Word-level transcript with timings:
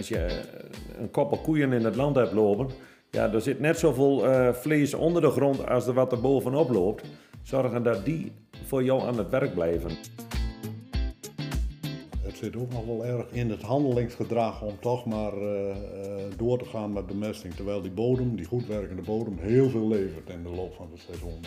Als 0.00 0.08
je 0.08 0.18
eh, 0.18 0.36
een 1.00 1.10
koppel 1.10 1.38
koeien 1.38 1.72
in 1.72 1.84
het 1.84 1.96
land 1.96 2.16
hebt 2.16 2.32
lopen, 2.32 2.68
ja, 3.10 3.32
er 3.32 3.40
zit 3.40 3.60
net 3.60 3.78
zoveel 3.78 4.26
uh, 4.26 4.52
vlees 4.52 4.94
onder 4.94 5.22
de 5.22 5.30
grond 5.30 5.68
als 5.68 5.86
er 5.86 5.94
wat 5.94 6.12
er 6.12 6.20
bovenop 6.20 6.70
loopt. 6.70 7.04
Zorgen 7.42 7.82
dat 7.82 8.04
die 8.04 8.32
voor 8.64 8.84
jou 8.84 9.02
aan 9.02 9.18
het 9.18 9.30
werk 9.30 9.54
blijven. 9.54 9.90
Het 12.22 12.36
zit 12.36 12.56
ook 12.56 12.72
nog 12.72 12.86
wel 12.86 13.04
erg 13.04 13.30
in 13.30 13.50
het 13.50 13.62
handelingsgedrag 13.62 14.62
om 14.62 14.80
toch 14.80 15.06
maar 15.06 15.42
uh, 15.42 15.76
door 16.36 16.58
te 16.58 16.64
gaan 16.64 16.92
met 16.92 17.06
bemesting. 17.06 17.54
Terwijl 17.54 17.82
die 17.82 17.90
bodem, 17.90 18.36
die 18.36 18.46
goed 18.46 18.66
werkende 18.66 19.02
bodem, 19.02 19.38
heel 19.38 19.68
veel 19.68 19.88
levert 19.88 20.28
in 20.28 20.42
de 20.42 20.50
loop 20.50 20.74
van 20.74 20.88
het 20.90 21.00
seizoen. 21.00 21.40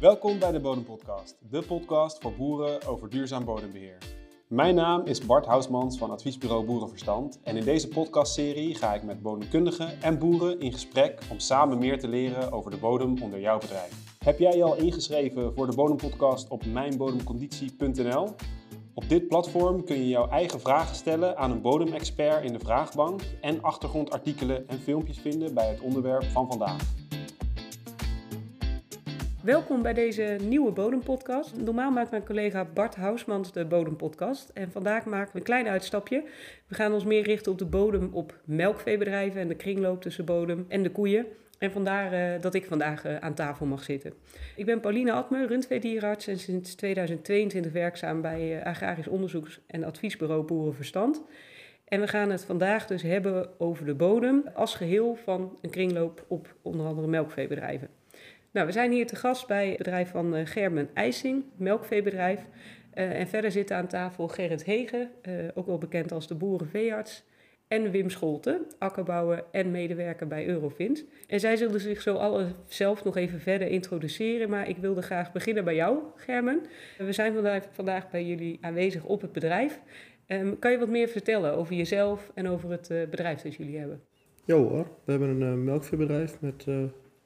Welkom 0.00 0.38
bij 0.38 0.52
de 0.52 0.60
Bodempodcast, 0.60 1.36
de 1.50 1.62
podcast 1.62 2.22
voor 2.22 2.32
boeren 2.32 2.86
over 2.86 3.10
duurzaam 3.10 3.44
bodembeheer. 3.44 4.17
Mijn 4.48 4.74
naam 4.74 5.06
is 5.06 5.26
Bart 5.26 5.46
Housmans 5.46 5.98
van 5.98 6.10
adviesbureau 6.10 6.64
Boerenverstand 6.64 7.40
en 7.42 7.56
in 7.56 7.64
deze 7.64 7.88
podcastserie 7.88 8.74
ga 8.74 8.94
ik 8.94 9.02
met 9.02 9.22
bodemkundigen 9.22 10.02
en 10.02 10.18
boeren 10.18 10.60
in 10.60 10.72
gesprek 10.72 11.18
om 11.30 11.38
samen 11.38 11.78
meer 11.78 11.98
te 11.98 12.08
leren 12.08 12.52
over 12.52 12.70
de 12.70 12.76
bodem 12.76 13.22
onder 13.22 13.40
jouw 13.40 13.58
bedrijf. 13.58 14.16
Heb 14.18 14.38
jij 14.38 14.56
je 14.56 14.62
al 14.62 14.76
ingeschreven 14.76 15.54
voor 15.54 15.66
de 15.66 15.76
Bodempodcast 15.76 16.48
op 16.48 16.66
mijnbodemconditie.nl? 16.66 18.34
Op 18.94 19.08
dit 19.08 19.28
platform 19.28 19.84
kun 19.84 19.96
je 19.96 20.08
jouw 20.08 20.28
eigen 20.28 20.60
vragen 20.60 20.96
stellen 20.96 21.36
aan 21.36 21.50
een 21.50 21.62
bodemexpert 21.62 22.44
in 22.44 22.52
de 22.52 22.58
vraagbank 22.58 23.20
en 23.40 23.62
achtergrondartikelen 23.62 24.68
en 24.68 24.78
filmpjes 24.78 25.18
vinden 25.18 25.54
bij 25.54 25.68
het 25.68 25.80
onderwerp 25.80 26.24
van 26.24 26.46
vandaag. 26.46 27.07
Welkom 29.48 29.82
bij 29.82 29.94
deze 29.94 30.36
nieuwe 30.42 30.72
Bodempodcast. 30.72 31.56
Normaal 31.56 31.90
maakt 31.90 32.10
mijn 32.10 32.24
collega 32.24 32.64
Bart 32.64 32.94
Housmans 32.94 33.52
de 33.52 33.64
Bodempodcast. 33.64 34.50
En 34.54 34.70
vandaag 34.70 35.04
maken 35.04 35.32
we 35.32 35.38
een 35.38 35.44
klein 35.44 35.68
uitstapje. 35.68 36.24
We 36.66 36.74
gaan 36.74 36.92
ons 36.92 37.04
meer 37.04 37.22
richten 37.22 37.52
op 37.52 37.58
de 37.58 37.64
bodem 37.64 38.08
op 38.12 38.40
melkveebedrijven 38.44 39.40
en 39.40 39.48
de 39.48 39.54
kringloop 39.54 40.02
tussen 40.02 40.24
bodem 40.24 40.64
en 40.68 40.82
de 40.82 40.90
koeien. 40.90 41.26
En 41.58 41.72
vandaar 41.72 42.12
uh, 42.12 42.40
dat 42.40 42.54
ik 42.54 42.64
vandaag 42.64 43.06
uh, 43.06 43.16
aan 43.16 43.34
tafel 43.34 43.66
mag 43.66 43.82
zitten. 43.82 44.12
Ik 44.56 44.66
ben 44.66 44.80
Pauline 44.80 45.12
Atme, 45.12 45.46
rundveedierarts 45.46 46.26
en 46.26 46.38
sinds 46.38 46.74
2022 46.74 47.72
werkzaam 47.72 48.20
bij 48.20 48.56
uh, 48.56 48.64
Agrarisch 48.64 49.08
Onderzoeks- 49.08 49.60
en 49.66 49.84
Adviesbureau 49.84 50.44
Boerenverstand. 50.44 51.22
En 51.84 52.00
we 52.00 52.08
gaan 52.08 52.30
het 52.30 52.44
vandaag 52.44 52.86
dus 52.86 53.02
hebben 53.02 53.60
over 53.60 53.86
de 53.86 53.94
bodem 53.94 54.44
als 54.54 54.74
geheel 54.74 55.18
van 55.24 55.58
een 55.60 55.70
kringloop 55.70 56.24
op 56.26 56.54
onder 56.62 56.86
andere 56.86 57.08
melkveebedrijven. 57.08 57.97
Nou, 58.58 58.70
we 58.70 58.76
zijn 58.76 58.92
hier 58.92 59.06
te 59.06 59.16
gast 59.16 59.46
bij 59.46 59.68
het 59.68 59.76
bedrijf 59.76 60.10
van 60.10 60.36
uh, 60.36 60.46
Germen 60.46 60.88
IJsing, 60.94 61.44
melkveebedrijf. 61.56 62.40
Uh, 62.94 63.20
en 63.20 63.28
verder 63.28 63.50
zitten 63.50 63.76
aan 63.76 63.86
tafel 63.86 64.28
Gerrit 64.28 64.64
Hegen, 64.64 65.10
uh, 65.28 65.34
ook 65.54 65.66
wel 65.66 65.78
bekend 65.78 66.12
als 66.12 66.26
de 66.26 66.34
boerenveearts. 66.34 67.24
En 67.68 67.90
Wim 67.90 68.10
Scholten, 68.10 68.66
akkerbouwer 68.78 69.44
en 69.50 69.70
medewerker 69.70 70.26
bij 70.26 70.46
Eurofins. 70.46 71.04
En 71.26 71.40
zij 71.40 71.56
zullen 71.56 71.80
zich 71.80 72.02
zo 72.02 72.14
alle 72.14 72.46
zelf 72.66 73.04
nog 73.04 73.16
even 73.16 73.40
verder 73.40 73.68
introduceren. 73.68 74.50
Maar 74.50 74.68
ik 74.68 74.76
wilde 74.76 75.02
graag 75.02 75.32
beginnen 75.32 75.64
bij 75.64 75.74
jou, 75.74 75.98
Germen. 76.16 76.60
We 76.96 77.12
zijn 77.12 77.34
vandaag, 77.34 77.64
vandaag 77.70 78.10
bij 78.10 78.24
jullie 78.24 78.58
aanwezig 78.60 79.04
op 79.04 79.20
het 79.20 79.32
bedrijf. 79.32 79.80
Um, 80.26 80.58
kan 80.58 80.70
je 80.70 80.78
wat 80.78 80.88
meer 80.88 81.08
vertellen 81.08 81.54
over 81.54 81.74
jezelf 81.74 82.30
en 82.34 82.48
over 82.48 82.70
het 82.70 82.88
bedrijf 82.88 83.40
dat 83.40 83.54
jullie 83.54 83.78
hebben? 83.78 84.00
Ja 84.44 84.54
hoor, 84.54 84.86
we 85.04 85.10
hebben 85.10 85.40
een 85.40 85.64
melkveebedrijf 85.64 86.40
met 86.40 86.66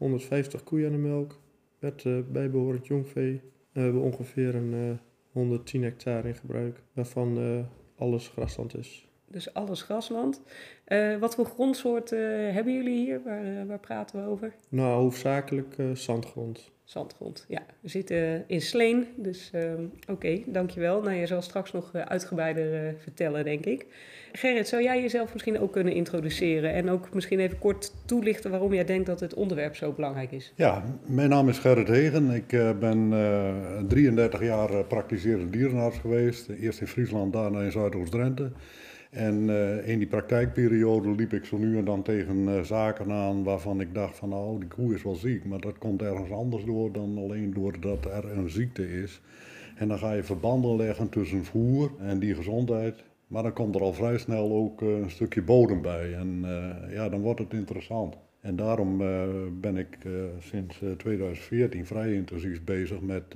150 0.03 0.65
koeien 0.65 0.87
aan 0.87 0.93
de 0.93 0.99
melk 0.99 1.41
met 1.79 2.05
uh, 2.05 2.19
bijbehorend 2.33 2.87
jongvee. 2.87 3.41
We 3.73 3.81
hebben 3.81 4.03
ongeveer 4.03 4.55
een 4.55 4.73
uh, 4.73 4.91
110 5.33 5.83
hectare 5.83 6.29
in 6.29 6.35
gebruik, 6.35 6.83
waarvan 6.93 7.39
uh, 7.39 7.59
alles 7.97 8.29
grasland 8.29 8.77
is. 8.77 9.09
Dus 9.27 9.55
alles 9.55 9.83
grasland. 9.83 10.43
Uh, 10.87 11.17
wat 11.19 11.35
voor 11.35 11.45
grondsoorten 11.45 12.55
hebben 12.55 12.75
jullie 12.75 13.05
hier? 13.05 13.23
Waar, 13.23 13.67
waar 13.67 13.81
praten 13.81 14.25
we 14.25 14.31
over? 14.31 14.55
Nou, 14.69 15.03
hoofdzakelijk 15.03 15.77
zandgrond. 15.93 16.71
Zandgrond, 16.93 17.45
ja. 17.49 17.63
We 17.81 17.89
zitten 17.89 18.45
in 18.47 18.61
Sleen, 18.61 19.07
dus 19.17 19.51
oké, 19.55 20.13
okay, 20.13 20.45
dankjewel. 20.47 21.03
Nou, 21.03 21.17
je 21.17 21.27
zal 21.27 21.43
straks 21.43 21.73
nog 21.73 21.95
uitgebreider 21.95 22.95
vertellen, 22.99 23.45
denk 23.45 23.65
ik. 23.65 23.87
Gerrit, 24.33 24.69
zou 24.69 24.83
jij 24.83 25.01
jezelf 25.01 25.33
misschien 25.33 25.59
ook 25.59 25.73
kunnen 25.73 25.93
introduceren 25.93 26.73
en 26.73 26.91
ook 26.91 27.15
misschien 27.15 27.41
even 27.41 27.59
kort 27.59 27.93
toelichten 28.05 28.51
waarom 28.51 28.75
jij 28.75 28.85
denkt 28.85 29.07
dat 29.07 29.21
het 29.21 29.35
onderwerp 29.35 29.77
zo 29.77 29.93
belangrijk 29.93 30.33
is? 30.33 30.53
Ja, 30.57 30.85
mijn 31.07 31.29
naam 31.29 31.49
is 31.49 31.59
Gerrit 31.59 31.89
Hegen. 31.89 32.31
Ik 32.31 32.53
uh, 32.53 32.71
ben 32.79 33.13
uh, 33.13 33.55
33 33.89 34.43
jaar 34.43 34.85
praktiserend 34.85 35.53
dierenarts 35.53 35.99
geweest. 35.99 36.49
Eerst 36.49 36.81
in 36.81 36.87
Friesland, 36.87 37.33
daarna 37.33 37.61
in 37.63 37.73
Zuidoost-Drenthe. 37.73 38.51
En 39.13 39.49
uh, 39.49 39.89
in 39.89 39.99
die 39.99 40.09
praktijkperiode 40.09 41.11
liep 41.11 41.33
ik 41.33 41.45
zo 41.45 41.57
nu 41.57 41.79
en 41.79 41.85
dan 41.85 42.03
tegen 42.03 42.67
zaken 42.67 43.13
aan 43.13 43.43
waarvan 43.43 43.81
ik 43.81 43.95
dacht 43.95 44.17
van 44.17 44.29
nou, 44.29 44.59
die 44.59 44.69
koe 44.69 44.95
is 44.95 45.03
wel 45.03 45.15
ziek, 45.15 45.45
maar 45.45 45.61
dat 45.61 45.79
komt 45.79 46.03
ergens 46.03 46.31
anders 46.31 46.65
door 46.65 46.93
dan 46.93 47.19
alleen 47.19 47.53
doordat 47.55 48.05
er 48.05 48.31
een 48.31 48.51
ziekte 48.51 49.03
is. 49.03 49.21
En 49.77 49.89
dan 49.89 49.99
ga 49.99 50.13
je 50.13 50.23
verbanden 50.23 50.77
leggen 50.77 51.09
tussen 51.09 51.45
voer 51.45 51.91
en 51.99 52.19
die 52.19 52.35
gezondheid. 52.35 53.05
Maar 53.27 53.43
dan 53.43 53.53
komt 53.53 53.75
er 53.75 53.81
al 53.81 53.93
vrij 53.93 54.19
snel 54.19 54.53
ook 54.53 54.81
uh, 54.81 54.99
een 54.99 55.11
stukje 55.11 55.43
bodem 55.43 55.83
bij. 55.83 56.15
En 56.15 56.45
ja, 56.91 57.09
dan 57.09 57.21
wordt 57.21 57.41
het 57.41 57.53
interessant. 57.53 58.17
En 58.43 58.57
daarom 58.57 59.01
uh, 59.01 59.25
ben 59.61 59.77
ik 59.77 59.99
sinds 60.39 60.83
2014 60.97 61.87
vrij 61.87 62.15
intensief 62.15 62.65
bezig 62.65 63.01
met, 63.01 63.35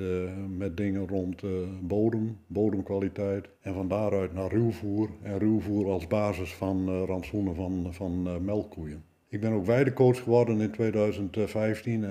met 0.56 0.76
dingen 0.76 1.08
rond 1.08 1.42
bodem, 1.80 2.38
bodemkwaliteit. 2.46 3.48
En 3.60 3.74
van 3.74 3.88
daaruit 3.88 4.32
naar 4.32 4.50
ruwvoer. 4.50 5.08
En 5.22 5.38
ruwvoer 5.38 5.90
als 5.90 6.06
basis 6.06 6.54
van 6.54 7.04
rantsoenen 7.04 7.54
van, 7.54 7.86
van 7.90 8.44
melkkoeien. 8.44 9.02
Ik 9.28 9.40
ben 9.40 9.52
ook 9.52 9.66
weidecoach 9.66 10.22
geworden 10.22 10.60
in 10.60 10.70
2015, 10.70 12.04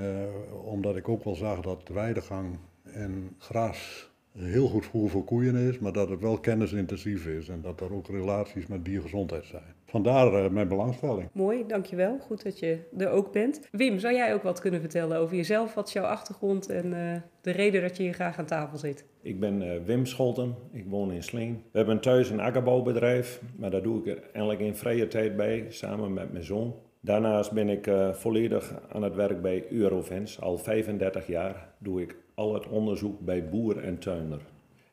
omdat 0.64 0.96
ik 0.96 1.10
ook 1.10 1.24
wel 1.24 1.36
zag 1.36 1.62
dat 1.62 1.90
weidegang 1.94 2.58
en 2.84 3.36
gras 3.38 4.10
heel 4.38 4.68
goed 4.68 4.86
voer 4.86 5.10
voor 5.10 5.24
koeien 5.24 5.56
is, 5.56 5.80
maar 5.80 5.92
dat 5.92 6.10
het 6.10 6.20
wel 6.20 6.40
kennisintensief 6.40 7.28
is 7.28 7.50
en 7.50 7.62
dat 7.62 7.82
er 7.82 7.94
ook 7.94 8.08
relaties 8.08 8.68
met 8.68 8.86
diergezondheid 8.86 9.46
zijn. 9.46 9.75
Vandaar 9.96 10.44
uh, 10.44 10.50
mijn 10.50 10.68
belangstelling. 10.68 11.30
Mooi, 11.32 11.64
dankjewel. 11.68 12.18
Goed 12.20 12.44
dat 12.44 12.60
je 12.60 12.80
er 12.98 13.10
ook 13.10 13.32
bent. 13.32 13.68
Wim, 13.72 14.00
zou 14.00 14.14
jij 14.14 14.34
ook 14.34 14.44
wat 14.44 14.60
kunnen 14.60 14.80
vertellen 14.80 15.18
over 15.18 15.36
jezelf? 15.36 15.74
Wat 15.74 15.88
is 15.88 15.94
jouw 15.94 16.04
achtergrond 16.04 16.70
en 16.70 16.86
uh, 16.86 17.16
de 17.42 17.52
reden 17.52 17.82
dat 17.82 17.98
je 17.98 18.04
hier 18.04 18.14
graag 18.14 18.40
aan 18.40 18.46
tafel 18.46 18.78
zit? 18.78 19.06
Ik 19.22 19.40
ben 19.40 19.62
uh, 19.62 19.84
Wim 19.86 20.06
Scholten, 20.06 20.56
ik 20.72 20.86
woon 20.88 21.12
in 21.12 21.24
Sleen. 21.24 21.64
We 21.72 21.78
hebben 21.78 22.00
thuis 22.00 22.30
een 22.30 22.40
akkerbouwbedrijf, 22.40 23.42
maar 23.58 23.72
daar 23.72 23.82
doe 23.82 24.00
ik 24.00 24.08
er 24.08 24.24
eigenlijk 24.24 24.60
in 24.60 24.76
vrije 24.76 25.08
tijd 25.08 25.36
bij, 25.36 25.66
samen 25.70 26.14
met 26.14 26.32
mijn 26.32 26.44
zoon. 26.44 26.76
Daarnaast 27.02 27.52
ben 27.52 27.70
ik 27.70 27.90
volledig 28.12 28.74
aan 28.90 29.04
het 29.04 29.16
werk 29.16 29.42
bij 29.42 29.66
Eurofins. 29.70 30.42
Al 30.42 30.58
35 30.58 31.28
jaar 31.28 31.74
doe 31.78 32.02
ik 32.02 32.18
al 32.34 32.54
het 32.54 32.68
onderzoek 32.68 33.20
bij 33.20 33.50
boer 33.50 33.84
en 33.84 34.00
tuinder. 34.00 34.42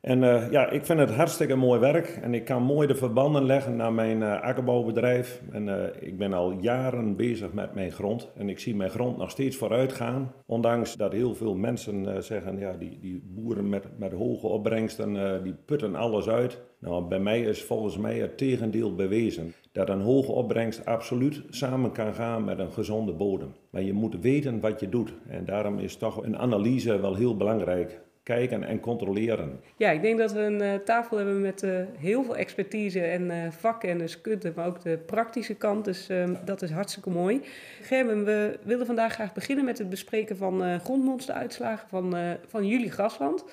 En 0.03 0.23
uh, 0.23 0.51
ja, 0.51 0.71
ik 0.71 0.85
vind 0.85 0.99
het 0.99 1.11
hartstikke 1.11 1.55
mooi 1.55 1.81
werk 1.81 2.07
en 2.23 2.35
ik 2.35 2.45
kan 2.45 2.63
mooi 2.63 2.87
de 2.87 2.95
verbanden 2.95 3.45
leggen 3.45 3.77
naar 3.77 3.93
mijn 3.93 4.21
uh, 4.21 4.41
akkerbouwbedrijf. 4.41 5.43
En 5.51 5.67
uh, 5.67 5.83
ik 6.01 6.19
ben 6.19 6.33
al 6.33 6.53
jaren 6.61 7.17
bezig 7.17 7.53
met 7.53 7.75
mijn 7.75 7.93
grond 7.93 8.31
en 8.37 8.49
ik 8.49 8.59
zie 8.59 8.77
mijn 8.77 8.91
grond 8.91 9.17
nog 9.17 9.31
steeds 9.31 9.57
vooruit 9.57 9.93
gaan. 9.93 10.33
Ondanks 10.47 10.97
dat 10.97 11.13
heel 11.13 11.35
veel 11.35 11.55
mensen 11.55 12.25
zeggen, 12.25 12.59
ja, 12.59 12.73
die, 12.73 12.99
die 13.01 13.23
boeren 13.25 13.69
met, 13.69 13.85
met 13.99 14.13
hoge 14.13 14.47
opbrengsten, 14.47 15.43
die 15.43 15.55
putten 15.65 15.95
alles 15.95 16.29
uit. 16.29 16.61
Nou, 16.79 17.05
bij 17.05 17.21
mij 17.21 17.41
is 17.41 17.63
volgens 17.63 17.99
mij 17.99 18.19
het 18.19 18.39
tegendeel 18.39 18.95
bewezen. 18.95 19.55
Dat 19.73 19.89
een 19.89 20.01
hoge 20.01 20.33
opbrengst 20.33 20.85
absoluut 20.85 21.43
samen 21.51 21.93
kan 21.93 22.15
gaan 22.15 22.45
met 22.45 22.59
een 22.59 22.73
gezonde 22.73 23.13
bodem. 23.13 23.55
Maar 23.71 23.83
je 23.83 23.93
moet 23.93 24.21
weten 24.21 24.61
wat 24.61 24.81
je 24.81 24.89
doet. 24.89 25.15
En 25.29 25.45
daarom 25.45 25.79
is 25.79 25.97
toch 25.97 26.23
een 26.23 26.39
analyse 26.39 27.01
wel 27.01 27.15
heel 27.15 27.37
belangrijk 27.37 28.01
kijken 28.23 28.65
en 28.65 28.81
controleren. 28.81 29.61
Ja, 29.77 29.91
ik 29.91 30.03
denk 30.03 30.19
dat 30.19 30.33
we 30.33 30.41
een 30.41 30.63
uh, 30.63 30.75
tafel 30.75 31.17
hebben 31.17 31.41
met 31.41 31.63
uh, 31.63 31.77
heel 31.99 32.25
veel 32.25 32.37
expertise 32.37 33.01
en 33.01 33.23
uh, 33.23 33.51
vakkennis, 33.51 34.21
kunde, 34.21 34.53
maar 34.57 34.67
ook 34.67 34.83
de 34.83 34.99
praktische 35.07 35.55
kant. 35.55 35.85
Dus 35.85 36.09
dat 36.45 36.63
is 36.63 36.71
hartstikke 36.71 37.11
mooi. 37.11 37.41
Gerben, 37.83 38.25
we 38.25 38.59
willen 38.63 38.87
vandaag 38.87 39.13
graag 39.13 39.33
beginnen 39.33 39.65
met 39.65 39.79
het 39.79 39.91
bespreken 39.91 40.37
van 40.37 40.81
grondmonsteruitslagen 40.81 41.89
van, 41.89 42.17
van 42.47 42.67
jullie 42.67 42.91
grasland. 42.91 43.45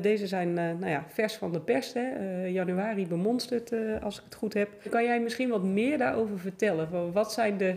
deze 0.00 0.26
zijn 0.26 0.52
nou 0.52 0.86
ja, 0.86 1.04
vers 1.08 1.34
van 1.34 1.52
de 1.52 1.60
pers, 1.60 1.92
hè? 1.92 2.44
januari 2.46 3.06
bemonsterd 3.06 3.72
als 4.02 4.16
ik 4.18 4.24
het 4.24 4.34
goed 4.34 4.54
heb. 4.54 4.68
Kan 4.90 5.04
jij 5.04 5.20
misschien 5.20 5.48
wat 5.48 5.62
meer 5.62 5.98
daarover 5.98 6.38
vertellen? 6.38 7.12
Wat 7.12 7.32
zijn 7.32 7.56
de 7.56 7.74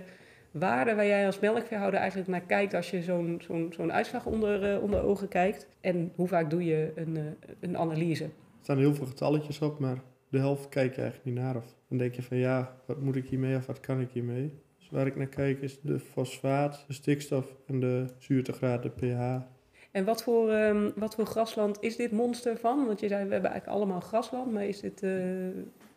waarden 0.52 0.96
waar 0.96 1.06
jij 1.06 1.26
als 1.26 1.40
melkveehouder 1.40 2.00
eigenlijk 2.00 2.30
naar 2.30 2.42
kijkt 2.42 2.74
als 2.74 2.92
je 2.92 3.02
zo'n 3.02 3.42
zo'n 3.44 3.74
zo'n 3.76 3.92
uitslag 3.92 4.26
onder, 4.26 4.76
uh, 4.76 4.84
onder 4.84 5.04
ogen 5.04 5.28
kijkt? 5.28 5.68
En 5.82 6.12
hoe 6.16 6.28
vaak 6.28 6.50
doe 6.50 6.66
je 6.66 6.92
een, 6.96 7.16
uh, 7.16 7.24
een 7.60 7.78
analyse? 7.78 8.24
Er 8.24 8.32
staan 8.62 8.78
heel 8.78 8.96
veel 8.96 9.06
getalletjes 9.06 9.62
op, 9.62 9.80
maar 9.80 10.02
de 10.30 10.38
helft 10.38 10.70
kijk 10.70 10.96
je 10.96 11.02
eigenlijk 11.02 11.36
niet 11.36 11.44
naar. 11.44 11.56
Of 11.56 11.76
dan 11.88 11.98
denk 11.98 12.14
je 12.14 12.22
van 12.22 12.38
ja, 12.38 12.76
wat 12.86 13.02
moet 13.02 13.16
ik 13.16 13.28
hiermee 13.28 13.56
of 13.56 13.66
wat 13.66 13.80
kan 13.80 14.00
ik 14.02 14.10
hiermee? 14.12 14.52
Dus 14.78 14.90
waar 14.90 15.08
ik 15.08 15.16
naar 15.16 15.28
kijk 15.28 15.62
is 15.62 15.80
de 15.82 16.00
fosfaat, 16.00 16.84
de 16.88 16.94
stikstof 16.94 17.56
en 17.68 17.80
de 17.80 18.06
zuurtegraad, 18.18 18.84
de 18.84 18.90
pH. 18.90 19.46
En 19.92 20.06
wat 20.06 20.24
voor, 20.24 20.52
um, 20.52 20.92
wat 20.96 21.16
voor 21.16 21.26
grasland 21.26 21.78
is 21.82 21.96
dit 21.96 22.12
monster 22.12 22.58
van? 22.58 22.86
Want 22.86 23.00
je 23.00 23.08
zei, 23.08 23.26
we 23.26 23.34
hebben 23.34 23.52
eigenlijk 23.52 23.80
allemaal 23.80 24.00
grasland, 24.00 24.52
maar 24.52 24.66
is 24.66 24.80
dit... 24.80 25.04
Uh 25.04 25.48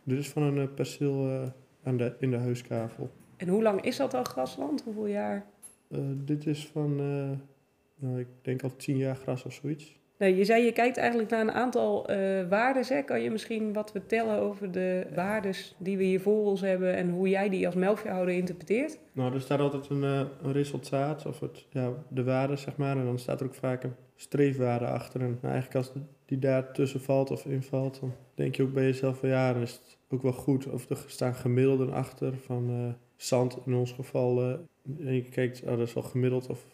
Dit 0.02 0.18
is 0.18 0.28
van 0.28 0.42
een 0.42 0.58
eh, 0.58 0.74
perceel 0.74 1.28
eh, 1.28 1.48
aan 1.82 1.96
de, 1.96 2.14
in 2.18 2.30
de 2.30 2.36
huiskavel. 2.36 3.10
En 3.44 3.50
hoe 3.50 3.62
lang 3.62 3.80
is 3.80 3.96
dat 3.96 4.14
al 4.14 4.24
grasland? 4.24 4.82
Hoeveel 4.82 5.06
jaar? 5.06 5.46
Eh, 5.90 5.98
dit 6.14 6.46
is 6.46 6.66
van, 6.66 6.90
eh, 7.00 8.06
nou, 8.06 8.20
ik 8.20 8.26
denk 8.42 8.62
al 8.62 8.76
tien 8.76 8.96
jaar 8.96 9.16
gras 9.16 9.44
of 9.44 9.52
zoiets. 9.52 9.98
Nou, 10.18 10.34
je 10.34 10.44
zei 10.44 10.64
je 10.64 10.72
kijkt 10.72 10.96
eigenlijk 10.96 11.30
naar 11.30 11.40
een 11.40 11.52
aantal 11.52 12.08
eh 12.08 12.48
waardes. 12.48 12.88
Hè? 12.88 13.02
Kan 13.02 13.20
je 13.20 13.30
misschien 13.30 13.72
wat 13.72 13.90
vertellen 13.90 14.38
over 14.38 14.72
de 14.72 15.06
waardes 15.14 15.74
die 15.78 15.96
we 15.96 16.04
hier 16.04 16.20
voor 16.20 16.44
ons 16.44 16.60
hebben 16.60 16.94
en 16.94 17.10
hoe 17.10 17.28
jij 17.28 17.48
die 17.48 17.66
als 17.66 17.74
melkveehouder 17.74 18.34
interpreteert? 18.34 18.98
Nou, 19.12 19.34
er 19.34 19.40
staat 19.40 19.60
altijd 19.60 19.88
een, 19.88 20.02
een 20.02 20.52
resultaat 20.52 21.26
of 21.26 21.40
het, 21.40 21.66
ja, 21.70 21.92
de 22.08 22.24
waarde, 22.24 22.56
zeg 22.56 22.76
maar. 22.76 22.96
En 22.96 23.04
dan 23.04 23.18
staat 23.18 23.40
er 23.40 23.46
ook 23.46 23.54
vaak 23.54 23.84
een 23.84 23.94
streefwaarde 24.16 24.86
achter. 24.86 25.20
En 25.20 25.38
nou, 25.40 25.52
eigenlijk 25.52 25.74
als 25.74 25.92
die 26.24 26.38
daar 26.38 26.72
tussen 26.72 27.00
valt 27.00 27.30
of 27.30 27.44
invalt, 27.46 28.00
dan 28.00 28.14
denk 28.34 28.54
je 28.54 28.62
ook 28.62 28.72
bij 28.72 28.84
jezelf 28.84 29.18
van 29.18 29.28
ja, 29.28 29.52
dan 29.52 29.62
is 29.62 29.72
het 29.72 29.98
ook 30.08 30.22
wel 30.22 30.32
goed. 30.32 30.66
Of 30.66 30.90
er 30.90 31.04
staan 31.06 31.34
gemiddelden 31.34 31.92
achter 31.92 32.34
van 32.38 32.96
zand 33.24 33.58
in 33.66 33.74
ons 33.74 33.92
geval. 33.92 34.42
eh, 34.42 35.06
en 35.06 35.14
je 35.14 35.22
kijkt, 35.22 35.62
oh, 35.62 35.68
dat 35.68 35.88
is 35.88 35.94
wel 35.94 36.02
gemiddeld 36.02 36.46
of 36.48 36.64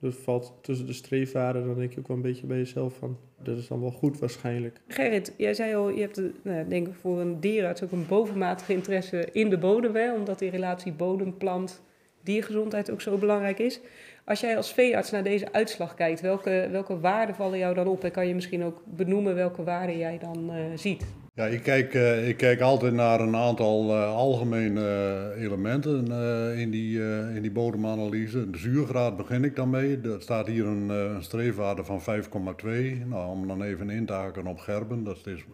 er 0.00 0.12
valt 0.12 0.54
tussen 0.60 0.86
de 0.86 0.92
streefwaarden, 0.92 1.66
dan 1.66 1.76
denk 1.76 1.92
je 1.92 1.98
ook 1.98 2.08
wel 2.08 2.16
een 2.16 2.22
beetje 2.22 2.46
bij 2.46 2.56
jezelf 2.56 2.94
van 2.94 3.18
dat 3.42 3.58
is 3.58 3.68
dan 3.68 3.80
wel 3.80 3.90
goed 3.90 4.18
waarschijnlijk. 4.18 4.80
Gerrit, 4.86 5.34
jij 5.36 5.54
zei 5.54 5.74
al, 5.74 5.90
je 5.90 6.00
hebt 6.00 6.20
nou, 6.42 6.68
denk 6.68 6.88
ik 6.88 6.94
voor 6.94 7.20
een 7.20 7.40
dierenarts 7.40 7.82
ook 7.82 7.92
een 7.92 8.06
bovenmatige 8.06 8.72
interesse 8.72 9.28
in 9.32 9.50
de 9.50 9.58
bodem, 9.58 9.94
hè? 9.94 10.14
omdat 10.14 10.38
die 10.38 10.50
relatie 10.50 10.92
bodem-plant 10.92 11.82
diergezondheid 12.22 12.90
ook 12.90 13.00
zo 13.00 13.16
belangrijk 13.16 13.58
is. 13.58 13.80
Als 14.24 14.40
jij 14.40 14.56
als 14.56 14.72
veearts 14.72 15.10
naar 15.10 15.22
deze 15.22 15.52
uitslag 15.52 15.94
kijkt, 15.94 16.20
welke, 16.20 16.68
welke 16.70 17.00
waarden 17.00 17.34
vallen 17.34 17.58
jou 17.58 17.74
dan 17.74 17.86
op? 17.86 18.04
En 18.04 18.10
kan 18.10 18.28
je 18.28 18.34
misschien 18.34 18.64
ook 18.64 18.82
benoemen 18.84 19.34
welke 19.34 19.62
waarden 19.62 19.98
jij 19.98 20.18
dan 20.18 20.50
eh, 20.50 20.64
ziet? 20.74 21.06
Ja, 21.34 21.46
ik 21.46 21.62
kijk, 21.62 21.94
eh, 21.94 22.28
ik 22.28 22.36
kijk 22.36 22.60
altijd 22.60 22.92
naar 22.92 23.20
een 23.20 23.36
aantal 23.36 23.90
eh, 23.90 24.14
algemene 24.14 24.80
eh, 25.34 25.42
elementen 25.42 26.06
in, 26.56 26.70
die, 26.70 27.00
in 27.34 27.42
die 27.42 27.50
bodemanalyse. 27.50 28.50
De 28.50 28.58
zuurgraad 28.58 29.16
begin 29.16 29.44
ik 29.44 29.56
dan 29.56 29.70
mee. 29.70 30.00
Er 30.00 30.22
staat 30.22 30.46
hier 30.46 30.66
een, 30.66 30.88
een 30.88 31.22
streefwaarde 31.22 31.84
van 31.84 32.00
5,2. 32.00 33.06
Nou, 33.06 33.30
om 33.30 33.48
dan 33.48 33.62
even 33.62 33.90
in 33.90 34.06
te 34.06 34.12
haken 34.12 34.46
op 34.46 34.58
Gerben, 34.58 35.04
dat 35.04 35.26
is, 35.26 35.44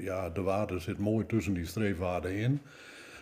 ja, 0.00 0.30
de 0.30 0.42
waarde 0.42 0.78
zit 0.78 0.98
mooi 0.98 1.26
tussen 1.26 1.54
die 1.54 1.66
streefwaarden 1.66 2.34
in. 2.34 2.60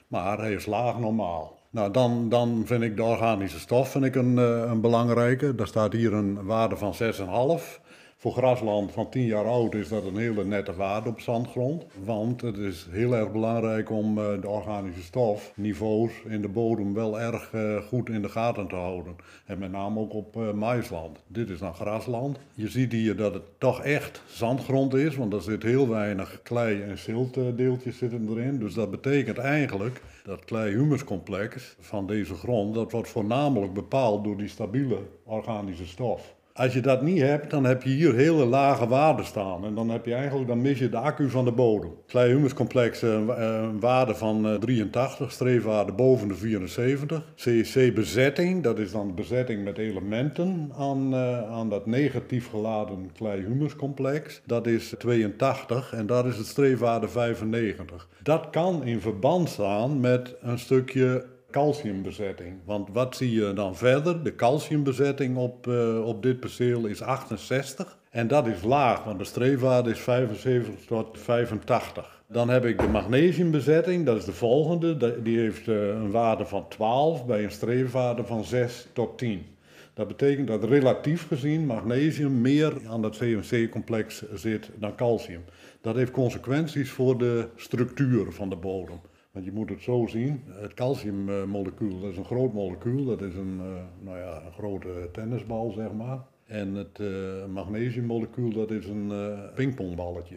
Maar 0.07 0.39
hij 0.39 0.53
is 0.53 0.67
laag 0.67 0.99
normaal. 0.99 1.59
Nou, 1.71 1.93
dan, 1.93 2.29
dan 2.29 2.63
vind 2.67 2.83
ik 2.83 2.97
de 2.97 3.03
organische 3.03 3.59
stof 3.59 3.91
vind 3.91 4.05
ik 4.05 4.15
een, 4.15 4.37
een 4.37 4.81
belangrijke. 4.81 5.55
Daar 5.55 5.67
staat 5.67 5.93
hier 5.93 6.13
een 6.13 6.45
waarde 6.45 6.77
van 6.77 6.95
6,5. 6.95 7.82
Voor 8.23 8.33
grasland 8.33 8.93
van 8.93 9.11
10 9.11 9.25
jaar 9.25 9.45
oud 9.45 9.75
is 9.75 9.89
dat 9.89 10.05
een 10.05 10.17
hele 10.17 10.45
nette 10.45 10.75
waarde 10.75 11.09
op 11.09 11.21
zandgrond. 11.21 11.85
Want 12.05 12.41
het 12.41 12.57
is 12.57 12.87
heel 12.91 13.15
erg 13.15 13.33
belangrijk 13.33 13.91
om 13.91 14.19
eh, 14.19 14.41
de 14.41 14.49
organische 14.49 15.03
stofniveaus 15.03 16.13
in 16.29 16.43
de 16.43 16.49
bodem 16.49 16.95
wel 16.95 17.21
erg 17.21 17.53
eh, 17.53 17.77
goed 17.77 18.09
in 18.09 18.23
de 18.23 18.29
gaten 18.29 18.69
te 18.69 18.75
houden. 18.75 19.17
En 19.47 19.59
met 19.59 19.71
name 19.71 20.01
ook 20.01 20.15
op 20.15 20.37
eh, 20.37 20.53
maisland. 20.53 21.19
Dit 21.27 21.51
is 21.51 21.59
dan 21.59 21.75
grasland. 21.75 22.39
Je 22.55 22.69
ziet 22.69 22.93
hier 22.93 23.17
dat 23.17 23.35
het 23.35 23.43
toch 23.59 23.83
echt 23.83 24.23
zandgrond 24.27 24.95
is, 24.95 25.17
want 25.17 25.33
er 25.33 25.43
zit 25.43 25.63
heel 25.63 25.89
weinig 25.89 26.41
klei- 26.43 26.83
en 26.83 26.99
ziltdeeltjes 26.99 27.99
zitten 27.99 28.29
erin. 28.29 28.59
Dus 28.59 28.75
dat 28.75 28.91
betekent 28.91 29.39
eigenlijk 29.39 30.03
dat 30.25 30.45
klei-humuscomplex 30.45 31.77
van 31.81 32.07
deze 32.07 32.35
grond, 32.35 32.75
dat 32.75 32.93
wordt 32.93 33.09
voornamelijk 33.09 33.73
bepaald 33.73 34.25
door 34.25 34.37
die 34.37 34.49
stabiele 34.49 34.99
organische 35.25 35.87
stof. 35.87 36.35
Als 36.55 36.73
je 36.73 36.81
dat 36.81 37.03
niet 37.03 37.21
hebt, 37.21 37.51
dan 37.51 37.65
heb 37.65 37.83
je 37.83 37.91
hier 37.91 38.15
hele 38.15 38.45
lage 38.45 38.87
waarden 38.89 39.25
staan. 39.25 39.65
En 39.65 39.75
dan 39.75 39.89
heb 39.91 40.07
je 40.07 40.15
eigenlijk, 40.15 40.49
dan 40.49 40.61
mis 40.61 40.79
je 40.79 40.89
de 40.89 40.97
accu 40.97 41.31
van 41.31 41.45
de 41.45 41.53
bodem. 41.53 41.91
Klei-humuscomplex, 42.07 43.03
eh, 43.03 43.25
wa- 43.25 43.35
eh, 43.35 43.63
een 43.63 43.81
waarde 43.81 44.15
van 44.15 44.47
eh, 44.47 44.55
83, 44.55 45.33
streefwaarde 45.33 45.93
boven 45.93 46.29
de 46.29 46.35
74. 46.35 47.23
CEC-bezetting, 47.35 48.63
dat 48.63 48.79
is 48.79 48.93
dan 48.93 49.07
de 49.07 49.13
bezetting 49.13 49.65
met 49.65 49.79
elementen 49.79 50.71
aan, 50.79 51.15
eh, 51.15 51.51
aan 51.51 51.69
dat 51.69 51.87
negatief 51.87 52.49
geladen 52.51 53.11
klei-humuscomplex. 53.17 54.41
Dat 54.47 54.67
is 54.67 54.95
82 54.99 55.93
en 55.93 56.07
dat 56.07 56.27
is 56.27 56.37
het 56.37 56.47
streefwaarde 56.47 57.09
95. 57.09 58.09
Dat 58.23 58.51
kan 58.51 58.85
in 58.85 59.01
verband 59.01 59.49
staan 59.49 60.01
met 60.01 60.35
een 60.41 60.59
stukje 60.59 61.25
calciumbezetting. 61.53 62.57
Want 62.65 62.89
wat 62.93 63.17
zie 63.17 63.33
je 63.33 63.53
dan 63.53 63.77
verder? 63.77 64.23
De 64.23 64.35
calciumbezetting 64.35 65.37
op, 65.37 65.67
eh, 65.67 66.07
op 66.07 66.23
dit 66.23 66.41
perceel 66.41 66.87
is 66.87 67.03
68. 67.03 67.99
En 68.11 68.29
dat 68.29 68.47
is 68.47 68.63
laag, 68.63 69.05
want 69.05 69.19
de 69.19 69.25
streefwaarde 69.25 69.91
is 69.91 69.99
75 69.99 70.75
tot 70.87 71.19
85. 71.21 72.23
Dan 72.27 72.49
heb 72.49 72.65
ik 72.65 72.79
de 72.79 72.89
magnesiumbezetting, 72.89 74.07
dat 74.07 74.17
is 74.17 74.25
de 74.25 74.33
volgende. 74.33 75.23
Die 75.23 75.39
heeft 75.39 75.69
eh, 75.69 75.89
een 75.89 76.11
waarde 76.11 76.47
van 76.47 76.69
12 76.69 77.27
bij 77.27 77.45
een 77.45 77.51
streefwaarde 77.51 78.25
van 78.25 78.45
6 78.45 78.87
tot 78.93 79.19
10. 79.19 79.47
Dat 79.95 80.09
betekent 80.09 80.47
dat 80.47 80.65
relatief 80.65 81.27
gezien 81.27 81.67
magnesium 81.67 82.41
meer 82.41 82.73
aan 82.89 83.03
dat 83.03 83.19
CNC-complex 83.19 84.23
zit 84.35 84.71
dan 84.75 84.97
calcium. 84.97 85.45
Dat 85.81 85.95
heeft 85.95 86.11
consequenties 86.11 86.91
voor 86.91 87.19
de 87.19 87.49
structuur 87.57 88.33
van 88.33 88.49
de 88.49 88.57
bodem. 88.57 89.01
Want 89.33 89.45
je 89.45 89.53
moet 89.53 89.69
het 89.69 89.83
zo 89.83 90.07
zien, 90.07 90.43
het 90.49 90.75
calciummolecuul 90.75 92.01
dat 92.01 92.11
is 92.11 92.17
een 92.17 92.25
groot 92.25 92.53
molecuul, 92.53 93.05
dat 93.05 93.23
is 93.23 93.35
een, 93.35 93.61
eh, 93.61 94.05
nou 94.05 94.19
ja, 94.19 94.43
een 94.47 94.53
grote 94.53 95.09
tennisbal 95.13 95.71
zeg 95.71 95.93
maar. 95.93 96.19
En 96.47 96.75
het 96.75 97.01
eh, 97.01 97.09
magnesiummolecuul 97.53 98.53
dat 98.53 98.71
is 98.71 98.87
een 98.87 99.11
eh, 99.11 99.55
pingpongballetje. 99.55 100.37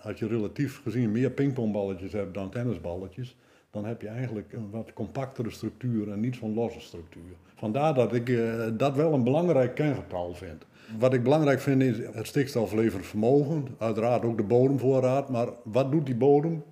Als 0.00 0.18
je 0.18 0.26
relatief 0.26 0.82
gezien 0.82 1.12
meer 1.12 1.30
pingpongballetjes 1.30 2.12
hebt 2.12 2.34
dan 2.34 2.50
tennisballetjes, 2.50 3.36
dan 3.70 3.84
heb 3.84 4.00
je 4.02 4.08
eigenlijk 4.08 4.52
een 4.52 4.70
wat 4.70 4.92
compactere 4.92 5.50
structuur 5.50 6.12
en 6.12 6.20
niet 6.20 6.36
zo'n 6.36 6.54
losse 6.54 6.80
structuur. 6.80 7.36
Vandaar 7.54 7.94
dat 7.94 8.14
ik 8.14 8.40
dat 8.78 8.96
wel 8.96 9.12
een 9.12 9.24
belangrijk 9.24 9.74
kengetal 9.74 10.34
vind. 10.34 10.66
Wat 10.98 11.14
ik 11.14 11.22
belangrijk 11.22 11.60
vind 11.60 11.82
is 11.82 11.98
het 12.12 12.26
stikstofleverend 12.26 13.06
vermogen, 13.06 13.64
uiteraard 13.78 14.24
ook 14.24 14.36
de 14.36 14.42
bodemvoorraad, 14.42 15.28
maar 15.28 15.48
wat 15.64 15.92
doet 15.92 16.06
die 16.06 16.16
bodem? 16.16 16.62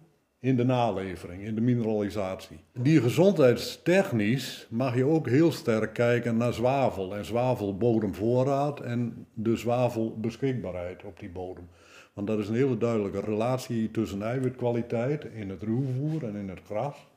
In 0.40 0.56
de 0.56 0.64
nalevering, 0.64 1.42
in 1.42 1.54
de 1.54 1.60
mineralisatie. 1.60 2.58
Die 2.72 3.00
gezondheidstechnisch 3.00 4.66
mag 4.70 4.96
je 4.96 5.04
ook 5.04 5.28
heel 5.28 5.52
sterk 5.52 5.92
kijken 5.92 6.36
naar 6.36 6.52
zwavel 6.52 7.16
en 7.16 7.24
zwavelbodemvoorraad 7.24 8.80
en 8.80 9.26
de 9.34 9.56
zwavelbeschikbaarheid 9.56 11.04
op 11.04 11.18
die 11.18 11.30
bodem. 11.30 11.68
Want 12.12 12.26
dat 12.26 12.38
is 12.38 12.48
een 12.48 12.54
hele 12.54 12.78
duidelijke 12.78 13.20
relatie 13.20 13.90
tussen 13.90 14.22
eiwitkwaliteit 14.22 15.24
in 15.24 15.50
het 15.50 15.62
ruwvoer 15.62 16.24
en 16.24 16.36
in 16.36 16.48
het 16.48 16.60
gras 16.64 17.08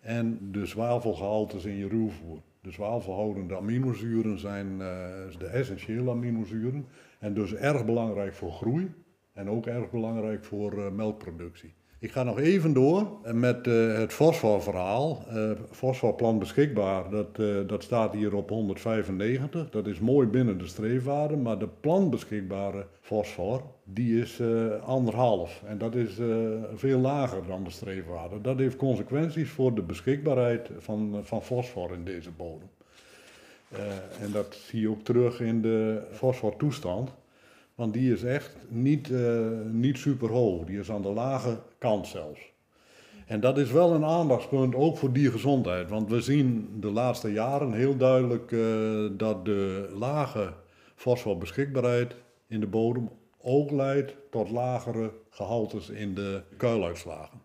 en 0.00 0.38
de 0.52 0.66
zwavelgehaltes 0.66 1.64
in 1.64 1.76
je 1.76 1.88
ruwvoer. 1.88 2.38
De 2.60 2.70
zwavelhoudende 2.70 3.56
aminozuren 3.56 4.38
zijn 4.38 4.80
eh, 4.80 4.86
de 5.38 5.46
essentiële 5.46 6.10
aminozuren 6.10 6.86
en 7.18 7.34
dus 7.34 7.54
erg 7.54 7.84
belangrijk 7.84 8.34
voor 8.34 8.52
groei 8.52 8.92
en 9.32 9.50
ook 9.50 9.66
erg 9.66 9.90
belangrijk 9.90 10.44
voor 10.44 10.84
eh, 10.84 10.90
melkproductie. 10.90 11.74
Ik 12.00 12.12
ga 12.12 12.22
nog 12.22 12.38
even 12.38 12.72
door 12.72 13.06
met 13.32 13.66
eh, 13.66 13.94
het 13.94 14.12
fosforverhaal. 14.12 15.24
Eh 15.28 15.50
fosforplan 15.70 16.38
beschikbaar, 16.38 17.10
dat, 17.10 17.38
eh, 17.38 17.56
dat 17.66 17.82
staat 17.82 18.12
hier 18.12 18.34
op 18.34 18.48
195. 18.48 19.70
Dat 19.70 19.86
is 19.86 19.98
mooi 19.98 20.26
binnen 20.26 20.58
de 20.58 20.66
streefwaarde, 20.66 21.36
maar 21.36 21.58
de 21.58 21.68
planbeschikbare 21.80 22.86
fosfor, 23.00 23.62
die 23.84 24.20
is 24.20 24.42
anderhalf. 24.84 25.62
En 25.66 25.78
dat 25.78 25.94
is 25.94 26.20
veel 26.74 26.98
lager 26.98 27.46
dan 27.46 27.64
de 27.64 27.70
streefwaarde. 27.70 28.40
Dat 28.40 28.58
heeft 28.58 28.76
consequenties 28.76 29.50
voor 29.50 29.74
de 29.74 29.82
beschikbaarheid 29.82 30.70
van, 30.78 31.20
van 31.22 31.42
fosfor 31.42 31.92
in 31.92 32.04
deze 32.04 32.30
bodem. 32.30 32.68
En 34.20 34.32
dat 34.32 34.54
zie 34.54 34.80
je 34.80 34.90
ook 34.90 35.02
terug 35.02 35.40
in 35.40 35.62
de 35.62 36.02
fosfortoestand. 36.12 37.10
Want 37.78 37.92
die 37.92 38.12
is 38.12 38.24
echt 38.24 38.56
niet, 38.68 39.10
eh, 39.10 39.40
niet 39.70 39.98
super 39.98 40.30
hoog. 40.30 40.64
Die 40.64 40.78
is 40.78 40.90
aan 40.90 41.02
de 41.02 41.12
lage 41.12 41.58
kant 41.78 42.06
zelfs. 42.06 42.52
En 43.26 43.40
dat 43.40 43.58
is 43.58 43.70
wel 43.70 43.92
een 43.92 44.04
aandachtspunt 44.04 44.74
ook 44.74 44.96
voor 44.96 45.12
diergezondheid. 45.12 45.88
Want 45.88 46.10
we 46.10 46.20
zien 46.20 46.76
de 46.80 46.90
laatste 46.90 47.32
jaren 47.32 47.72
heel 47.72 47.96
duidelijk 47.96 48.52
eh, 48.52 48.58
dat 49.12 49.44
de 49.44 49.88
lage 49.94 50.52
fosforbeschikbaarheid 50.94 52.14
in 52.48 52.60
de 52.60 52.66
bodem 52.66 53.08
ook 53.42 53.70
leidt 53.70 54.16
tot 54.30 54.50
lagere 54.50 55.12
gehaltes 55.30 55.88
in 55.88 56.14
de 56.14 56.42
kuiluitslagen. 56.56 57.40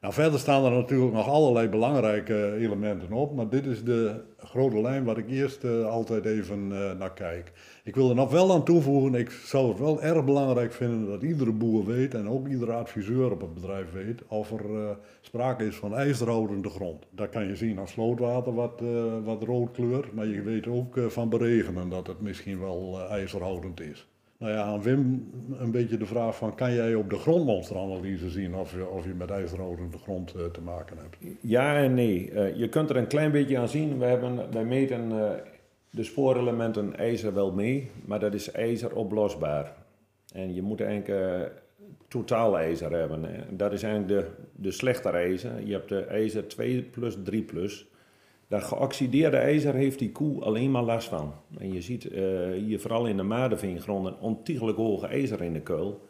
Nou, 0.00 0.14
verder 0.14 0.38
staan 0.38 0.64
er 0.64 0.70
natuurlijk 0.70 1.12
nog 1.12 1.28
allerlei 1.28 1.68
belangrijke 1.68 2.54
elementen 2.56 3.12
op, 3.12 3.34
maar 3.34 3.48
dit 3.48 3.66
is 3.66 3.84
de 3.84 4.20
grote 4.38 4.80
lijn 4.80 5.04
waar 5.04 5.18
ik 5.18 5.30
eerst 5.30 5.64
eh, 5.64 5.86
altijd 5.86 6.24
even 6.24 6.68
naar 6.98 7.12
kijk. 7.12 7.52
Ik 7.84 7.94
wil 7.94 8.08
er 8.08 8.14
nog 8.14 8.30
wel 8.30 8.52
aan 8.52 8.64
toevoegen, 8.64 9.14
ik 9.14 9.30
zou 9.30 9.68
het 9.68 9.78
wel 9.78 10.02
erg 10.02 10.24
belangrijk 10.24 10.72
vinden 10.72 11.06
dat 11.06 11.22
iedere 11.22 11.52
boer 11.52 11.84
weet 11.84 12.14
en 12.14 12.28
ook 12.28 12.48
iedere 12.48 12.72
adviseur 12.72 13.30
op 13.30 13.40
het 13.40 13.54
bedrijf 13.54 13.92
weet 13.92 14.22
of 14.28 14.50
er 14.50 14.74
eh, 14.74 14.90
sprake 15.20 15.66
is 15.66 15.76
van 15.76 15.94
ijzerhoudende 15.94 16.68
grond. 16.68 17.06
Dat 17.10 17.28
kan 17.28 17.46
je 17.46 17.56
zien 17.56 17.78
aan 17.78 17.88
slootwater 17.88 18.54
wat, 18.54 18.80
eh, 18.80 19.24
wat 19.24 19.42
rood 19.42 19.70
kleurt, 19.70 20.12
maar 20.12 20.26
je 20.26 20.42
weet 20.42 20.66
ook 20.66 20.96
eh, 20.96 21.06
van 21.06 21.28
beregenen 21.28 21.88
dat 21.88 22.06
het 22.06 22.20
misschien 22.20 22.60
wel 22.60 23.00
ijzerhoudend 23.10 23.80
is. 23.80 24.06
Nou 24.38 24.52
ja, 24.52 24.62
aan 24.62 24.82
Wim 24.82 25.30
een 25.58 25.70
beetje 25.70 25.96
de 25.96 26.06
vraag 26.06 26.36
van, 26.36 26.54
kan 26.54 26.72
jij 26.74 26.94
op 26.94 27.10
de 27.10 27.18
grondmonsteranalyse 27.18 28.30
zien 28.30 28.54
of 28.54 28.72
je, 28.72 28.88
of 28.88 29.04
je 29.04 29.14
met 29.14 29.30
ijzerhout 29.30 29.78
de 29.90 29.98
grond 29.98 30.34
te 30.52 30.60
maken 30.64 30.96
hebt? 30.96 31.36
Ja 31.40 31.76
en 31.76 31.94
nee. 31.94 32.32
Je 32.56 32.68
kunt 32.68 32.90
er 32.90 32.96
een 32.96 33.06
klein 33.06 33.30
beetje 33.30 33.58
aan 33.58 33.68
zien. 33.68 33.98
We 33.98 34.04
hebben, 34.04 34.52
wij 34.52 34.64
meten 34.64 35.12
de 35.92 36.02
spoorelementen 36.02 36.96
ijzer 36.96 37.34
wel 37.34 37.52
mee, 37.52 37.90
maar 38.04 38.20
dat 38.20 38.34
is 38.34 38.50
ijzer 38.50 38.94
oplosbaar. 38.96 39.74
En 40.32 40.54
je 40.54 40.62
moet 40.62 40.80
eigenlijk 40.80 41.52
totaal 42.08 42.58
ijzer 42.58 42.92
hebben. 42.92 43.46
Dat 43.50 43.72
is 43.72 43.82
eigenlijk 43.82 44.20
de, 44.20 44.30
de 44.62 44.70
slechte 44.70 45.08
ijzer. 45.08 45.66
Je 45.66 45.72
hebt 45.72 45.88
de 45.88 46.04
ijzer 46.04 46.48
2 46.48 46.82
plus 46.82 47.16
3 47.24 47.42
plus. 47.42 47.86
Dat 48.48 48.62
geoxideerde 48.62 49.36
ijzer 49.36 49.74
heeft 49.74 49.98
die 49.98 50.12
koe 50.12 50.42
alleen 50.42 50.70
maar 50.70 50.82
last 50.82 51.08
van. 51.08 51.34
En 51.58 51.72
je 51.72 51.80
ziet 51.80 52.04
uh, 52.04 52.20
hier 52.52 52.80
vooral 52.80 53.06
in 53.06 53.16
de 53.16 53.22
Maardenveengrond 53.22 54.06
een 54.06 54.18
ontiegelijk 54.20 54.76
hoge 54.76 55.06
ijzer 55.06 55.42
in 55.42 55.52
de 55.52 55.60
keul. 55.60 56.08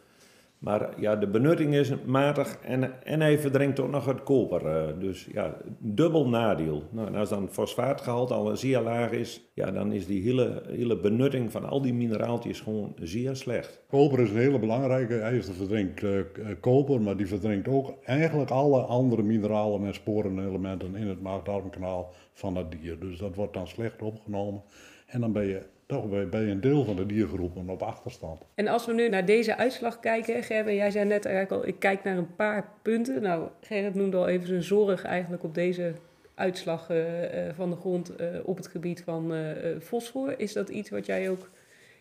Maar 0.62 1.00
ja, 1.00 1.16
de 1.16 1.26
benutting 1.26 1.75
is 1.75 1.92
matig 2.04 2.59
en, 2.59 3.04
en 3.04 3.21
hij 3.21 3.38
verdrinkt 3.38 3.81
ook 3.81 3.90
nog 3.90 4.07
het 4.07 4.23
koper. 4.23 4.66
Uh, 4.66 5.00
dus 5.00 5.28
ja, 5.33 5.57
dubbel 5.78 6.28
nadeel. 6.28 6.83
Nou, 6.90 7.07
en 7.07 7.14
als 7.14 7.28
dan 7.28 7.42
het 7.42 7.52
fosfaatgehalte 7.52 8.35
al 8.35 8.57
zeer 8.57 8.81
laag 8.81 9.11
is, 9.11 9.50
ja, 9.54 9.71
dan 9.71 9.92
is 9.92 10.07
die 10.07 10.23
hele, 10.23 10.62
hele 10.66 11.00
benutting 11.00 11.52
van 11.52 11.64
al 11.64 11.83
die 11.83 11.95
mineraaltjes 11.95 12.61
gewoon 12.61 12.92
zeer 13.00 13.37
slecht. 13.37 13.81
Koper 13.88 14.21
is 14.21 14.31
een 14.31 14.37
hele 14.37 14.59
belangrijke. 14.59 15.19
IJzer 15.19 15.54
verdrinkt 15.54 16.02
uh, 16.02 16.21
koper, 16.61 17.00
maar 17.00 17.16
die 17.16 17.26
verdrinkt 17.26 17.69
ook 17.69 17.95
eigenlijk 18.04 18.50
alle 18.50 18.81
andere 18.81 19.23
mineralen 19.23 19.87
en 19.87 19.95
sporenelementen 19.95 20.95
in 20.95 21.09
het 21.09 21.23
maag-darmkanaal 21.23 22.12
van 22.33 22.57
het 22.57 22.71
dier. 22.71 22.99
Dus 22.99 23.19
dat 23.19 23.35
wordt 23.35 23.54
dan 23.54 23.66
slecht 23.66 24.02
opgenomen. 24.02 24.62
En 25.07 25.21
dan 25.21 25.33
ben 25.33 25.47
je 25.47 25.62
toch 25.87 26.09
bij, 26.09 26.29
bij 26.29 26.51
een 26.51 26.61
deel 26.61 26.85
van 26.85 26.97
de 26.97 27.07
diergroepen 27.07 27.69
op 27.69 27.83
achterstand. 27.83 28.43
En 28.55 28.69
als 28.69 28.87
we 28.87 28.93
nu 28.93 29.09
naar 29.09 29.25
deze 29.25 29.57
uitslag 29.57 30.01
kijken, 30.01 30.43
Gerben, 30.43 30.75
jij 30.75 30.91
zei 30.91 31.05
net 31.05 31.25
eigenlijk 31.25 31.62
al, 31.62 31.69
ik 31.69 31.79
kijk 31.79 32.05
naar 32.05 32.17
een 32.17 32.35
paar 32.35 32.69
punten. 32.83 33.23
Nou, 33.23 33.49
Gerrit 33.61 33.95
noemde 33.95 34.17
al 34.17 34.29
even 34.29 34.47
zijn 34.47 34.62
zorg 34.62 35.05
eigenlijk 35.05 35.43
op 35.43 35.55
deze 35.55 35.93
uitslag 36.35 36.91
uh, 36.91 37.05
van 37.55 37.71
de 37.71 37.77
grond 37.77 38.21
uh, 38.21 38.27
op 38.45 38.57
het 38.57 38.67
gebied 38.67 39.03
van 39.03 39.35
uh, 39.35 39.41
fosfor. 39.81 40.39
Is 40.39 40.53
dat 40.53 40.69
iets 40.69 40.91
wat 40.91 41.07
jij 41.07 41.31
ook 41.31 41.51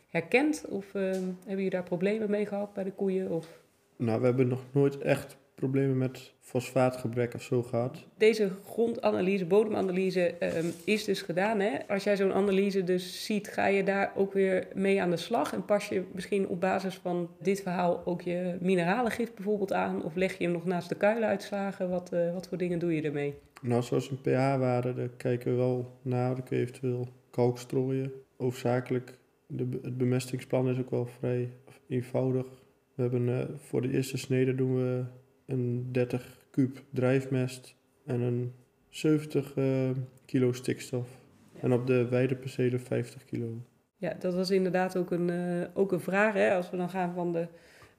herkent? 0.09 0.65
Of 0.69 0.91
hebben 0.93 1.37
jullie 1.45 1.69
daar 1.69 1.83
problemen 1.83 2.29
mee 2.29 2.45
gehad 2.45 2.73
bij 2.73 2.83
de 2.83 2.91
koeien? 2.91 3.29
Of? 3.29 3.59
Nou, 3.95 4.19
we 4.19 4.25
hebben 4.25 4.47
nog 4.47 4.63
nooit 4.71 4.97
echt 4.97 5.37
problemen 5.61 5.97
met 5.97 6.33
fosfaatgebrek 6.39 7.33
of 7.33 7.41
zo 7.41 7.63
gehad. 7.63 8.05
Deze 8.17 8.49
grondanalyse, 8.65 9.45
bodemanalyse 9.45 10.35
um, 10.57 10.71
is 10.83 11.03
dus 11.03 11.21
gedaan. 11.21 11.59
Hè? 11.59 11.87
Als 11.87 12.03
jij 12.03 12.15
zo'n 12.15 12.33
analyse 12.33 12.83
dus 12.83 13.25
ziet, 13.25 13.47
ga 13.47 13.67
je 13.67 13.83
daar 13.83 14.11
ook 14.15 14.33
weer 14.33 14.67
mee 14.75 15.01
aan 15.01 15.09
de 15.09 15.17
slag? 15.17 15.53
En 15.53 15.65
pas 15.65 15.87
je 15.87 16.03
misschien 16.13 16.47
op 16.47 16.59
basis 16.61 16.95
van 16.95 17.29
dit 17.39 17.61
verhaal 17.61 18.01
ook 18.05 18.21
je 18.21 18.57
mineralengif 18.59 19.33
bijvoorbeeld 19.33 19.73
aan? 19.73 20.03
Of 20.03 20.15
leg 20.15 20.37
je 20.37 20.43
hem 20.43 20.53
nog 20.53 20.65
naast 20.65 20.89
de 20.89 20.95
kuilenuitslagen? 20.95 21.89
Wat, 21.89 22.13
uh, 22.13 22.33
wat 22.33 22.47
voor 22.47 22.57
dingen 22.57 22.79
doe 22.79 22.95
je 22.95 23.01
ermee? 23.01 23.33
Nou, 23.61 23.83
zoals 23.83 24.09
een 24.09 24.21
pH-waarde, 24.21 24.93
daar 24.93 25.09
kijken 25.17 25.51
we 25.51 25.57
wel 25.57 25.99
naar. 26.01 26.35
Dan 26.35 26.43
kun 26.43 26.57
je 26.57 26.63
eventueel 26.63 27.07
kalk 27.29 27.57
strooien. 27.57 28.11
Hoofdzakelijk, 28.37 29.17
de, 29.47 29.79
het 29.81 29.97
bemestingsplan 29.97 30.69
is 30.69 30.79
ook 30.79 30.89
wel 30.89 31.05
vrij 31.05 31.49
eenvoudig. 31.87 32.45
We 32.95 33.01
hebben 33.01 33.27
uh, 33.27 33.39
voor 33.57 33.81
de 33.81 33.91
eerste 33.91 34.17
snede 34.17 34.55
doen 34.55 34.75
we 34.75 35.03
een 35.51 35.91
30 35.91 36.37
kuub 36.51 36.83
drijfmest 36.89 37.75
en 38.05 38.21
een 38.21 38.53
70 38.89 39.55
uh, 39.55 39.89
kilo 40.25 40.51
stikstof. 40.51 41.09
Ja. 41.53 41.61
En 41.61 41.73
op 41.73 41.87
de 41.87 42.07
weidepercelen 42.07 42.81
50 42.81 43.25
kilo. 43.25 43.61
Ja, 43.97 44.13
dat 44.19 44.33
was 44.33 44.49
inderdaad 44.49 44.97
ook 44.97 45.11
een, 45.11 45.27
uh, 45.27 45.67
ook 45.73 45.91
een 45.91 45.99
vraag. 45.99 46.33
Hè? 46.33 46.55
Als 46.55 46.69
we 46.69 46.77
dan 46.77 46.89
gaan 46.89 47.13
van 47.13 47.31
de 47.31 47.47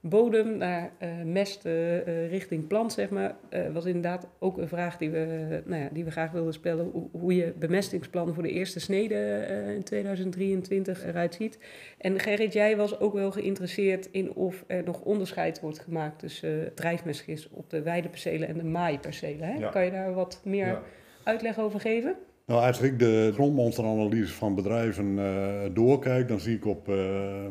bodem 0.04 0.56
naar 0.56 0.90
uh, 1.02 1.08
mest 1.24 1.66
uh, 1.66 2.30
richting 2.30 2.66
plant, 2.66 2.92
zeg 2.92 3.10
maar, 3.10 3.34
was 3.72 3.84
inderdaad 3.84 4.28
ook 4.38 4.58
een 4.58 4.68
vraag 4.68 4.96
die 4.96 5.10
we, 5.10 5.62
nou 5.64 5.82
ja, 5.82 5.88
die 5.92 6.04
we 6.04 6.10
graag 6.10 6.30
wilden 6.30 6.52
spellen. 6.52 6.90
Hoe, 6.92 7.08
hoe 7.12 7.36
je 7.36 7.52
bemestingsplannen 7.58 8.34
voor 8.34 8.42
de 8.42 8.50
eerste 8.50 8.80
snede 8.80 9.46
in 9.74 9.82
2023 9.82 11.04
eruit 11.06 11.34
ziet. 11.34 11.58
En 11.98 12.20
Gerrit, 12.20 12.52
jij 12.52 12.76
was 12.76 13.00
ook 13.00 13.12
wel 13.12 13.32
geïnteresseerd 13.32 14.08
in 14.10 14.34
of 14.34 14.64
er 14.66 14.84
nog 14.84 15.00
onderscheid 15.00 15.60
wordt 15.60 15.78
gemaakt 15.78 16.18
tussen 16.18 16.74
drijfmestgis 16.74 17.48
op 17.50 17.70
de 17.70 17.82
weidepercelen 17.82 18.48
en 18.48 18.56
de 18.56 18.64
maaipercelen. 18.64 19.48
Hè? 19.48 19.54
Ja. 19.54 19.68
Kan 19.68 19.84
je 19.84 19.90
daar 19.90 20.14
wat 20.14 20.40
meer 20.44 20.66
ja. 20.66 20.82
uitleg 21.24 21.58
over 21.58 21.80
geven? 21.80 22.16
Nou, 22.46 22.66
als 22.66 22.80
ik 22.80 22.98
de 22.98 23.30
grondmonsteranalyse 23.34 24.32
van 24.32 24.54
bedrijven 24.54 25.06
uh, 25.06 25.60
doorkijk, 25.72 26.28
dan 26.28 26.40
zie 26.40 26.56
ik 26.56 26.66
op, 26.66 26.88
uh, 26.88 26.96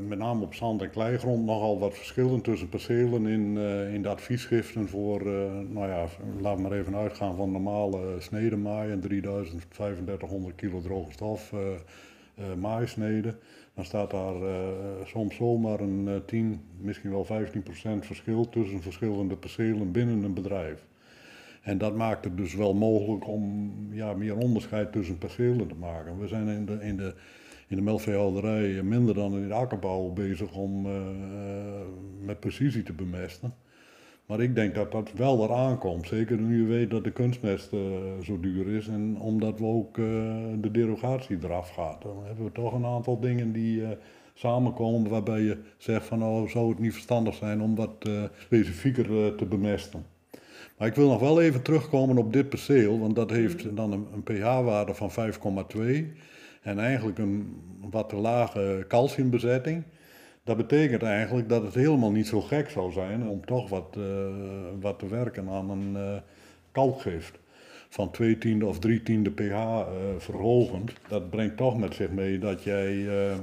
met 0.07 0.17
name 0.17 0.43
op 0.43 0.53
zand- 0.53 0.81
en 0.81 0.89
kleigrond 0.89 1.45
nogal 1.45 1.79
wat 1.79 1.97
verschillen 1.97 2.41
tussen 2.41 2.69
percelen 2.69 3.27
in, 3.27 3.55
uh, 3.55 3.93
in 3.93 4.01
de 4.01 4.09
adviesschriften 4.09 4.87
voor, 4.87 5.25
nou 5.69 5.87
ja, 5.87 6.05
laat 6.39 6.59
maar 6.59 6.71
even 6.71 6.95
uitgaan 6.95 7.35
van 7.35 7.51
normale 7.51 8.15
snedemaai 8.19 8.91
en 8.91 8.99
3500 8.99 10.55
kilo 10.55 10.81
droge 10.81 11.11
stof 11.11 11.53
maaisneden. 12.57 13.37
Dan 13.75 13.85
staat 13.85 14.11
daar 14.11 14.35
soms 15.05 15.35
zomaar 15.35 15.79
een 15.79 16.21
10, 16.25 16.61
misschien 16.77 17.11
wel 17.11 17.25
15 17.25 17.63
procent 17.63 18.05
verschil 18.05 18.49
tussen 18.49 18.81
verschillende 18.81 19.35
percelen 19.35 19.91
binnen 19.91 20.23
een 20.23 20.33
bedrijf. 20.33 20.85
En 21.61 21.77
dat 21.77 21.95
maakt 21.95 22.23
het 22.23 22.37
dus 22.37 22.55
wel 22.55 22.73
mogelijk 22.73 23.27
om 23.27 23.73
ja, 23.91 24.13
meer 24.13 24.37
onderscheid 24.37 24.91
tussen 24.91 25.17
percelen 25.17 25.67
te 25.67 25.75
maken. 25.75 26.19
We 26.19 26.27
zijn 26.27 26.47
in 26.47 26.65
de, 26.65 26.77
in 26.81 26.97
de, 26.97 27.13
in 27.67 27.75
de 27.75 27.81
melkveehouderij 27.81 28.83
minder 28.83 29.15
dan 29.15 29.33
in 29.33 29.47
de 29.47 29.53
akkerbouw 29.53 30.09
bezig 30.09 30.53
om 30.53 30.85
uh, 30.85 30.91
met 32.19 32.39
precisie 32.39 32.83
te 32.83 32.93
bemesten. 32.93 33.53
Maar 34.25 34.41
ik 34.41 34.55
denk 34.55 34.75
dat 34.75 34.91
dat 34.91 35.11
wel 35.11 35.43
eraan 35.43 35.77
komt. 35.77 36.07
Zeker 36.07 36.37
nu 36.37 36.61
je 36.61 36.67
weet 36.67 36.89
dat 36.89 37.03
de 37.03 37.11
kunstmest 37.11 37.73
uh, 37.73 37.79
zo 38.23 38.39
duur 38.39 38.67
is 38.75 38.87
en 38.87 39.17
omdat 39.19 39.59
we 39.59 39.65
ook 39.65 39.95
de 40.61 40.69
derogatie 40.71 41.37
eraf 41.43 41.69
gaat. 41.69 42.01
Dan 42.01 42.23
hebben 42.25 42.45
we 42.45 42.51
toch 42.51 42.73
een 42.73 42.85
aantal 42.85 43.19
dingen 43.19 43.51
die 43.51 43.83
samenkomen 44.33 45.09
waarbij 45.09 45.41
je 45.41 45.57
zegt 45.77 46.05
van 46.05 46.23
oh, 46.23 46.47
zou 46.47 46.69
het 46.69 46.79
niet 46.79 46.93
verstandig 46.93 47.33
zijn 47.33 47.61
om 47.61 47.75
wat 47.75 48.09
specifieker 48.37 49.35
te 49.35 49.45
bemesten. 49.45 50.10
Maar 50.77 50.87
ik 50.87 50.95
wil 50.95 51.09
nog 51.09 51.19
wel 51.19 51.41
even 51.41 51.61
terugkomen 51.61 52.17
op 52.17 52.33
dit 52.33 52.49
perceel, 52.49 52.99
want 52.99 53.15
dat 53.15 53.29
heeft 53.29 53.75
dan 53.75 53.91
een, 53.91 54.07
een 54.13 54.23
pH-waarde 54.23 54.93
van 54.93 55.11
5,2 55.11 55.79
en 56.61 56.79
eigenlijk 56.79 57.17
een 57.17 57.61
wat 57.91 58.09
te 58.09 58.15
lage 58.15 58.85
calciumbezetting. 58.87 59.83
Dat 60.43 60.57
betekent 60.57 61.03
eigenlijk 61.03 61.49
dat 61.49 61.63
het 61.63 61.73
helemaal 61.73 62.11
niet 62.11 62.27
zo 62.27 62.41
gek 62.41 62.69
zou 62.69 62.91
zijn 62.91 63.27
om 63.27 63.45
toch 63.45 63.69
wat, 63.69 63.95
uh, 63.97 64.05
wat 64.79 64.99
te 64.99 65.07
werken 65.07 65.49
aan 65.49 65.69
een 65.69 65.93
uh, 65.95 66.17
kalkgift 66.71 67.39
van 67.91 68.11
2 68.11 68.37
tiende 68.37 68.65
of 68.65 68.79
3 68.79 69.03
tiende 69.03 69.31
pH 69.31 69.41
uh, 69.41 69.85
verhogend. 70.17 70.93
Dat 71.07 71.29
brengt 71.29 71.57
toch 71.57 71.77
met 71.77 71.93
zich 71.93 72.11
mee 72.11 72.39
dat 72.39 72.63
jij 72.63 72.93
uh, 72.93 73.35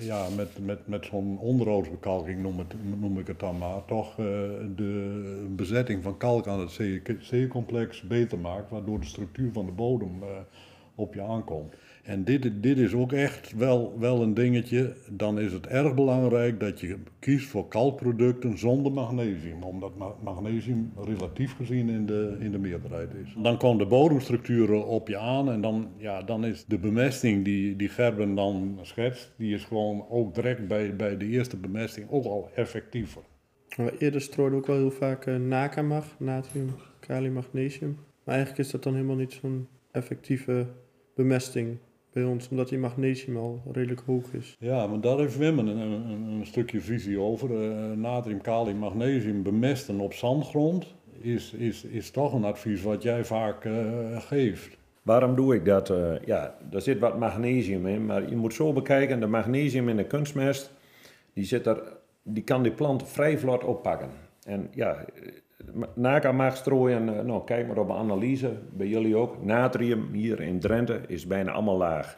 ja, 0.00 0.28
met, 0.36 0.58
met, 0.64 0.86
met 0.86 1.04
zo'n 1.04 1.38
onderhoudsbekalking, 1.38 2.42
noem, 2.42 2.58
het, 2.58 2.74
noem 3.00 3.18
ik 3.18 3.26
het 3.26 3.40
dan 3.40 3.58
maar, 3.58 3.84
toch 3.84 4.10
uh, 4.10 4.26
de 4.76 5.46
bezetting 5.56 6.02
van 6.02 6.16
kalk 6.16 6.46
aan 6.46 6.60
het 6.60 6.80
C-complex 7.30 8.02
beter 8.02 8.38
maakt, 8.38 8.70
waardoor 8.70 9.00
de 9.00 9.06
structuur 9.06 9.52
van 9.52 9.66
de 9.66 9.72
bodem 9.72 10.22
op 10.94 11.14
je 11.14 11.22
aankomt. 11.22 11.74
En 12.02 12.24
dit, 12.24 12.62
dit 12.62 12.78
is 12.78 12.94
ook 12.94 13.12
echt 13.12 13.52
wel, 13.56 13.98
wel 13.98 14.22
een 14.22 14.34
dingetje. 14.34 14.94
Dan 15.10 15.40
is 15.40 15.52
het 15.52 15.66
erg 15.66 15.94
belangrijk 15.94 16.60
dat 16.60 16.80
je 16.80 16.96
kiest 17.18 17.48
voor 17.48 17.68
kalkproducten 17.68 18.58
zonder 18.58 18.92
magnesium. 18.92 19.62
Omdat 19.62 19.92
magnesium 20.22 20.92
relatief 20.96 21.56
gezien 21.56 21.88
in 21.88 22.06
de, 22.06 22.36
in 22.40 22.50
de 22.50 22.58
meerderheid 22.58 23.14
is. 23.14 23.34
Dan 23.42 23.58
komen 23.58 23.78
de 23.78 23.86
bodemstructuren 23.86 24.86
op 24.86 25.08
je 25.08 25.18
aan. 25.18 25.50
En 25.50 25.60
dan, 25.60 25.88
ja, 25.96 26.22
dan 26.22 26.44
is 26.44 26.64
de 26.64 26.78
bemesting 26.78 27.44
die, 27.44 27.76
die 27.76 27.88
Gerben 27.88 28.34
dan 28.34 28.78
schetst... 28.82 29.32
die 29.36 29.54
is 29.54 29.64
gewoon 29.64 30.06
ook 30.08 30.34
direct 30.34 30.68
bij, 30.68 30.96
bij 30.96 31.16
de 31.16 31.26
eerste 31.26 31.56
bemesting 31.56 32.10
ook 32.10 32.24
al 32.24 32.50
effectiever. 32.54 33.22
Eerder 33.98 34.20
strooide 34.20 34.56
ook 34.56 34.66
wel 34.66 34.76
heel 34.76 34.90
vaak 34.90 35.26
uh, 35.26 35.36
natrium, 36.18 36.70
kalium, 37.00 37.32
magnesium. 37.32 37.98
Maar 38.24 38.34
eigenlijk 38.34 38.64
is 38.64 38.70
dat 38.70 38.82
dan 38.82 38.94
helemaal 38.94 39.16
niet 39.16 39.32
zo'n 39.32 39.68
effectieve 39.90 40.66
bemesting 41.14 41.78
bij 42.12 42.24
ons, 42.24 42.48
omdat 42.48 42.68
die 42.68 42.78
magnesium 42.78 43.36
al 43.36 43.62
redelijk 43.72 44.02
hoog 44.06 44.32
is. 44.32 44.56
Ja, 44.58 44.86
maar 44.86 45.00
daar 45.00 45.18
heeft 45.18 45.38
Wim 45.38 45.58
een, 45.58 45.66
een, 45.66 46.10
een 46.10 46.46
stukje 46.46 46.80
visie 46.80 47.18
over. 47.18 47.50
Uh, 47.50 47.96
natrium, 47.96 48.40
kalium, 48.40 48.76
magnesium 48.76 49.42
bemesten 49.42 50.00
op 50.00 50.12
zandgrond 50.12 50.94
is, 51.20 51.52
is, 51.52 51.84
is 51.84 52.10
toch 52.10 52.32
een 52.32 52.44
advies 52.44 52.82
wat 52.82 53.02
jij 53.02 53.24
vaak 53.24 53.64
uh, 53.64 54.20
geeft. 54.20 54.78
Waarom 55.02 55.34
doe 55.34 55.54
ik 55.54 55.64
dat? 55.64 55.90
Uh, 55.90 56.14
ja, 56.24 56.56
er 56.72 56.80
zit 56.80 56.98
wat 56.98 57.18
magnesium 57.18 57.86
in, 57.86 58.06
maar 58.06 58.28
je 58.28 58.36
moet 58.36 58.54
zo 58.54 58.72
bekijken, 58.72 59.20
de 59.20 59.26
magnesium 59.26 59.88
in 59.88 59.96
de 59.96 60.06
kunstmest, 60.06 60.72
die, 61.32 61.44
zit 61.44 61.66
er, 61.66 61.82
die 62.22 62.44
kan 62.44 62.62
die 62.62 62.72
plant 62.72 63.08
vrij 63.08 63.38
vlot 63.38 63.64
oppakken. 63.64 64.08
En 64.44 64.68
ja, 64.74 65.04
Naka 65.94 66.50
strooien, 66.50 67.26
nou 67.26 67.44
kijk 67.44 67.66
maar 67.66 67.78
op 67.78 67.88
een 67.88 67.96
analyse, 67.96 68.52
bij 68.72 68.86
jullie 68.86 69.16
ook. 69.16 69.44
Natrium 69.44 70.08
hier 70.12 70.40
in 70.40 70.60
Drenthe 70.60 71.00
is 71.06 71.26
bijna 71.26 71.52
allemaal 71.52 71.76
laag. 71.76 72.14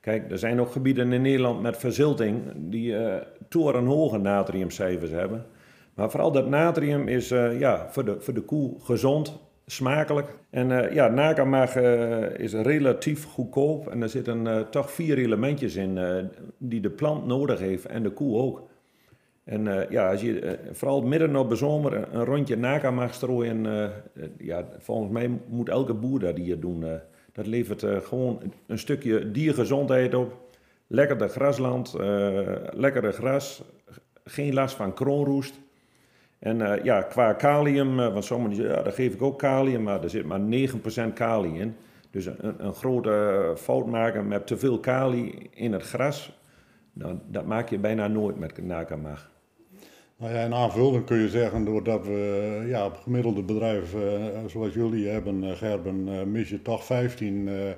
Kijk, 0.00 0.30
er 0.30 0.38
zijn 0.38 0.60
ook 0.60 0.70
gebieden 0.70 1.12
in 1.12 1.22
Nederland 1.22 1.62
met 1.62 1.76
verzilting 1.76 2.42
die 2.56 2.92
uh, 2.92 3.14
torenhoge 3.48 4.18
natriumcijfers 4.18 5.10
hebben. 5.10 5.46
Maar 5.94 6.10
vooral 6.10 6.32
dat 6.32 6.48
natrium 6.48 7.08
is 7.08 7.32
uh, 7.32 7.58
ja, 7.58 7.86
voor, 7.90 8.04
de, 8.04 8.20
voor 8.20 8.34
de 8.34 8.40
koe 8.40 8.74
gezond, 8.80 9.38
smakelijk. 9.66 10.38
En 10.50 10.70
uh, 10.70 10.92
ja, 10.92 11.08
nakamag 11.08 11.76
is 12.36 12.52
relatief 12.52 13.24
goedkoop. 13.24 13.88
En 13.88 14.02
er 14.02 14.08
zitten 14.08 14.66
toch 14.70 14.90
vier 14.90 15.18
elementjes 15.18 15.76
in 15.76 15.98
die 16.58 16.80
de 16.80 16.90
plant 16.90 17.26
nodig 17.26 17.58
heeft 17.58 17.86
en 17.86 18.02
de 18.02 18.10
koe 18.10 18.38
ook. 18.38 18.69
En 19.44 19.86
ja, 19.90 20.10
als 20.10 20.20
je 20.20 20.58
vooral 20.72 21.02
midden 21.02 21.36
op 21.36 21.48
de 21.48 21.56
zomer 21.56 22.14
een, 22.14 22.24
rondje 22.24 22.56
naka 22.56 22.90
mag 22.90 23.14
strooien, 23.14 23.92
ja, 24.38 24.68
volgens 24.78 25.10
mij 25.10 25.30
moet 25.48 25.68
elke 25.68 25.94
boer 25.94 26.18
dat 26.18 26.36
hier 26.36 26.60
doen. 26.60 26.84
Dat 27.32 27.46
levert 27.46 27.84
gewoon 28.04 28.42
een 28.66 28.78
stukje 28.78 29.30
diergezondheid 29.30 30.14
op. 30.14 30.36
Lekkerder 30.86 31.28
grasland, 31.28 31.94
lekkerder 32.70 33.12
gras, 33.12 33.62
geen 34.24 34.54
last 34.54 34.74
van 34.74 34.94
kroonroest. 34.94 35.60
En 36.38 36.80
ja, 36.82 37.02
qua 37.02 37.32
kalium, 37.32 37.96
want 37.96 38.24
sommigen 38.24 38.56
zeggen, 38.56 38.74
ja, 38.74 38.82
daar 38.82 38.92
geef 38.92 39.14
ik 39.14 39.22
ook 39.22 39.38
kalium, 39.38 39.82
maar 39.82 40.02
er 40.02 40.10
zit 40.10 40.24
maar 40.24 40.40
9% 41.10 41.12
kalium 41.14 41.54
in. 41.54 41.76
Dus 42.10 42.26
een, 42.26 42.64
een 42.64 42.74
grote 42.74 43.52
fout 43.56 43.86
maken 43.86 44.28
met 44.28 44.46
te 44.46 44.58
veel 44.58 44.80
kali 44.80 45.48
in 45.50 45.72
het 45.72 45.82
gras, 45.82 46.39
nou, 46.92 47.18
dat 47.26 47.46
maak 47.46 47.68
je 47.68 47.78
bijna 47.78 48.08
nooit 48.08 48.38
met 48.38 48.64
nakamag. 48.64 49.30
Nou 50.20 50.32
ja, 50.32 50.44
in 50.44 50.54
aanvulling 50.54 51.04
kun 51.04 51.18
je 51.18 51.28
zeggen, 51.28 51.64
doordat 51.64 52.06
we 52.06 52.64
ja, 52.68 52.86
op 52.86 52.96
gemiddelde 52.96 53.42
bedrijf 53.42 53.94
zoals 54.46 54.74
jullie 54.74 55.08
hebben, 55.08 55.42
uh, 55.42 55.52
Gerben, 55.52 56.08
uh, 56.08 56.22
mis 56.22 56.48
je 56.48 56.62
toch 56.62 56.84
15 56.84 57.46
uh, 57.46 57.70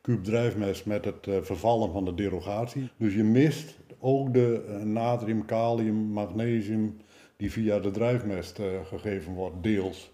kuub 0.00 0.24
drijfmest 0.24 0.86
met 0.86 1.04
het 1.04 1.28
vervallen 1.40 1.92
van 1.92 2.04
de 2.04 2.14
derogatie. 2.14 2.90
Dus 2.96 3.14
je 3.14 3.24
mist 3.24 3.78
ook 3.98 4.34
de 4.34 4.80
natrium, 4.84 5.44
kalium, 5.44 5.94
magnesium 5.94 6.96
die 7.36 7.52
via 7.52 7.78
de 7.78 7.90
drijfmest 7.90 8.60
gegeven 8.84 9.32
wordt, 9.34 9.62
deels. 9.62 10.12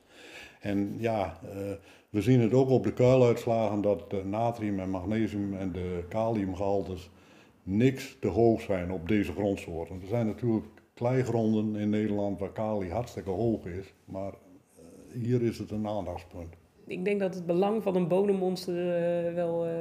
En 0.60 0.94
ja, 0.98 1.38
we 2.10 2.22
zien 2.22 2.40
het 2.40 2.52
ook 2.52 2.68
op 2.68 2.84
de 2.84 2.92
kuiluitslagen 2.92 3.80
dat 3.80 4.24
natrium 4.24 4.80
en 4.80 4.90
magnesium 4.90 5.56
en 5.56 5.72
de 5.72 6.04
kaliumgehaltes 6.08 7.10
niks 7.62 8.16
te 8.20 8.28
hoog 8.28 8.60
zijn 8.60 8.90
op 8.90 9.08
deze 9.08 9.32
grondsoorten. 9.32 10.00
Er 10.00 10.06
zijn 10.06 10.26
natuurlijk 10.26 10.66
kleigronden 10.94 11.80
in 11.80 11.90
Nederland 11.90 12.38
waar 12.38 12.52
kali 12.52 12.90
hartstikke 12.90 13.30
hoog 13.30 13.64
is. 13.66 13.94
Maar 14.04 14.32
uh, 14.32 15.22
hier 15.22 15.42
is 15.42 15.58
het 15.58 15.70
een 15.70 15.86
aandachtspunt. 15.86 16.54
Ik 16.86 17.04
denk 17.04 17.20
dat 17.20 17.34
het 17.34 17.46
belang 17.46 17.82
van 17.82 17.96
een 17.96 18.08
bodemmonster 18.08 18.74
uh, 18.74 19.34
wel 19.34 19.66
uh, 19.66 19.72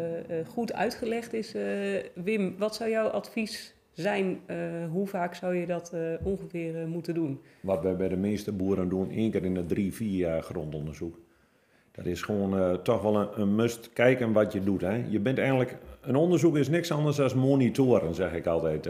goed 0.47 0.73
uitgelegd 0.73 1.33
is. 1.33 1.55
Wim, 2.13 2.55
wat 2.57 2.75
zou 2.75 2.89
jouw 2.89 3.07
advies 3.07 3.75
zijn? 3.91 4.39
hoe 4.91 5.07
vaak 5.07 5.35
zou 5.35 5.55
je 5.55 5.65
dat 5.65 5.93
ongeveer 6.23 6.88
moeten 6.88 7.13
doen? 7.13 7.41
Wat 7.61 7.83
wij 7.83 7.95
bij 7.95 8.07
de 8.07 8.17
meeste 8.17 8.51
boeren 8.51 8.89
doen, 8.89 9.09
één 9.09 9.31
keer 9.31 9.43
in 9.45 9.53
de 9.53 9.65
drie, 9.65 9.93
vier 9.93 10.17
jaar 10.17 10.41
grondonderzoek. 10.41 11.19
Dat 11.91 12.05
is 12.05 12.21
gewoon 12.21 12.81
toch 12.81 13.01
wel 13.01 13.15
een, 13.15 13.41
een, 13.41 13.55
must. 13.55 13.93
Kijken 13.93 14.33
wat 14.33 14.53
je 14.53 14.63
doet. 14.63 14.81
Hè. 14.81 15.05
Je 15.09 15.19
bent 15.19 15.38
eigenlijk, 15.38 15.77
een 16.01 16.15
onderzoek 16.15 16.58
is 16.58 16.70
niks 16.70 16.91
anders 16.91 17.15
dan 17.17 17.38
monitoren, 17.38 18.15
zeg 18.15 18.34
ik 18.34 18.46
altijd. 18.46 18.89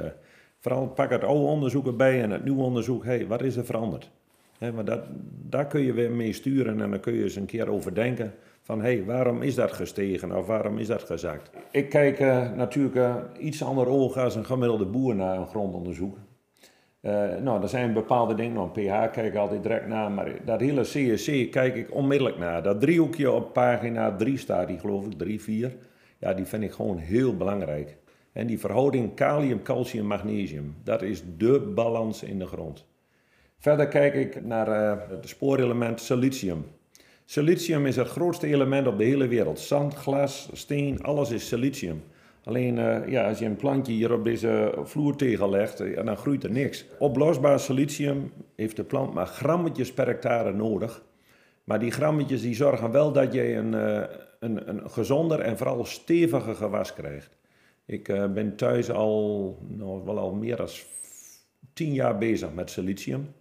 Vooral 0.60 0.88
pak 0.88 1.10
het 1.10 1.24
oude 1.24 1.46
onderzoek 1.46 1.86
erbij 1.86 2.22
en 2.22 2.32
het 2.32 2.44
nieuwe 2.44 2.64
onderzoek. 2.64 3.06
Hey, 3.06 3.28
wat 3.28 3.42
is 3.42 3.56
er 3.56 3.66
veranderd? 3.66 4.12
Maar 4.60 4.86
dat, 4.86 5.02
daar 5.50 5.68
kun 5.68 5.82
je 5.82 5.94
weer 5.94 6.12
mee 6.12 6.34
sturen 6.34 6.82
en 6.82 6.92
dan 6.92 7.00
kun 7.00 7.14
je 7.14 7.24
eens 7.24 7.36
een 7.36 7.46
keer 7.46 7.70
over 7.70 7.96
denken. 7.96 8.34
Van 8.62 8.82
hé, 8.82 8.96
hey, 8.96 9.06
waarom 9.06 9.42
is 9.42 9.56
dat 9.56 9.72
gestegen 9.72 10.38
of 10.38 10.48
waarom 10.48 10.78
is 10.78 10.88
dat 10.88 11.04
gezakt? 11.04 11.52
Ik 11.72 11.90
kijk 11.90 12.20
uh, 12.20 12.52
natuurlijk 12.52 12.96
uh, 12.96 13.16
iets 13.40 13.64
ander 13.64 13.88
ogen 13.88 14.24
als 14.24 14.36
een 14.36 14.46
gemiddelde 14.46 14.86
boer 14.86 15.16
naar 15.16 15.38
een 15.38 15.48
grondonderzoek. 15.48 16.18
Nou, 17.42 17.62
er 17.62 17.70
zijn 17.70 17.94
bepaalde 17.94 18.34
dingen, 18.34 18.54
nou, 18.54 18.70
pH 18.70 19.12
kijk 19.12 19.34
ik 19.34 19.36
altijd 19.36 19.64
direct 19.64 19.88
naar, 19.88 20.12
maar 20.12 20.32
dat 20.46 20.60
hele 20.60 20.82
CSC 20.82 21.52
kijk 21.52 21.76
ik 21.76 21.94
onmiddellijk 21.94 22.38
naar. 22.38 22.64
Dat 22.64 22.82
driehoekje 22.82 23.32
op 23.32 23.54
pagina 23.54 24.16
3 24.16 24.38
staat, 24.38 24.68
die 24.68 24.80
geloof 24.80 25.06
ik, 25.06 25.18
3, 25.18 25.42
4. 25.42 25.76
Ja, 26.22 26.34
die 26.34 26.46
vind 26.46 26.64
ik 26.64 26.72
gewoon 26.72 26.98
heel 26.98 27.38
belangrijk. 27.38 27.98
En 28.32 28.48
die 28.48 28.60
verhouding 28.60 29.16
kalium, 29.16 29.64
calcium, 29.64 30.06
magnesium, 30.06 30.76
dat 30.84 31.02
is 31.02 31.24
de 31.38 31.60
balans 31.76 32.24
in 32.24 32.40
de 32.40 32.46
grond. 32.46 32.86
Verder 33.58 33.88
kijk 33.88 34.14
ik 34.14 34.46
naar 34.46 34.68
uh, 34.68 35.10
het 35.10 35.30
spoorelement 35.30 36.02
silicium. 36.02 36.66
Silicium 37.26 37.86
is 37.86 37.96
het 37.96 38.08
grootste 38.08 38.48
element 38.48 38.88
op 38.88 38.98
de 38.98 39.04
hele 39.04 39.28
wereld. 39.28 39.60
Zand, 39.60 39.94
glas, 39.94 40.50
steen, 40.54 41.04
alles 41.04 41.32
is 41.32 41.48
silicium. 41.48 42.04
Alleen 42.44 42.78
uh, 42.78 43.08
ja, 43.08 43.28
als 43.28 43.40
je 43.40 43.46
een 43.46 43.56
plantje 43.56 43.94
hier 43.94 44.14
op 44.14 44.24
deze 44.24 44.74
vloertegel 44.84 45.50
legt, 45.50 45.82
uh, 45.82 46.06
dan 46.06 46.18
groeit 46.18 46.44
er 46.44 46.52
niks. 46.52 46.86
Oplosbaar 47.00 47.60
silicium 47.60 48.32
heeft 48.56 48.76
de 48.76 48.84
plant 48.84 49.14
maar 49.14 49.28
grammetjes 49.28 49.94
per 49.94 50.08
hectare 50.08 50.54
nodig. 50.54 51.04
Maar 51.64 51.80
die 51.80 51.92
grammetjes 51.92 52.42
die 52.42 52.56
zorgen 52.56 52.92
wel 52.92 53.12
dat 53.12 53.34
je 53.34 53.54
een, 53.54 53.74
een, 54.42 54.70
een 54.70 54.90
gezonder 54.90 55.40
en 55.40 55.58
vooral 55.58 55.86
steviger 55.86 56.56
gewas 56.56 56.94
krijgt. 56.94 57.38
Ik 57.86 58.08
uh, 58.10 58.32
ben 58.32 58.56
thuis 58.56 58.92
al, 58.92 59.58
nou, 59.68 60.04
wel 60.06 60.20
al 60.20 60.34
meer 60.34 60.56
dan 60.56 60.68
tien 61.74 61.94
jaar 61.94 62.18
bezig 62.18 62.54
met 62.54 62.70
silicium. 62.70 63.34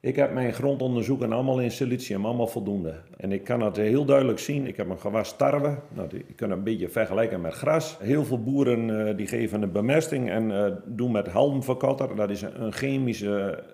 Ik 0.00 0.16
heb 0.16 0.32
mijn 0.32 0.52
grondonderzoeken 0.52 1.32
allemaal 1.32 1.60
in 1.60 1.70
silicium, 1.70 2.26
allemaal 2.26 2.46
voldoende. 2.46 2.94
En 3.16 3.32
ik 3.32 3.44
kan 3.44 3.60
het 3.60 3.76
heel 3.76 4.04
duidelijk 4.04 4.38
zien. 4.38 4.66
Ik 4.66 4.76
heb 4.76 4.88
een 4.88 5.00
gewas 5.00 5.36
tarwe. 5.36 5.78
Nou, 5.88 6.08
die 6.08 6.24
kan 6.36 6.50
een 6.50 6.62
beetje 6.62 6.88
vergelijken 6.88 7.40
met 7.40 7.52
gras. 7.52 7.96
Heel 8.00 8.24
veel 8.24 8.42
boeren 8.42 8.88
uh, 8.88 9.16
die 9.16 9.26
geven 9.26 9.62
een 9.62 9.72
bemesting 9.72 10.30
en 10.30 10.50
uh, 10.50 10.66
doen 10.86 11.12
met 11.12 11.28
halmverkotter. 11.28 12.16
Dat 12.16 12.30
is 12.30 12.42
een 12.42 12.72
chemische 12.72 13.64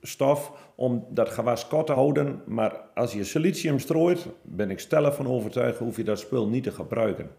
stof 0.00 0.72
om 0.76 1.06
dat 1.10 1.28
gewas 1.28 1.68
kort 1.68 1.86
te 1.86 1.92
houden. 1.92 2.42
Maar 2.46 2.80
als 2.94 3.12
je 3.12 3.24
silicium 3.24 3.78
strooit, 3.78 4.28
ben 4.42 4.70
ik 4.70 4.78
stellig 4.78 5.14
van 5.14 5.26
overtuigd, 5.26 5.78
hoef 5.78 5.96
je 5.96 6.04
dat 6.04 6.18
spul 6.18 6.48
niet 6.48 6.62
te 6.62 6.70
gebruiken. 6.70 7.30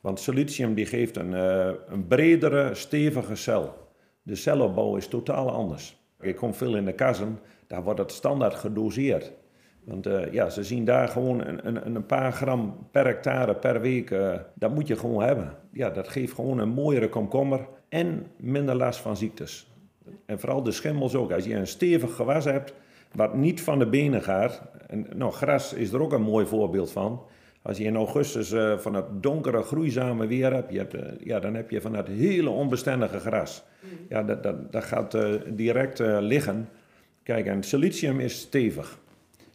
Want 0.00 0.20
silicium 0.20 0.74
die 0.74 0.86
geeft 0.86 1.16
een, 1.16 1.32
uh, 1.32 1.70
een 1.86 2.06
bredere, 2.06 2.74
stevige 2.74 3.34
cel. 3.34 3.74
De 4.22 4.34
celopbouw 4.34 4.96
is 4.96 5.08
totaal 5.08 5.50
anders. 5.50 5.96
Ik 6.20 6.36
kom 6.36 6.54
veel 6.54 6.76
in 6.76 6.84
de 6.84 6.92
kassen, 6.92 7.38
daar 7.66 7.82
wordt 7.82 8.00
het 8.00 8.12
standaard 8.12 8.54
gedoseerd. 8.54 9.32
Want 9.84 10.06
uh, 10.06 10.32
ja, 10.32 10.48
ze 10.50 10.64
zien 10.64 10.84
daar 10.84 11.08
gewoon 11.08 11.46
een, 11.46 11.66
een, 11.66 11.94
een, 11.94 12.06
paar 12.06 12.32
gram 12.32 12.88
per 12.90 13.04
hectare 13.04 13.54
per 13.54 13.80
week. 13.80 14.10
Uh, 14.10 14.34
dat 14.54 14.74
moet 14.74 14.86
je 14.86 14.96
gewoon 14.96 15.22
hebben. 15.22 15.54
Ja, 15.72 15.90
dat 15.90 16.08
geeft 16.08 16.32
gewoon 16.32 16.58
een 16.58 16.68
mooiere 16.68 17.08
komkommer 17.08 17.68
en 17.88 18.26
minder 18.36 18.74
last 18.74 19.00
van 19.00 19.16
ziektes. 19.16 19.75
En 20.26 20.40
vooral 20.40 20.62
de 20.62 20.72
schimmels 20.72 21.14
ook. 21.14 21.32
Als 21.32 21.44
je 21.44 21.54
een 21.54 21.66
stevig 21.66 22.14
gewas 22.14 22.44
hebt, 22.44 22.72
wat 23.12 23.34
niet 23.34 23.60
van 23.60 23.78
de 23.78 23.86
benen 23.86 24.22
gaat. 24.22 24.62
En, 24.86 25.06
nou, 25.14 25.32
gras 25.32 25.72
is 25.72 25.92
er 25.92 26.02
ook 26.02 26.12
een 26.12 26.22
mooi 26.22 26.46
voorbeeld 26.46 26.90
van. 26.90 27.22
Als 27.62 27.78
je 27.78 27.84
in 27.84 27.96
augustus 27.96 28.52
uh, 28.52 28.78
van 28.78 28.94
het 28.94 29.04
donkere, 29.22 29.62
groeizame 29.62 30.26
weer 30.26 30.52
hebt, 30.52 30.72
je 30.72 30.78
hebt 30.78 30.94
uh, 30.94 31.00
ja, 31.24 31.40
dan 31.40 31.54
heb 31.54 31.70
je 31.70 31.80
van 31.80 31.94
het 31.94 32.08
hele 32.08 32.50
onbestendige 32.50 33.18
gras. 33.18 33.62
Mm. 33.80 33.88
Ja, 34.08 34.22
dat, 34.22 34.42
dat, 34.42 34.72
dat 34.72 34.84
gaat 34.84 35.14
uh, 35.14 35.34
direct 35.46 35.98
liggen. 36.20 36.68
Kijk, 37.22 37.46
en 37.46 37.62
silicium 37.62 38.20
is 38.20 38.40
stevig. 38.40 38.98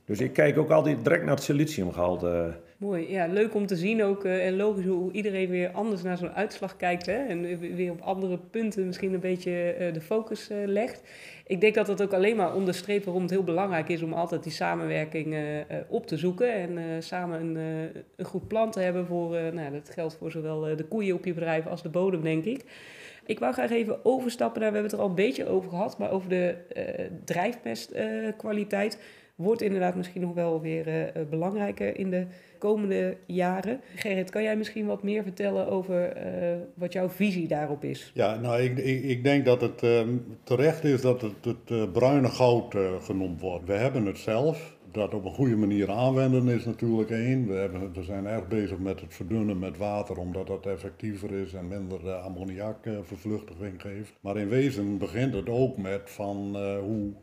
Dus 0.06 0.20
ik 0.20 0.34
kijk 0.34 0.58
ook 0.58 0.70
altijd 0.70 1.04
direct 1.04 1.24
naar 1.24 1.36
het 1.36 1.44
siliciumgehalte. 1.44 2.54
Mooi, 2.82 3.12
ja, 3.12 3.28
leuk 3.28 3.54
om 3.56 3.65
te 3.65 3.76
zien 3.76 4.04
ook. 4.04 4.26
en 4.26 4.56
logisch 4.56 4.86
hoe 4.86 5.12
iedereen 5.12 5.50
weer 5.50 5.72
anders 5.72 6.02
naar 6.02 6.17
zo'n 6.17 6.34
uitslag 6.34 6.78
kijkt. 6.78 7.06
Hè? 7.06 7.26
En 7.26 7.60
weer 7.76 7.91
op 7.91 8.02
andere 8.02 8.38
punten 8.38 8.86
misschien 8.86 9.13
een 9.13 9.20
beetje 9.20 9.89
de 9.94 10.02
focus 10.02 10.50
legt 10.65 11.04
ik 11.46 11.62
denk 11.62 11.76
dat 11.76 11.86
dat 11.86 12.02
ook 12.02 12.13
alleen 12.13 12.36
maar 12.36 12.56
onderstreept 12.56 13.06
waarom 13.06 13.22
het 13.22 13.32
heel 13.32 13.44
belangrijk 13.44 13.89
is 13.89 14.02
om 14.02 14.13
altijd 14.13 14.44
die 14.44 14.52
samenwerking 14.52 15.36
op 15.88 16.08
te 16.08 16.17
zoeken. 16.17 16.54
En 16.54 17.04
samen 17.04 17.39
een, 17.39 17.56
een, 18.15 18.26
goed 18.26 18.48
plan 18.48 18.72
te 18.72 18.80
hebben 18.80 19.06
voor, 19.06 19.30
nou, 19.54 19.72
dat 19.72 19.89
geldt 19.89 20.15
voor 20.15 20.32
zowel 20.32 20.60
de 20.62 20.86
koeien 20.89 21.15
op 21.15 21.26
je 21.26 21.34
bedrijf 21.34 21.67
als 21.67 21.82
de 21.82 21.89
bodem, 21.89 22.22
denk 22.22 22.46
ik. 22.46 22.63
Ik 23.26 23.39
wou 23.39 23.54
graag 23.54 23.72
even 23.72 24.06
overstappen 24.06 24.62
naar, 24.62 24.72
we 24.72 24.78
hebben 24.78 24.91
het 24.91 25.00
er 25.00 25.06
al 25.06 25.10
een 25.10 25.26
beetje 25.26 25.48
over 25.48 25.70
gehad, 25.70 25.98
maar 25.98 26.12
over 26.12 26.30
de 26.30 26.56
drijfmestkwaliteit 27.26 28.98
wordt 29.42 29.62
inderdaad 29.62 29.96
misschien 29.96 30.22
nog 30.22 30.34
wel 30.34 30.62
weer 30.62 30.88
uh, 30.88 31.24
belangrijker 31.30 31.98
in 31.98 32.10
de 32.10 32.26
komende 32.58 33.18
jaren. 33.26 33.82
Gerrit, 33.96 34.30
kan 34.30 34.44
jij 34.44 34.58
misschien 34.58 34.86
wat 34.86 35.04
meer 35.04 35.24
vertellen 35.24 35.68
over 35.68 36.18
uh, 36.18 36.58
wat 36.74 36.94
jouw 36.94 37.10
visie 37.10 37.48
daarop 37.48 37.84
is? 37.84 38.12
Ja, 38.14 38.36
nou, 38.36 38.62
ik, 38.62 38.78
ik, 38.78 39.04
ik 39.04 39.24
denk 39.24 39.46
dat 39.46 39.62
het 39.62 39.84
uh, 39.84 40.02
terecht 40.44 40.84
is 40.84 41.02
dat 41.02 41.22
het 41.22 41.46
het 41.46 41.92
bruine 41.92 42.28
goud 42.28 42.76
genoemd 43.02 43.42
wordt. 43.42 43.66
We 43.66 43.74
hebben 43.74 44.06
het 44.06 44.18
zelf 44.18 44.78
dat 44.92 45.14
op 45.14 45.26
een 45.26 45.34
goede 45.34 45.56
manier 45.56 45.92
aanwenden 45.92 46.48
is 46.48 46.66
natuurlijk 46.66 47.10
één. 47.10 47.48
We, 47.48 47.54
hebben, 47.54 48.04
zijn 48.04 48.26
erg 48.26 48.48
bezig 48.48 48.78
met 48.78 49.02
het 49.02 49.14
verdunnen 49.14 49.60
met 49.60 49.78
water, 49.78 50.18
omdat 50.18 50.48
dat 50.48 50.66
effectiever 50.66 51.32
is 51.32 51.54
en 51.54 51.68
minder 51.68 52.06
uh, 52.06 52.24
ammoniakvervluchtiging 52.24 53.82
geeft. 53.82 54.14
Maar 54.22 54.38
in 54.38 54.50
wezen 54.50 54.98
begint 54.98 55.34
het 55.34 55.50
ook 55.50 55.78
met 55.78 56.10
van 56.10 56.56
uh, 56.56 56.80
hoe 56.80 57.14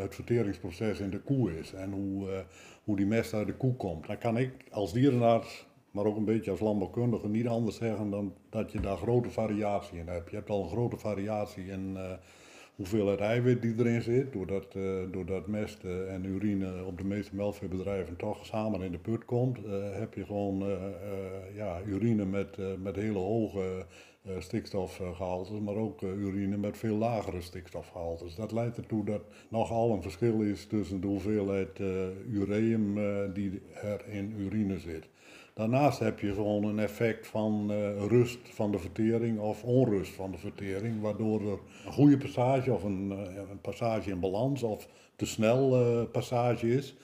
het 0.00 0.14
verteringsproces 0.14 1.00
in 1.00 1.10
de 1.10 1.20
koe 1.20 1.58
is 1.58 1.72
en 1.72 1.92
hoe, 1.92 2.44
hoe 2.84 2.96
die 2.96 3.06
mest 3.06 3.34
uit 3.34 3.46
de 3.46 3.54
koe 3.54 3.76
komt. 3.76 4.06
Dan 4.06 4.18
kan 4.18 4.38
ik 4.38 4.52
als 4.70 4.92
dierenarts 4.92 5.66
maar 5.90 6.04
ook 6.04 6.16
een 6.16 6.24
beetje 6.24 6.50
als 6.50 6.60
landbouwkundige 6.60 7.28
niet 7.28 7.46
anders 7.46 7.76
zeggen 7.76 8.10
dan 8.10 8.34
dat 8.50 8.72
je 8.72 8.80
daar 8.80 8.96
grote 8.96 9.30
variatie 9.30 9.98
in 9.98 10.08
hebt. 10.08 10.30
Je 10.30 10.36
hebt 10.36 10.50
al 10.50 10.62
een 10.62 10.70
grote 10.70 10.96
variatie 10.96 11.66
in 11.66 11.96
hoeveelheid 12.82 13.20
eiwit 13.20 13.62
die 13.62 13.74
erin 13.78 14.02
zit, 14.02 14.32
doordat, 14.32 14.74
uh, 14.74 15.00
doordat 15.10 15.46
mest 15.46 15.84
uh, 15.84 16.14
en 16.14 16.24
urine 16.24 16.84
op 16.84 16.98
de 16.98 17.04
meeste 17.04 17.36
melkveebedrijven 17.36 18.16
toch 18.16 18.46
samen 18.46 18.82
in 18.82 18.92
de 18.92 18.98
put 18.98 19.24
komt, 19.24 19.58
heb 19.92 20.14
je 20.14 20.24
gewoon 20.24 20.64
ja, 21.54 21.80
urine 21.86 22.24
met, 22.24 22.56
met 22.82 22.96
hele 22.96 23.18
hoge 23.18 23.86
stikstofgehaltes, 24.38 25.60
maar 25.60 25.74
ook 25.74 26.02
urine 26.02 26.56
met 26.56 26.76
veel 26.76 26.96
lagere 26.96 27.40
stikstofgehaltes. 27.40 28.34
Dat 28.34 28.52
leidt 28.52 28.76
ertoe 28.76 29.04
dat 29.04 29.22
nogal 29.48 29.92
een 29.92 30.02
verschil 30.02 30.40
is 30.40 30.66
tussen 30.66 31.00
de 31.00 31.06
hoeveelheid 31.06 31.78
ureum 32.30 32.94
die 33.32 33.60
er 33.82 34.08
in 34.08 34.34
urine 34.38 34.78
zit. 34.78 35.08
Daarnaast 35.54 35.98
heb 35.98 36.20
je 36.20 36.34
gewoon 36.34 36.64
een 36.64 36.78
effect 36.78 37.26
van 37.26 37.68
uh, 37.70 38.06
rust 38.06 38.38
van 38.42 38.70
de 38.70 38.78
vertering 38.78 39.38
of 39.38 39.64
onrust 39.64 40.12
van 40.12 40.30
de 40.30 40.38
vertering, 40.38 41.00
waardoor 41.00 41.40
er 41.40 41.58
een 41.86 41.92
goede 41.92 42.16
passage 42.18 42.72
of 42.72 42.82
een, 42.82 43.12
uh, 43.12 43.18
een 43.50 43.60
passage 43.60 44.10
in 44.10 44.20
balans 44.20 44.62
of 44.62 44.88
te 45.16 45.26
snel 45.26 45.80
uh, 45.80 46.02
passage 46.12 46.74
is, 46.74 46.94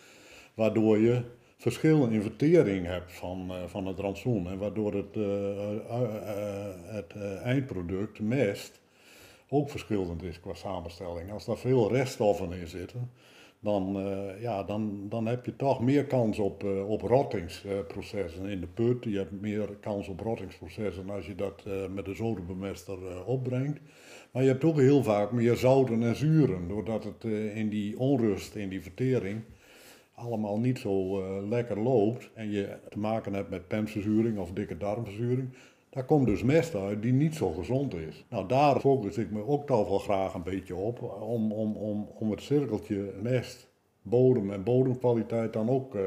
waardoor 0.55 0.99
je 0.99 1.23
verschillen 1.57 2.13
in 2.13 2.23
vertering 2.23 2.87
hebt 2.87 3.13
van, 3.13 3.53
van 3.67 3.87
het 3.87 3.99
rantsoen 3.99 4.49
en 4.49 4.59
waardoor 4.59 4.95
het, 4.95 5.15
het 6.85 7.41
eindproduct, 7.43 8.21
mest, 8.21 8.81
ook 9.49 9.71
verschillend 9.71 10.23
is 10.23 10.41
qua 10.41 10.55
samenstelling. 10.55 11.33
Als 11.33 11.45
daar 11.45 11.59
veel 11.59 11.93
reststoffen 11.93 12.53
in 12.53 12.67
zitten, 12.67 13.11
dan, 13.61 14.07
uh, 14.07 14.41
ja, 14.41 14.63
dan, 14.63 15.07
dan 15.09 15.27
heb 15.27 15.45
je 15.45 15.57
toch 15.57 15.81
meer 15.81 16.05
kans 16.05 16.39
op, 16.39 16.65
uh, 16.65 16.91
op 16.91 17.03
rottingsprocessen 17.03 18.47
in 18.47 18.61
de 18.61 18.67
put. 18.67 19.05
Je 19.05 19.17
hebt 19.17 19.41
meer 19.41 19.77
kans 19.81 20.09
op 20.09 20.21
rottingsprocessen 20.21 21.11
als 21.11 21.27
je 21.27 21.35
dat 21.35 21.65
uh, 21.67 21.75
met 21.95 22.05
de 22.05 22.15
zodenbemester 22.15 23.25
opbrengt. 23.25 23.81
Maar 24.31 24.43
je 24.43 24.49
hebt 24.49 24.65
ook 24.65 24.79
heel 24.79 25.03
vaak 25.03 25.33
meer 25.33 25.57
zouten 25.57 26.03
en 26.03 26.17
zuren, 26.17 26.69
doordat 26.69 27.05
het 27.05 27.25
in 27.55 27.69
die 27.69 27.99
onrust, 27.99 28.55
in 28.55 28.69
die 28.69 28.83
vertering, 28.83 29.41
allemaal 30.15 30.59
niet 30.59 30.79
zo 30.79 31.23
lekker 31.49 31.81
loopt. 31.81 32.31
En 32.35 32.51
je 32.51 32.77
te 32.89 32.99
maken 32.99 33.35
hebt 33.35 33.51
met 33.51 33.69
penverzuring 33.69 34.39
of 34.39 34.53
dikke 34.53 34.77
darmverzuring. 34.77 35.49
Daar 35.91 36.05
komt 36.05 36.27
dus 36.27 36.43
mest 36.43 36.75
uit 36.75 37.03
die 37.03 37.13
niet 37.13 37.35
zo 37.35 37.53
gezond 37.53 37.95
is. 37.95 38.25
Nou, 38.29 38.49
daar 38.49 38.81
focus 38.81 39.19
ik 39.19 39.31
me 39.31 39.47
ook 39.47 39.67
toch 39.67 39.89
wel 39.89 39.99
graag 39.99 40.35
een 40.35 40.43
beetje 40.43 40.75
op. 40.75 41.03
Om, 41.21 41.53
om, 41.53 41.77
om, 41.77 42.09
om 42.19 42.31
het 42.31 42.43
cirkeltje 42.43 43.13
mest, 43.23 43.69
bodem 44.03 44.53
en 44.53 44.63
bodemkwaliteit 44.63 45.53
dan 45.53 45.71
ook 45.71 45.95
uh, 45.95 46.03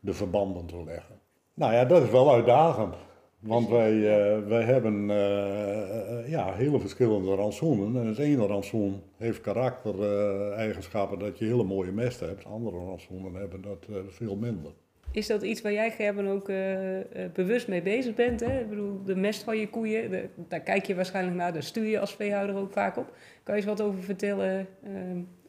de 0.00 0.12
verbanden 0.12 0.66
te 0.66 0.84
leggen. 0.84 1.20
Nou 1.54 1.72
ja, 1.72 1.84
dat 1.84 2.02
is 2.02 2.10
wel 2.10 2.32
uitdagend. 2.32 2.94
Want 3.38 3.68
wij, 3.68 3.92
uh, 3.92 4.46
wij 4.46 4.62
hebben 4.62 5.08
uh, 5.08 6.30
ja, 6.30 6.52
hele 6.52 6.80
verschillende 6.80 7.34
rantsoenen. 7.34 8.00
En 8.00 8.06
het 8.06 8.18
ene 8.18 8.46
rantsoen 8.46 9.02
heeft 9.16 9.40
karaktereigenschappen 9.40 11.18
dat 11.18 11.38
je 11.38 11.44
hele 11.44 11.64
mooie 11.64 11.92
mest 11.92 12.20
hebt. 12.20 12.44
Andere 12.44 12.76
rantsoenen 12.76 13.34
hebben 13.34 13.60
dat 13.62 13.86
veel 14.08 14.36
minder. 14.36 14.72
Is 15.12 15.26
dat 15.26 15.42
iets 15.42 15.62
waar 15.62 15.72
jij, 15.72 15.90
Gerben, 15.90 16.26
ook 16.26 16.48
uh, 16.48 16.96
uh, 16.96 17.02
bewust 17.32 17.68
mee 17.68 17.82
bezig 17.82 18.14
bent? 18.14 18.40
Hè? 18.40 18.60
Ik 18.60 18.68
bedoel, 18.68 19.04
de 19.04 19.16
mest 19.16 19.42
van 19.42 19.58
je 19.58 19.68
koeien, 19.68 20.30
daar 20.48 20.60
kijk 20.60 20.86
je 20.86 20.94
waarschijnlijk 20.94 21.36
naar, 21.36 21.52
daar 21.52 21.62
stuur 21.62 21.84
je 21.84 22.00
als 22.00 22.14
veehouder 22.14 22.56
ook 22.56 22.72
vaak 22.72 22.96
op. 22.96 23.12
Kan 23.42 23.54
je 23.54 23.60
eens 23.60 23.70
wat 23.70 23.80
over 23.80 24.02
vertellen 24.02 24.66
uh, 24.84 24.90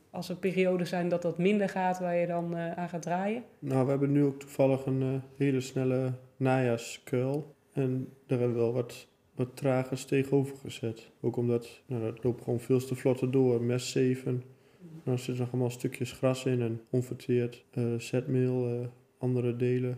als 0.09 0.29
er 0.29 0.35
perioden 0.35 0.87
zijn 0.87 1.09
dat 1.09 1.21
dat 1.21 1.37
minder 1.37 1.69
gaat, 1.69 1.99
waar 1.99 2.15
je 2.15 2.27
dan 2.27 2.55
aan 2.55 2.89
gaat 2.89 3.01
draaien? 3.01 3.43
Nou, 3.59 3.83
we 3.83 3.89
hebben 3.89 4.11
nu 4.11 4.23
ook 4.23 4.39
toevallig 4.39 4.85
een 4.85 5.21
hele 5.37 5.61
snelle 5.61 6.13
najaarskuil. 6.37 7.55
En 7.73 8.07
daar 8.27 8.39
hebben 8.39 8.57
we 8.57 8.63
wel 8.63 8.73
wat, 8.73 9.07
wat 9.35 9.55
tragers 9.55 10.05
tegenover 10.05 10.57
gezet. 10.57 11.11
Ook 11.21 11.37
omdat, 11.37 11.81
nou, 11.85 12.01
dat 12.03 12.23
loopt 12.23 12.43
gewoon 12.43 12.59
veel 12.59 12.79
te 12.79 12.95
vlotte 12.95 13.29
door. 13.29 13.61
Mest 13.61 13.87
7, 13.87 14.43
dan 15.03 15.17
zitten 15.17 15.43
nog 15.43 15.51
allemaal 15.51 15.69
stukjes 15.69 16.11
gras 16.11 16.45
in 16.45 16.61
en 16.61 16.81
onverteerd 16.89 17.65
zetmeel 17.97 18.89
andere 19.21 19.55
delen. 19.55 19.97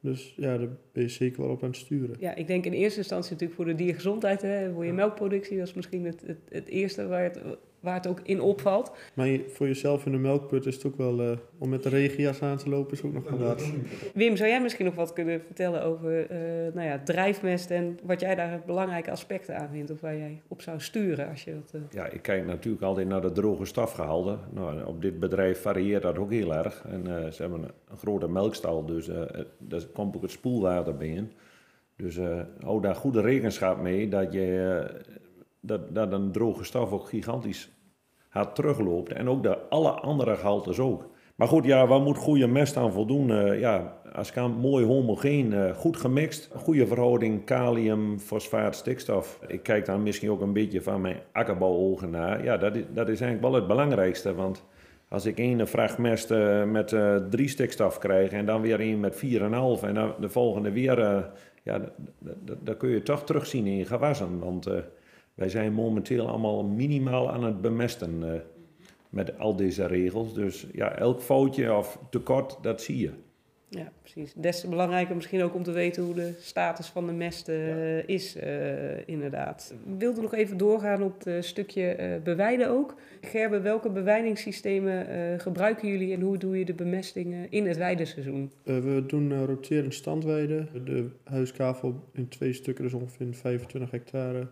Dus 0.00 0.34
ja, 0.36 0.58
daar 0.58 0.68
ben 0.92 1.02
je 1.02 1.08
zeker 1.08 1.42
wel 1.42 1.50
op 1.50 1.62
aan 1.62 1.68
het 1.68 1.78
sturen. 1.78 2.16
Ja, 2.18 2.34
ik 2.34 2.46
denk 2.46 2.64
in 2.64 2.72
eerste 2.72 2.98
instantie 2.98 3.32
natuurlijk 3.32 3.60
voor 3.60 3.68
de 3.68 3.74
diergezondheid, 3.74 4.42
hè, 4.42 4.72
voor 4.72 4.84
je 4.84 4.92
melkproductie. 4.92 5.58
Dat 5.58 5.66
is 5.66 5.74
misschien 5.74 6.04
het, 6.04 6.22
het, 6.26 6.38
het 6.48 6.68
eerste 6.68 7.06
waar 7.06 7.22
het, 7.22 7.40
waar 7.82 7.94
het 7.94 8.06
ook 8.06 8.20
in 8.22 8.40
opvalt. 8.40 8.92
Maar 9.14 9.28
voor 9.48 9.66
jezelf 9.66 10.06
in 10.06 10.12
de 10.12 10.18
melkput 10.18 10.66
is 10.66 10.74
het 10.74 10.86
ook 10.86 10.96
wel, 10.96 11.20
uh, 11.20 11.30
om 11.58 11.68
met 11.68 11.82
de 11.82 11.88
regenjas 11.88 12.42
aan 12.42 12.56
te 12.56 12.68
lopen, 12.68 12.92
is 12.92 13.02
ook 13.02 13.12
nog 13.12 13.30
wel 13.30 13.38
wat. 13.38 13.72
Wim, 14.14 14.36
zou 14.36 14.48
jij 14.48 14.62
misschien 14.62 14.84
nog 14.84 14.94
wat 14.94 15.12
kunnen 15.12 15.40
vertellen 15.40 15.82
over 15.82 16.30
uh, 16.30 16.74
nou 16.74 16.86
ja, 16.88 17.00
drijfmest 17.04 17.70
en 17.70 17.98
wat 18.02 18.20
jij 18.20 18.34
daar 18.34 18.62
belangrijke 18.66 19.10
aspecten 19.10 19.58
aan 19.58 19.68
vindt? 19.72 19.90
Of 19.90 20.00
waar 20.00 20.16
jij 20.16 20.42
op 20.48 20.62
zou 20.62 20.80
sturen 20.80 21.28
als 21.28 21.44
je 21.44 21.52
dat... 21.52 21.72
Uh... 21.74 21.80
Ja, 21.90 22.06
ik 22.06 22.22
kijk 22.22 22.46
natuurlijk 22.46 22.82
altijd 22.82 23.08
naar 23.08 23.20
de 23.22 23.32
droge 23.32 23.64
stafgehalte. 23.64 24.38
Nou, 24.50 24.84
op 24.84 25.02
dit 25.02 25.20
bedrijf 25.20 25.60
varieert 25.60 26.02
dat 26.02 26.18
ook 26.18 26.30
heel 26.30 26.54
erg. 26.54 26.84
En 26.88 27.32
ze 27.32 27.42
hebben 27.42 27.62
een, 27.62 27.96
grote 27.96 28.28
melkstal, 28.28 28.84
dus 28.84 29.10
daar 29.58 29.86
komt 29.92 30.16
ook 30.16 30.22
het 30.22 30.30
spoelwater 30.30 30.96
bij 30.96 31.08
in. 31.08 31.32
Dus 31.96 32.18
hou 32.60 32.80
daar 32.80 32.94
goede 32.94 33.20
rekenschap 33.20 33.80
mee 33.80 34.08
dat 34.08 34.32
je 34.32 34.86
dat, 35.62 35.94
dat 35.94 36.12
een 36.12 36.32
droge 36.32 36.64
staf 36.64 36.92
ook 36.92 37.08
gigantisch 37.08 37.70
hard 38.28 38.54
terugloopt. 38.54 39.12
En 39.12 39.28
ook 39.28 39.42
de 39.42 39.68
alle 39.68 39.90
andere 39.90 40.36
gehaltes 40.36 40.78
ook. 40.78 41.10
Maar 41.34 41.48
goed, 41.48 41.64
ja, 41.64 41.86
waar 41.86 42.00
moet 42.00 42.16
goede 42.16 42.46
mest 42.46 42.76
aan 42.76 42.92
voldoen? 42.92 43.28
Uh, 43.28 43.60
ja, 43.60 43.96
als 44.12 44.32
kan 44.32 44.50
mooi 44.50 44.84
homogeen, 44.84 45.52
uh, 45.52 45.74
goed 45.74 45.96
gemixt, 45.96 46.50
goede 46.54 46.86
verhouding 46.86 47.44
kalium, 47.44 48.18
fosfaat, 48.18 48.76
stikstof. 48.76 49.40
Ik 49.46 49.62
kijk 49.62 49.84
dan 49.84 50.02
misschien 50.02 50.30
ook 50.30 50.40
een 50.40 50.52
beetje 50.52 50.82
van 50.82 51.00
mijn 51.00 51.16
akkerbouwogen 51.32 52.10
naar. 52.10 52.44
Ja, 52.44 52.56
dat 52.56 52.76
is, 52.76 52.82
dat 52.94 53.08
is 53.08 53.20
eigenlijk 53.20 53.52
wel 53.52 53.60
het 53.60 53.66
belangrijkste, 53.66 54.34
want 54.34 54.64
als 55.08 55.26
ik 55.26 55.38
één 55.38 55.68
vracht 55.68 55.98
mest 55.98 56.30
uh, 56.30 56.64
met 56.64 56.96
drie 57.30 57.48
stikstof 57.48 57.98
krijg 57.98 58.30
en 58.30 58.46
dan 58.46 58.60
weer 58.60 58.80
één 58.80 59.00
met 59.00 59.14
4,5 59.14 59.20
en 59.82 59.94
dan 59.94 60.14
de 60.20 60.28
volgende 60.28 60.72
weer, 60.72 61.30
ja, 61.62 61.80
dat 62.60 62.76
kun 62.76 62.88
je 62.88 63.02
toch 63.02 63.24
terugzien 63.24 63.66
in 63.66 63.76
je 63.76 63.84
gewassen, 63.84 64.38
want... 64.38 64.68
Wij 65.34 65.48
zijn 65.48 65.72
momenteel 65.72 66.28
allemaal 66.28 66.64
minimaal 66.64 67.30
aan 67.30 67.44
het 67.44 67.60
bemesten 67.60 68.22
uh, 68.22 68.32
met 69.10 69.38
al 69.38 69.56
deze 69.56 69.86
regels. 69.86 70.34
Dus 70.34 70.66
ja, 70.72 70.96
elk 70.96 71.20
foutje 71.20 71.76
of 71.76 71.98
tekort, 72.10 72.58
dat 72.62 72.82
zie 72.82 72.98
je. 72.98 73.10
Ja, 73.68 73.92
precies. 74.00 74.32
Des 74.36 74.60
te 74.60 74.68
belangrijker 74.68 75.14
misschien 75.14 75.42
ook 75.42 75.54
om 75.54 75.62
te 75.62 75.70
weten 75.70 76.02
hoe 76.02 76.14
de 76.14 76.34
status 76.40 76.86
van 76.86 77.06
de 77.06 77.12
mest 77.12 77.48
uh, 77.48 77.96
ja. 77.96 78.02
is, 78.06 78.36
uh, 78.36 79.08
inderdaad. 79.08 79.74
Ik 79.86 79.98
wilde 79.98 80.20
nog 80.20 80.34
even 80.34 80.56
doorgaan 80.56 81.02
op 81.02 81.24
het 81.24 81.44
stukje 81.44 81.96
uh, 81.98 82.22
bewijden 82.22 82.68
ook. 82.68 82.94
Gerbe, 83.20 83.60
welke 83.60 83.90
bewijdingssystemen 83.90 85.40
gebruiken 85.40 85.88
jullie 85.88 86.14
en 86.14 86.20
hoe 86.20 86.38
doe 86.38 86.58
je 86.58 86.64
de 86.64 86.74
bemesting 86.74 87.46
in 87.50 87.66
het 87.66 87.76
weideseizoen? 87.76 88.50
we 88.64 89.04
doen 89.06 89.44
roterend 89.44 89.94
standweiden. 89.94 90.68
De 90.84 91.08
huiskavel 91.24 92.08
in 92.12 92.28
twee 92.28 92.52
stukken, 92.52 92.84
dus 92.84 92.92
ongeveer 92.94 93.34
25 93.34 93.90
hectare 93.90 94.48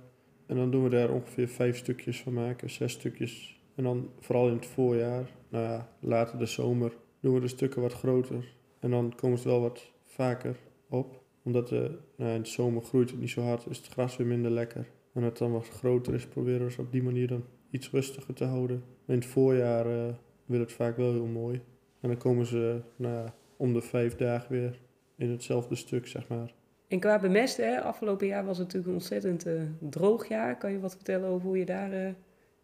en 0.50 0.56
dan 0.56 0.70
doen 0.70 0.82
we 0.82 0.88
daar 0.88 1.10
ongeveer 1.10 1.48
vijf 1.48 1.76
stukjes 1.76 2.20
van 2.20 2.32
maken, 2.32 2.70
zes 2.70 2.92
stukjes. 2.92 3.60
En 3.74 3.84
dan 3.84 4.10
vooral 4.20 4.48
in 4.48 4.54
het 4.54 4.66
voorjaar, 4.66 5.30
nou 5.48 5.64
ja, 5.64 5.88
later 6.00 6.38
de 6.38 6.46
zomer, 6.46 6.92
doen 7.20 7.34
we 7.34 7.40
de 7.40 7.48
stukken 7.48 7.82
wat 7.82 7.92
groter. 7.92 8.54
En 8.78 8.90
dan 8.90 9.14
komen 9.16 9.38
ze 9.38 9.48
wel 9.48 9.60
wat 9.60 9.90
vaker 10.04 10.56
op. 10.88 11.22
Omdat 11.42 11.68
de, 11.68 11.98
nou, 12.16 12.34
in 12.34 12.42
de 12.42 12.48
zomer 12.48 12.82
groeit 12.82 13.10
het 13.10 13.20
niet 13.20 13.30
zo 13.30 13.40
hard, 13.40 13.66
is 13.66 13.76
het 13.76 13.86
gras 13.86 14.16
weer 14.16 14.26
minder 14.26 14.50
lekker. 14.50 14.86
En 15.12 15.22
het 15.22 15.38
dan 15.38 15.52
wat 15.52 15.68
groter 15.68 16.14
is, 16.14 16.26
proberen 16.26 16.66
we 16.66 16.72
ze 16.72 16.80
op 16.80 16.92
die 16.92 17.02
manier 17.02 17.28
dan 17.28 17.44
iets 17.70 17.90
rustiger 17.90 18.34
te 18.34 18.44
houden. 18.44 18.82
In 19.06 19.14
het 19.14 19.26
voorjaar 19.26 19.86
uh, 19.86 20.14
wil 20.46 20.60
het 20.60 20.72
vaak 20.72 20.96
wel 20.96 21.12
heel 21.12 21.26
mooi. 21.26 21.60
En 22.00 22.08
dan 22.08 22.18
komen 22.18 22.46
ze 22.46 22.80
nou, 22.96 23.28
om 23.56 23.72
de 23.72 23.80
vijf 23.80 24.16
dagen 24.16 24.52
weer 24.52 24.80
in 25.16 25.30
hetzelfde 25.30 25.74
stuk, 25.74 26.06
zeg 26.06 26.28
maar. 26.28 26.54
En 26.90 27.00
qua 27.00 27.18
bemesten, 27.18 27.72
hè, 27.72 27.80
afgelopen 27.80 28.26
jaar 28.26 28.44
was 28.44 28.58
het 28.58 28.66
natuurlijk 28.66 28.92
een 28.92 29.00
ontzettend 29.00 29.46
uh, 29.46 29.62
droog 29.90 30.28
jaar. 30.28 30.56
Kan 30.56 30.72
je 30.72 30.80
wat 30.80 30.94
vertellen 30.94 31.28
over 31.28 31.46
hoe 31.46 31.58
je 31.58 31.64
daar... 31.64 31.92
Uh... 31.92 32.08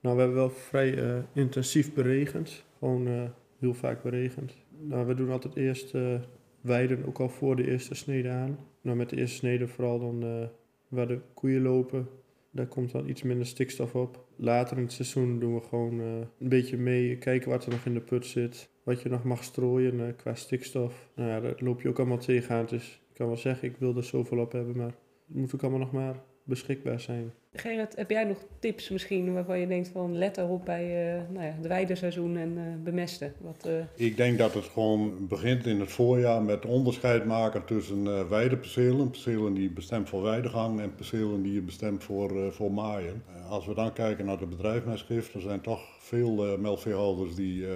Nou, 0.00 0.14
we 0.14 0.22
hebben 0.22 0.34
wel 0.34 0.50
vrij 0.50 0.94
uh, 0.94 1.18
intensief 1.32 1.94
beregend. 1.94 2.64
Gewoon 2.78 3.30
heel 3.58 3.74
vaak 3.74 4.02
beregend. 4.02 4.52
Nou, 4.80 5.06
we 5.06 5.14
doen 5.14 5.30
altijd 5.30 5.56
eerst 5.56 5.94
weiden, 6.60 7.06
ook 7.06 7.18
al 7.18 7.28
voor 7.28 7.56
de 7.56 7.66
eerste 7.66 7.94
snede 7.94 8.30
aan. 8.30 8.58
Nou, 8.80 8.96
met 8.96 9.10
de 9.10 9.16
eerste 9.16 9.36
snede 9.36 9.68
vooral 9.68 9.98
dan 9.98 10.48
waar 10.88 11.06
de 11.06 11.20
koeien 11.34 11.62
lopen. 11.62 12.08
Daar 12.50 12.66
komt 12.66 12.92
dan 12.92 13.08
iets 13.08 13.22
minder 13.22 13.46
stikstof 13.46 13.94
op. 13.94 14.24
Later 14.36 14.76
in 14.76 14.82
het 14.82 14.92
seizoen 14.92 15.38
doen 15.38 15.54
we 15.54 15.60
gewoon 15.60 15.98
een 16.00 16.28
beetje 16.38 16.76
mee, 16.76 17.18
kijken 17.18 17.50
wat 17.50 17.64
er 17.64 17.70
nog 17.70 17.84
in 17.84 17.94
de 17.94 18.00
put 18.00 18.26
zit. 18.26 18.68
Wat 18.82 19.02
je 19.02 19.08
nog 19.08 19.24
mag 19.24 19.44
strooien 19.44 20.16
qua 20.16 20.34
stikstof. 20.34 21.08
Nou 21.14 21.30
ja, 21.30 21.40
daar 21.40 21.54
loop 21.58 21.80
je 21.80 21.88
ook 21.88 21.98
allemaal 21.98 22.18
tegenaan. 22.18 22.66
Dus 22.66 23.00
kan 23.16 23.26
wel 23.26 23.36
zeggen, 23.36 23.68
ik 23.68 23.76
wil 23.76 23.96
er 23.96 24.04
zoveel 24.04 24.38
op 24.38 24.52
hebben, 24.52 24.76
maar 24.76 24.94
het 25.26 25.36
moet 25.36 25.54
ook 25.54 25.62
allemaal 25.62 25.80
nog 25.80 25.92
maar 25.92 26.22
beschikbaar 26.44 27.00
zijn. 27.00 27.32
Gerrit, 27.52 27.96
heb 27.96 28.10
jij 28.10 28.24
nog 28.24 28.38
tips 28.58 28.88
misschien 28.88 29.32
waarvan 29.32 29.58
je 29.58 29.66
denkt 29.66 29.88
van 29.88 30.18
let 30.18 30.36
erop 30.36 30.64
bij 30.64 31.16
uh, 31.16 31.22
nou 31.30 31.46
ja, 31.46 31.52
het 31.52 31.66
weideseizoen 31.66 32.36
en 32.36 32.56
uh, 32.56 32.62
bemesten? 32.84 33.34
Wat, 33.40 33.66
uh... 33.66 33.84
Ik 33.94 34.16
denk 34.16 34.38
dat 34.38 34.54
het 34.54 34.64
gewoon 34.64 35.26
begint 35.28 35.66
in 35.66 35.80
het 35.80 35.92
voorjaar 35.92 36.42
met 36.42 36.66
onderscheid 36.66 37.24
maken 37.24 37.64
tussen 37.64 38.28
weidepercelen, 38.28 39.10
percelen 39.10 39.54
die 39.54 39.70
bestemd 39.70 40.08
voor 40.08 40.22
weidegang 40.22 40.80
en 40.80 40.94
percelen 40.94 41.42
die 41.42 41.52
je 41.52 41.62
bestemd 41.62 42.04
voor, 42.04 42.52
voor 42.52 42.72
maaien. 42.72 43.22
als 43.48 43.66
we 43.66 43.74
dan 43.74 43.92
kijken 43.92 44.24
naar 44.24 44.38
de 44.38 44.46
bedrijfsmestgift, 44.46 45.34
er 45.34 45.40
zijn 45.40 45.60
toch 45.60 45.80
veel 45.98 46.58
melkveehouders 46.58 47.34
die, 47.34 47.66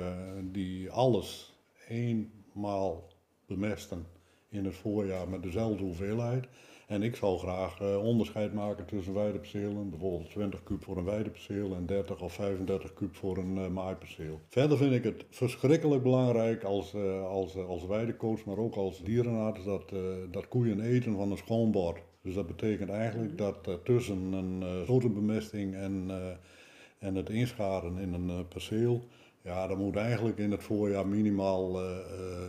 die 0.53 0.91
alles 0.91 1.55
eenmaal 1.89 3.09
bemesten 3.47 4.07
in 4.51 4.65
het 4.65 4.75
voorjaar 4.75 5.29
met 5.29 5.43
dezelfde 5.43 5.85
hoeveelheid. 5.85 6.47
En 6.91 7.03
ik 7.03 7.17
zal 7.17 7.39
graag 7.39 7.81
uh, 7.81 8.05
onderscheid 8.05 8.55
maken 8.55 8.87
tussen 8.87 9.15
weidepercelen, 9.15 9.91
bijvoorbeeld 9.91 10.31
20 10.31 10.63
kub 10.63 10.85
voor 10.85 10.97
een 10.97 11.05
weideperceel 11.05 11.75
en 11.75 11.87
30 11.87 12.21
of 12.21 12.33
35 12.33 12.93
kub 12.93 13.15
voor 13.15 13.37
een 13.37 13.57
uh, 13.57 13.69
maaiperceel. 13.69 14.41
Verder 14.49 14.77
vind 14.77 14.93
ik 14.93 15.05
het 15.05 15.25
verschrikkelijk 15.31 16.03
belangrijk 16.03 16.65
als, 16.65 16.95
uh, 16.95 17.27
als, 17.27 17.57
als 17.57 17.87
weidecoach, 17.87 18.45
maar 18.45 18.57
ook 18.57 18.75
als 18.75 19.03
dierenarts, 19.03 19.65
dat, 19.65 19.93
dat 20.31 20.49
koeien 20.49 20.81
eten 20.81 21.17
van 21.17 21.31
een 21.31 21.37
schoon 21.37 21.71
bord. 21.71 22.03
Dus 22.23 22.35
dat 22.35 22.47
betekent 22.47 22.91
eigenlijk 22.91 23.39
dat 23.39 23.69
tussen 23.85 24.33
een 24.33 24.63
uh, 24.89 25.15
bemesting 25.15 25.75
en, 25.75 26.11
en 26.99 27.15
het 27.15 27.31
inscharen 27.31 27.99
in 27.99 28.13
een 28.13 28.49
perceel, 28.49 29.05
ja, 29.43 29.69
er 29.69 29.77
moet 29.77 29.97
eigenlijk 29.97 30.39
in 30.39 30.51
het 30.51 30.63
voorjaar 30.63 31.07
minimaal 31.07 31.79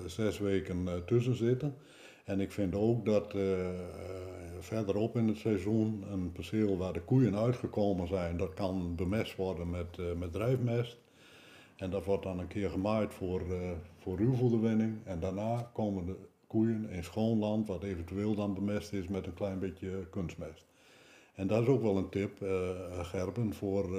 zes 0.05 0.39
weken 0.39 1.03
tussen 1.05 1.35
zitten. 1.35 1.75
En 2.25 2.39
ik 2.39 2.51
vind 2.51 2.75
ook 2.75 3.05
dat 3.05 3.33
uh, 3.35 3.69
verderop 4.59 5.15
in 5.15 5.27
het 5.27 5.37
seizoen 5.37 6.03
een 6.11 6.31
perceel 6.31 6.77
waar 6.77 6.93
de 6.93 7.01
koeien 7.01 7.35
uitgekomen 7.35 8.07
zijn, 8.07 8.37
dat 8.37 8.53
kan 8.53 8.95
bemest 8.95 9.35
worden 9.35 9.69
met, 9.69 9.97
uh, 9.99 10.05
met 10.19 10.31
drijfmest. 10.31 10.97
En 11.75 11.89
dat 11.89 12.05
wordt 12.05 12.23
dan 12.23 12.39
een 12.39 12.47
keer 12.47 12.69
gemaaid 12.69 13.13
voor, 13.13 13.41
uh, 13.49 13.71
voor 13.97 14.17
ruwvoederwinning. 14.17 14.97
En 15.03 15.19
daarna 15.19 15.69
komen 15.73 16.05
de 16.05 16.15
koeien 16.47 16.89
in 16.89 17.03
schoon 17.03 17.39
land, 17.39 17.67
wat 17.67 17.83
eventueel 17.83 18.35
dan 18.35 18.53
bemest 18.53 18.93
is 18.93 19.07
met 19.07 19.25
een 19.25 19.33
klein 19.33 19.59
beetje 19.59 20.07
kunstmest. 20.09 20.65
En 21.35 21.47
dat 21.47 21.61
is 21.61 21.67
ook 21.67 21.81
wel 21.81 21.97
een 21.97 22.09
tip, 22.09 22.31
Gerben, 23.01 23.53
voor 23.53 23.95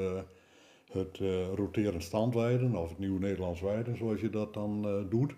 het 0.92 1.18
roterend 1.54 2.02
standweiden, 2.02 2.76
of 2.76 2.88
het 2.88 2.98
nieuw 2.98 3.18
Nederlands 3.18 3.60
weiden, 3.60 3.96
zoals 3.96 4.20
je 4.20 4.30
dat 4.30 4.54
dan 4.54 5.06
doet 5.08 5.34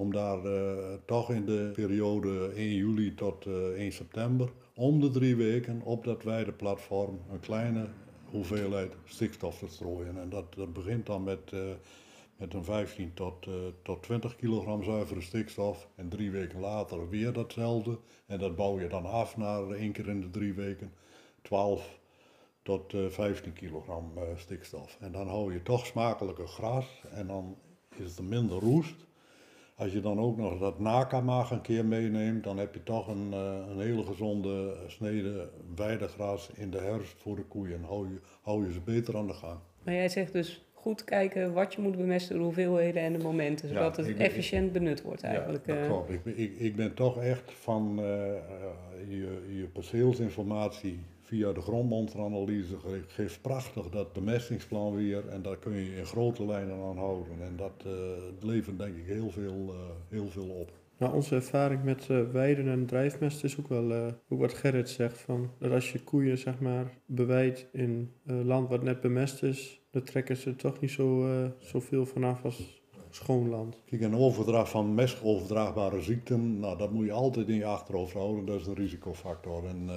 om 0.00 0.12
daar 0.12 0.44
uh, 0.44 0.92
toch 1.04 1.30
in 1.30 1.44
de 1.44 1.70
periode 1.74 2.52
1 2.54 2.74
juli 2.74 3.14
tot 3.14 3.46
uh, 3.46 3.68
eh, 3.68 3.80
1 3.80 3.92
september 3.92 4.52
om 4.74 5.00
de 5.00 5.10
drie 5.10 5.36
weken 5.36 5.82
op 5.82 6.04
dat 6.04 6.22
wijde 6.22 6.52
platform 6.52 7.20
een 7.30 7.40
kleine 7.40 7.88
hoeveelheid 8.30 8.92
stikstof 9.04 9.58
te 9.58 9.66
strooien. 9.68 10.20
En 10.20 10.28
dat, 10.28 10.72
begint 10.72 11.06
dan 11.06 11.24
met, 11.24 11.52
uh, 11.54 11.60
met 12.36 12.54
een 12.54 12.64
15 12.64 13.14
tot, 13.14 13.46
tot 13.82 14.02
20 14.02 14.36
kilogram 14.36 14.82
zuivere 14.82 15.20
stikstof. 15.20 15.88
En 15.94 16.08
drie 16.08 16.30
weken 16.30 16.60
later 16.60 17.08
weer 17.08 17.32
datzelfde. 17.32 17.98
En 18.26 18.38
dat 18.38 18.56
bouw 18.56 18.80
je 18.80 18.88
dan 18.88 19.04
af 19.04 19.36
naar 19.36 19.70
één 19.70 19.92
keer 19.92 20.08
in 20.08 20.20
de 20.20 20.30
drie 20.30 20.54
weken 20.54 20.92
12 21.42 21.98
tot 22.62 22.94
15 23.08 23.52
kilogram 23.52 24.12
stikstof. 24.36 24.96
En 25.00 25.12
dan 25.12 25.28
hou 25.28 25.52
je 25.52 25.62
toch 25.62 25.86
smakelijke 25.86 26.46
gras 26.46 26.86
en 27.10 27.26
dan 27.26 27.56
is 27.96 28.16
er 28.16 28.24
minder 28.24 28.58
roest. 28.58 29.08
Als 29.80 29.92
je 29.92 30.00
dan 30.00 30.20
ook 30.20 30.36
nog 30.36 30.58
dat 30.58 30.78
nakamag 30.78 31.50
een 31.50 31.60
keer 31.60 31.84
meeneemt, 31.84 32.44
dan 32.44 32.58
heb 32.58 32.74
je 32.74 32.82
toch 32.82 33.08
een, 33.08 33.28
uh, 33.32 33.54
een 33.70 33.80
hele 33.80 34.02
gezonde 34.04 34.76
snede 34.86 35.48
weidegras 35.76 36.50
in 36.54 36.70
de 36.70 36.78
herfst 36.78 37.14
voor 37.18 37.36
de 37.36 37.42
koeien. 37.42 37.84
Hou 37.84 38.08
je, 38.08 38.20
hou 38.42 38.66
je 38.66 38.72
ze 38.72 38.80
beter 38.80 39.16
aan 39.16 39.26
de 39.26 39.32
gang. 39.32 39.58
Maar 39.82 39.94
jij 39.94 40.08
zegt 40.08 40.32
dus 40.32 40.64
goed 40.72 41.04
kijken 41.04 41.52
wat 41.52 41.74
je 41.74 41.80
moet 41.80 41.96
bemesten, 41.96 42.36
de 42.36 42.42
hoeveelheden 42.42 43.02
en 43.02 43.12
de 43.12 43.18
momenten, 43.18 43.68
zodat 43.68 43.96
het 43.96 44.16
efficiënt 44.16 44.72
benut 44.72 45.02
wordt 45.02 45.22
eigenlijk. 45.22 45.66
Ja, 45.66 45.74
dat 45.74 45.82
eh. 45.82 45.88
klopt. 45.88 46.10
Ik, 46.10 46.36
ik, 46.36 46.58
ik 46.58 46.76
ben 46.76 46.94
toch 46.94 47.22
echt 47.22 47.52
van 47.52 47.98
uh, 47.98 48.04
je, 49.08 49.46
je 49.48 49.68
perceelsinformatie 49.72 51.00
via 51.30 51.52
de 51.52 51.60
grondmonsteranalyse 51.60 52.76
geeft 53.06 53.42
prachtig 53.42 53.88
dat 53.88 54.12
bemestingsplan 54.12 54.94
weer 54.94 55.28
en 55.28 55.42
daar 55.42 55.56
kun 55.56 55.72
je 55.72 55.96
in 55.96 56.06
grote 56.06 56.46
lijnen 56.46 56.82
aan 56.82 56.96
houden. 56.96 57.42
En 57.42 57.56
dat 57.56 57.84
uh, 57.86 57.92
levert 58.40 58.78
denk 58.78 58.96
ik 58.96 59.06
heel 59.06 59.30
veel, 59.30 59.66
uh, 59.68 59.80
heel 60.08 60.28
veel 60.28 60.48
op. 60.48 60.72
Nou, 60.98 61.14
onze 61.14 61.34
ervaring 61.34 61.84
met 61.84 62.08
uh, 62.10 62.30
weiden 62.30 62.68
en 62.68 62.86
drijfmest 62.86 63.44
is 63.44 63.58
ook 63.58 63.68
wel 63.68 64.12
ook 64.28 64.40
wat 64.40 64.54
Gerrit 64.54 64.88
zegt. 64.88 65.20
Van, 65.20 65.50
dat 65.58 65.72
als 65.72 65.92
je 65.92 66.04
koeien 66.04 66.38
zeg 66.38 66.60
maar, 66.60 66.98
bewijdt 67.06 67.66
in 67.72 68.12
land 68.24 68.68
wat 68.68 68.82
net 68.82 69.00
bemest 69.00 69.42
is, 69.42 69.80
dan 69.90 70.02
trekken 70.02 70.36
ze 70.36 70.56
toch 70.56 70.80
niet 70.80 70.90
zo, 70.90 71.26
zoveel 71.58 72.06
vanaf 72.06 72.44
als 72.44 72.79
schoon 73.14 73.48
land. 73.48 73.80
Kijk, 73.84 74.02
een 74.02 74.16
overdracht 74.16 74.70
van 74.70 74.94
mestoverdraagbare 74.94 76.02
ziekten, 76.02 76.60
nou, 76.60 76.78
dat 76.78 76.92
moet 76.92 77.06
je 77.06 77.12
altijd 77.12 77.48
in 77.48 77.54
je 77.54 77.64
achterhoofd 77.64 78.12
houden. 78.12 78.44
Dat 78.44 78.60
is 78.60 78.66
een 78.66 78.74
risicofactor. 78.74 79.66
En, 79.66 79.86
uh, 79.88 79.94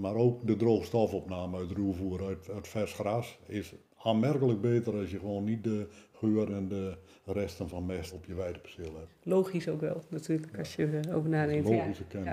maar 0.00 0.14
ook 0.14 0.46
de 0.46 0.56
droogstofopname 0.56 1.56
uit 1.58 1.70
ruwvoer, 1.70 2.24
uit, 2.24 2.50
uit 2.50 2.68
vers 2.68 2.92
gras, 2.92 3.38
is 3.46 3.74
aanmerkelijk 4.02 4.60
beter 4.60 4.94
als 4.94 5.10
je 5.10 5.18
gewoon 5.18 5.44
niet 5.44 5.64
de 5.64 5.88
geur 6.22 6.52
en 6.52 6.68
de 6.68 6.94
resten 7.24 7.68
van 7.68 7.86
mest 7.86 8.12
op 8.12 8.24
je 8.24 8.34
weideperceel 8.34 8.94
hebt. 8.98 9.12
Logisch 9.22 9.68
ook 9.68 9.80
wel, 9.80 10.02
natuurlijk, 10.08 10.58
als 10.58 10.74
je 10.74 11.00
erover 11.06 11.30
nadenkt. 11.30 11.68
Logische 11.68 12.04
kennis. 12.08 12.32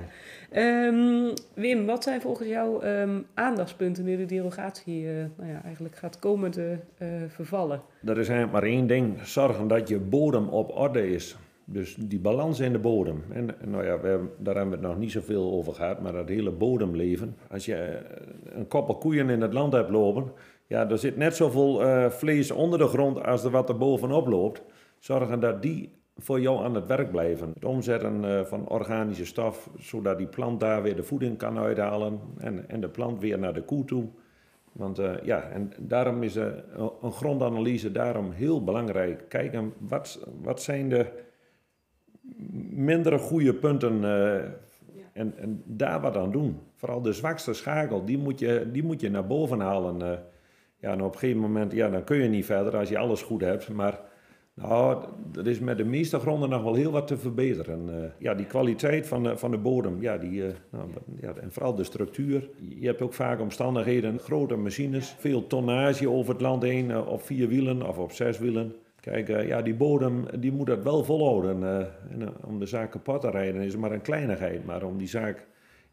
Ja. 0.52 0.88
Um, 0.88 1.34
Wim, 1.54 1.86
wat 1.86 2.04
zijn 2.04 2.22
volgens 2.22 2.48
jou 2.48 2.86
um, 2.86 3.26
aandachtspunten 3.34 4.04
nu 4.04 4.18
de 4.18 4.26
derogatie 4.26 5.04
uh, 5.04 5.26
nou 5.38 5.50
ja, 5.50 5.64
eigenlijk 5.64 5.96
gaat 5.96 6.20
komen 6.20 6.52
te 6.52 6.78
uh, 6.98 7.08
vervallen? 7.28 7.82
Er 8.06 8.18
is 8.18 8.28
eigenlijk 8.30 8.52
maar 8.52 8.72
één 8.72 8.88
ding, 8.88 9.28
zorgen 9.28 9.68
dat 9.68 9.88
je 9.88 10.00
bodem 10.00 10.48
op 10.48 10.78
orde 10.78 11.12
is. 11.12 11.38
Dus 11.72 11.96
die 11.96 12.20
balans 12.20 12.60
in 12.60 12.72
de 12.72 12.80
bodem. 12.80 13.24
En 13.32 13.50
nou 13.66 13.86
ja, 13.86 14.00
we 14.00 14.08
hebben, 14.08 14.30
daar 14.38 14.56
hebben 14.56 14.74
we 14.74 14.80
het 14.80 14.90
nog 14.90 15.00
niet 15.00 15.12
zoveel 15.12 15.52
over 15.52 15.74
gehad, 15.74 16.02
maar 16.02 16.12
dat 16.12 16.30
hele 16.30 16.52
bodemleven. 16.52 17.36
Als 17.52 17.66
je 17.66 17.76
eh, 17.76 18.58
een 18.58 18.68
koppel 18.68 18.98
koeien 18.98 19.30
in 19.30 19.42
het 19.42 19.54
land 19.54 19.74
hebt 19.74 19.90
lopen, 19.90 20.32
ja, 20.70 20.90
er 20.90 20.98
zit 20.98 21.18
net 21.18 21.36
zoveel 21.36 21.86
uh, 21.86 22.10
vlees 22.10 22.52
onder 22.52 22.80
de 22.80 22.88
grond 22.88 23.24
als 23.24 23.44
er 23.44 23.52
wat 23.52 23.70
er 23.70 23.78
bovenop 23.78 24.28
loopt. 24.28 24.64
Zorgen 25.00 25.40
dat 25.40 25.62
die 25.62 25.92
voor 26.18 26.42
jou 26.42 26.64
aan 26.64 26.76
het 26.76 26.88
werk 26.88 27.12
blijven. 27.12 27.52
Het 27.54 27.66
omzetten 27.66 28.24
uh, 28.24 28.42
van 28.44 28.68
organische 28.68 29.26
stof, 29.26 29.70
zodat 29.78 30.18
die 30.18 30.28
plant 30.28 30.60
daar 30.60 30.82
weer 30.82 30.96
de 30.96 31.04
voeding 31.04 31.38
kan 31.38 31.58
uithalen 31.58 32.20
en, 32.38 32.70
en 32.70 32.82
de 32.82 32.90
plant 32.90 33.20
weer 33.20 33.40
naar 33.40 33.54
de 33.54 33.62
koe 33.62 33.86
toe. 33.86 34.08
Want 34.72 35.00
uh, 35.00 35.12
ja, 35.24 35.42
en 35.42 35.72
daarom 35.78 36.24
is 36.24 36.36
een 36.36 37.12
grondanalyse 37.12 37.92
daarom 37.92 38.32
heel 38.32 38.64
belangrijk. 38.64 39.26
Kijken, 39.30 39.74
wat, 39.78 40.28
wat 40.42 40.62
zijn 40.62 40.90
de 40.90 41.06
mindere 42.70 43.18
goede 43.18 43.54
punten 43.54 44.04
en, 45.14 45.34
en 45.38 45.64
daar 45.66 46.02
wat 46.02 46.18
aan 46.18 46.32
doen. 46.32 46.60
Vooral 46.76 47.02
de 47.02 47.14
zwakste 47.14 47.54
schakel, 47.54 48.06
die 48.06 48.18
moet 48.18 48.40
je, 48.40 48.70
die 48.72 48.84
moet 48.84 49.02
je 49.02 49.10
naar 49.10 49.28
boven 49.28 49.60
halen. 49.60 50.20
Ja, 50.80 50.92
en 50.92 51.02
op 51.02 51.14
een 51.14 51.20
gegeven 51.20 51.42
moment, 51.42 51.72
ja, 51.72 51.90
dan 51.90 52.04
kun 52.04 52.18
je 52.18 52.30
niet 52.30 52.46
verder 52.46 52.78
als 52.78 52.90
je 52.90 52.98
alles 52.98 53.22
goed 53.22 53.42
hebt. 53.42 53.70
Maar 53.70 54.00
nou, 54.54 55.04
er 55.34 55.48
is 55.48 55.60
met 55.60 55.78
de 55.78 55.86
meeste 55.86 56.20
gronden 56.20 56.50
nog 56.50 56.64
wel 56.64 56.74
heel 56.74 56.92
wat 56.92 57.08
te 57.08 57.18
verbeteren. 57.18 57.90
Uh, 57.90 57.96
ja, 58.18 58.34
die 58.34 58.46
kwaliteit 58.46 59.08
van 59.08 59.24
de, 59.24 59.38
van 59.38 59.52
de 59.52 59.58
bodem, 59.58 60.02
ja, 60.02 60.18
die, 60.18 60.32
uh, 60.32 60.46
nou, 60.70 60.90
ja, 61.22 61.34
en 61.36 61.52
vooral 61.52 61.76
de 61.76 61.84
structuur. 61.84 62.50
Je 62.80 62.86
hebt 62.86 63.02
ook 63.02 63.14
vaak 63.14 63.40
omstandigheden, 63.40 64.20
grote 64.20 64.56
machines, 64.56 65.16
veel 65.18 65.48
tonnage 65.48 66.10
over 66.10 66.34
het 66.34 66.42
land 66.42 66.64
heen, 66.64 66.90
uh, 66.90 67.08
op 67.08 67.22
vier 67.22 67.48
wielen 67.48 67.88
of 67.88 67.98
op 67.98 68.12
zes 68.12 68.38
wielen. 68.38 68.76
Kijk, 69.00 69.28
ja, 69.28 69.62
die 69.62 69.76
bodem 69.76 70.26
die 70.40 70.52
moet 70.52 70.68
dat 70.68 70.84
wel 70.84 71.04
volhouden. 71.04 71.64
en, 71.64 72.34
om 72.46 72.60
de 72.60 72.66
zaak 72.66 72.92
kapot 72.92 73.22
te 73.22 73.30
rijden 73.30 73.62
is 73.62 73.76
maar 73.76 73.92
een 73.92 74.02
kleinigheid. 74.02 74.66
Maar 74.66 74.84
om 74.84 74.98
die 74.98 75.08
zaak 75.08 75.48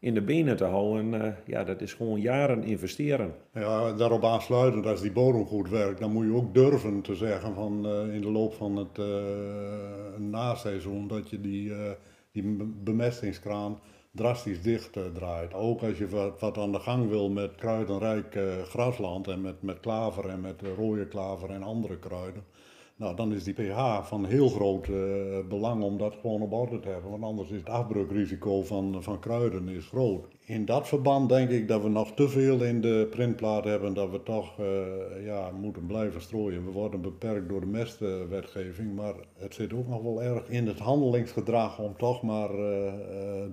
in 0.07 0.13
de 0.13 0.21
benen 0.21 0.57
te 0.57 0.63
houden, 0.63 1.13
uh, 1.13 1.27
ja, 1.45 1.63
dat 1.63 1.81
is 1.81 1.93
gewoon 1.93 2.21
jaren 2.21 2.63
investeren. 2.63 3.33
Ja, 3.53 3.93
daarop 3.93 4.23
aansluitend, 4.23 4.85
als 4.85 5.01
die 5.01 5.11
bodem 5.11 5.45
goed 5.45 5.69
werkt, 5.69 5.99
dan 5.99 6.11
moet 6.11 6.25
je 6.25 6.33
ook 6.33 6.53
durven 6.53 7.01
te 7.01 7.15
zeggen 7.15 7.53
van 7.53 7.85
uh, 7.85 8.13
in 8.13 8.21
de 8.21 8.31
loop 8.31 8.53
van 8.53 8.75
het 8.75 8.97
uh, 8.97 9.05
naseizoen 10.17 11.07
dat 11.07 11.29
je 11.29 11.41
die, 11.41 11.71
die 12.31 12.43
bemestingskraan 12.83 13.79
drastisch 14.11 14.61
dicht 14.61 14.97
draait. 15.13 15.53
Ook 15.53 15.81
als 15.81 15.97
je 15.97 16.07
wat, 16.07 16.39
wat, 16.39 16.57
aan 16.57 16.71
de 16.71 16.79
gang 16.79 17.09
wil 17.09 17.29
met 17.29 17.55
kruidenrijk 17.55 18.39
grasland 18.63 19.27
en 19.27 19.41
met, 19.41 19.61
met 19.61 19.79
klaver 19.79 20.29
en 20.29 20.41
met 20.41 20.61
rode 20.75 21.07
klaver 21.07 21.49
en 21.49 21.63
andere 21.63 21.99
kruiden 21.99 22.43
Nou, 22.97 23.15
dan 23.15 23.33
is 23.33 23.43
die 23.43 23.53
pH 23.53 24.03
van 24.03 24.25
heel 24.25 24.49
groot 24.49 24.87
uh, 24.87 25.47
belang 25.47 25.83
om 25.83 25.97
dat 25.97 26.15
gewoon 26.21 26.41
op 26.41 26.53
orde 26.53 26.79
te 26.79 26.89
hebben. 26.89 27.11
Want 27.11 27.23
anders 27.23 27.49
is 27.49 27.59
het 27.59 27.69
afbreukrisico 27.69 28.63
van, 28.63 29.03
van 29.03 29.19
kruiden 29.19 29.67
is 29.67 29.85
groot 29.85 30.27
in 30.47 30.65
dat 30.65 30.87
verband 30.87 31.29
denk 31.29 31.49
ik 31.49 31.67
dat 31.67 31.81
we 31.81 31.89
nog 31.89 32.13
te 32.13 32.29
veel 32.29 32.63
in 32.63 32.81
de 32.81 33.07
printplaat 33.09 33.63
hebben 33.63 33.93
dat 33.93 34.11
we 34.11 34.23
toch 34.23 34.59
uh, 34.59 34.65
ja, 35.25 35.51
moeten 35.51 35.85
blijven 35.85 36.21
strooien. 36.21 36.65
We 36.65 36.71
worden 36.71 37.01
beperkt 37.01 37.49
door 37.49 37.59
de 37.59 37.65
mestwetgeving, 37.65 38.95
maar 38.95 39.13
het 39.37 39.53
zit 39.53 39.73
ook 39.73 39.87
nog 39.87 40.01
wel 40.01 40.23
erg 40.23 40.49
in 40.49 40.67
het 40.67 40.79
handelingsgedrag 40.79 41.79
om 41.79 41.97
toch 41.97 42.21
maar 42.21 42.59
uh, 42.59 42.93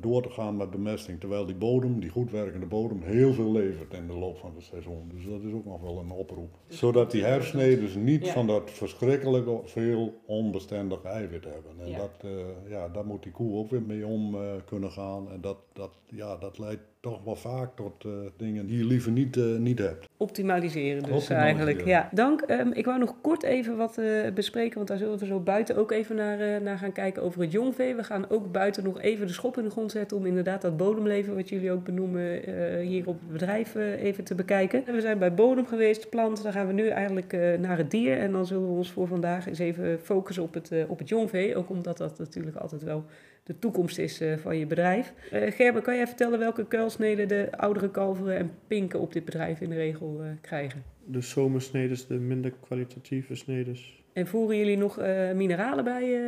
door 0.01 0.23
te 0.23 0.31
gaan 0.31 0.57
met 0.57 0.71
bemesting. 0.71 1.21
Terwijl 1.21 1.47
die 1.47 1.55
bodem, 1.55 2.01
die 2.01 2.11
goed 2.11 2.31
werkende 2.31 2.67
bodem, 2.67 3.03
heel 3.03 3.33
veel 3.33 3.53
levert 3.53 3.95
in 3.95 4.07
de 4.07 4.19
loop 4.19 4.39
van 4.39 4.53
het 4.55 4.65
seizoen. 4.65 5.11
Dus 5.15 5.25
dat 5.25 5.43
is 5.43 5.53
ook 5.53 5.65
nog 5.65 5.81
wel 5.81 5.99
een 5.99 6.11
oproep. 6.11 6.51
Zodat 6.69 7.11
die 7.11 7.25
hersneden 7.25 7.81
dus 7.81 7.95
niet 7.95 8.29
van 8.29 8.47
dat 8.47 8.71
verschrikkelijk 8.71 9.49
veel 9.65 10.15
onbestendige 10.27 11.09
eiwit 11.09 11.45
hebben. 11.45 11.73
En 11.81 11.91
ja. 11.91 11.99
Dat, 11.99 12.31
ja, 12.69 12.89
daar 12.89 13.07
moet 13.07 13.23
die 13.23 13.33
koe 13.33 13.59
ook 13.59 13.71
weer 13.71 13.83
mee 13.83 14.07
om 14.07 14.37
kunnen 14.65 14.91
gaan. 14.91 15.31
En 15.31 15.41
dat, 15.41 15.59
dat, 15.73 15.91
ja, 16.07 16.37
dat 16.37 16.59
leidt 16.59 16.83
toch 17.05 17.25
wel 17.25 17.37
vaak 17.37 17.77
tot 17.77 18.05
uh, 18.05 18.13
dingen 18.37 18.67
die 18.67 18.79
je 18.79 18.85
liever 18.85 19.13
niet, 19.13 19.37
uh, 19.37 19.59
niet 19.59 19.79
hebt. 19.79 20.09
Optimaliseren 20.17 21.03
dus 21.03 21.11
Optimaliseren. 21.11 21.43
eigenlijk. 21.43 21.87
Ja, 21.87 22.09
dank. 22.13 22.45
Um, 22.51 22.73
ik 22.73 22.85
wou 22.85 22.99
nog 22.99 23.15
kort 23.21 23.43
even 23.43 23.77
wat 23.77 23.99
uh, 23.99 24.31
bespreken, 24.35 24.75
want 24.75 24.89
daar 24.89 24.99
zullen 24.99 25.19
we 25.19 25.27
zo 25.27 25.41
buiten 25.41 25.77
ook 25.77 25.91
even 25.91 26.17
naar, 26.17 26.63
naar 26.63 26.79
gaan 26.79 26.93
kijken 26.93 27.23
over 27.23 27.41
het 27.41 27.53
jongvee. 27.53 27.95
We 27.95 28.05
gaan 28.05 28.31
ook 28.31 28.53
buiten 28.53 28.85
nog 28.85 29.01
even 29.01 29.27
de 29.27 29.33
schop 29.33 29.59
in 29.59 29.65
de 29.65 29.71
grond 29.71 29.91
zetten 29.91 30.17
om 30.17 30.27
inderdaad 30.27 30.63
dat 30.63 30.77
bodemleven, 30.77 31.35
wat 31.35 31.49
jullie 31.49 31.73
ook 31.73 31.85
benoemen, 31.85 32.41
hier 32.81 33.09
op 33.09 33.21
het 33.21 33.33
bedrijf 33.33 33.75
even 33.75 34.25
te 34.25 34.35
bekijken. 34.35 34.85
We 34.85 35.01
zijn 35.01 35.19
bij 35.19 35.35
bodem 35.35 35.67
geweest, 35.67 36.09
plant, 36.09 36.43
dan 36.43 36.53
gaan 36.53 36.67
we 36.67 36.73
nu 36.73 36.89
eigenlijk 36.89 37.33
naar 37.61 37.77
het 37.77 37.91
dier. 37.91 38.19
En 38.19 38.33
dan 38.33 38.47
zullen 38.47 38.69
we 38.69 38.77
ons 38.77 38.93
voor 38.93 39.07
vandaag 39.07 39.47
eens 39.47 39.59
even 39.59 40.01
focussen 40.01 40.43
op 40.43 40.55
het, 40.55 40.71
op 40.89 40.99
het 40.99 41.09
jongvee, 41.09 41.57
ook 41.57 41.71
omdat 41.71 41.97
dat 41.97 42.19
natuurlijk 42.19 42.57
altijd 42.57 42.83
wel 42.83 43.05
de 43.45 43.59
toekomst 43.59 43.99
is 43.99 44.21
uh, 44.21 44.37
van 44.37 44.59
je 44.59 44.67
bedrijf. 44.67 45.13
Uh, 45.33 45.51
Gerben, 45.51 45.83
kan 45.83 45.97
jij 45.97 46.07
vertellen 46.07 46.39
welke 46.39 46.67
kuilsneden 46.67 47.29
de 47.29 47.49
oudere 47.57 47.91
kalveren 47.91 48.37
en 48.37 48.51
pinken 48.67 49.01
op 49.01 49.13
dit 49.13 49.25
bedrijf 49.25 49.61
in 49.61 49.69
de 49.69 49.75
regel 49.75 50.21
uh, 50.21 50.27
krijgen? 50.41 50.83
De 51.05 51.21
zomersnedes, 51.21 52.07
de 52.07 52.15
minder 52.15 52.53
kwalitatieve 52.61 53.35
snedes. 53.35 54.03
En 54.13 54.27
voeren 54.27 54.57
jullie 54.57 54.77
nog 54.77 54.97
mineralen 55.35 55.85
bij 55.85 56.21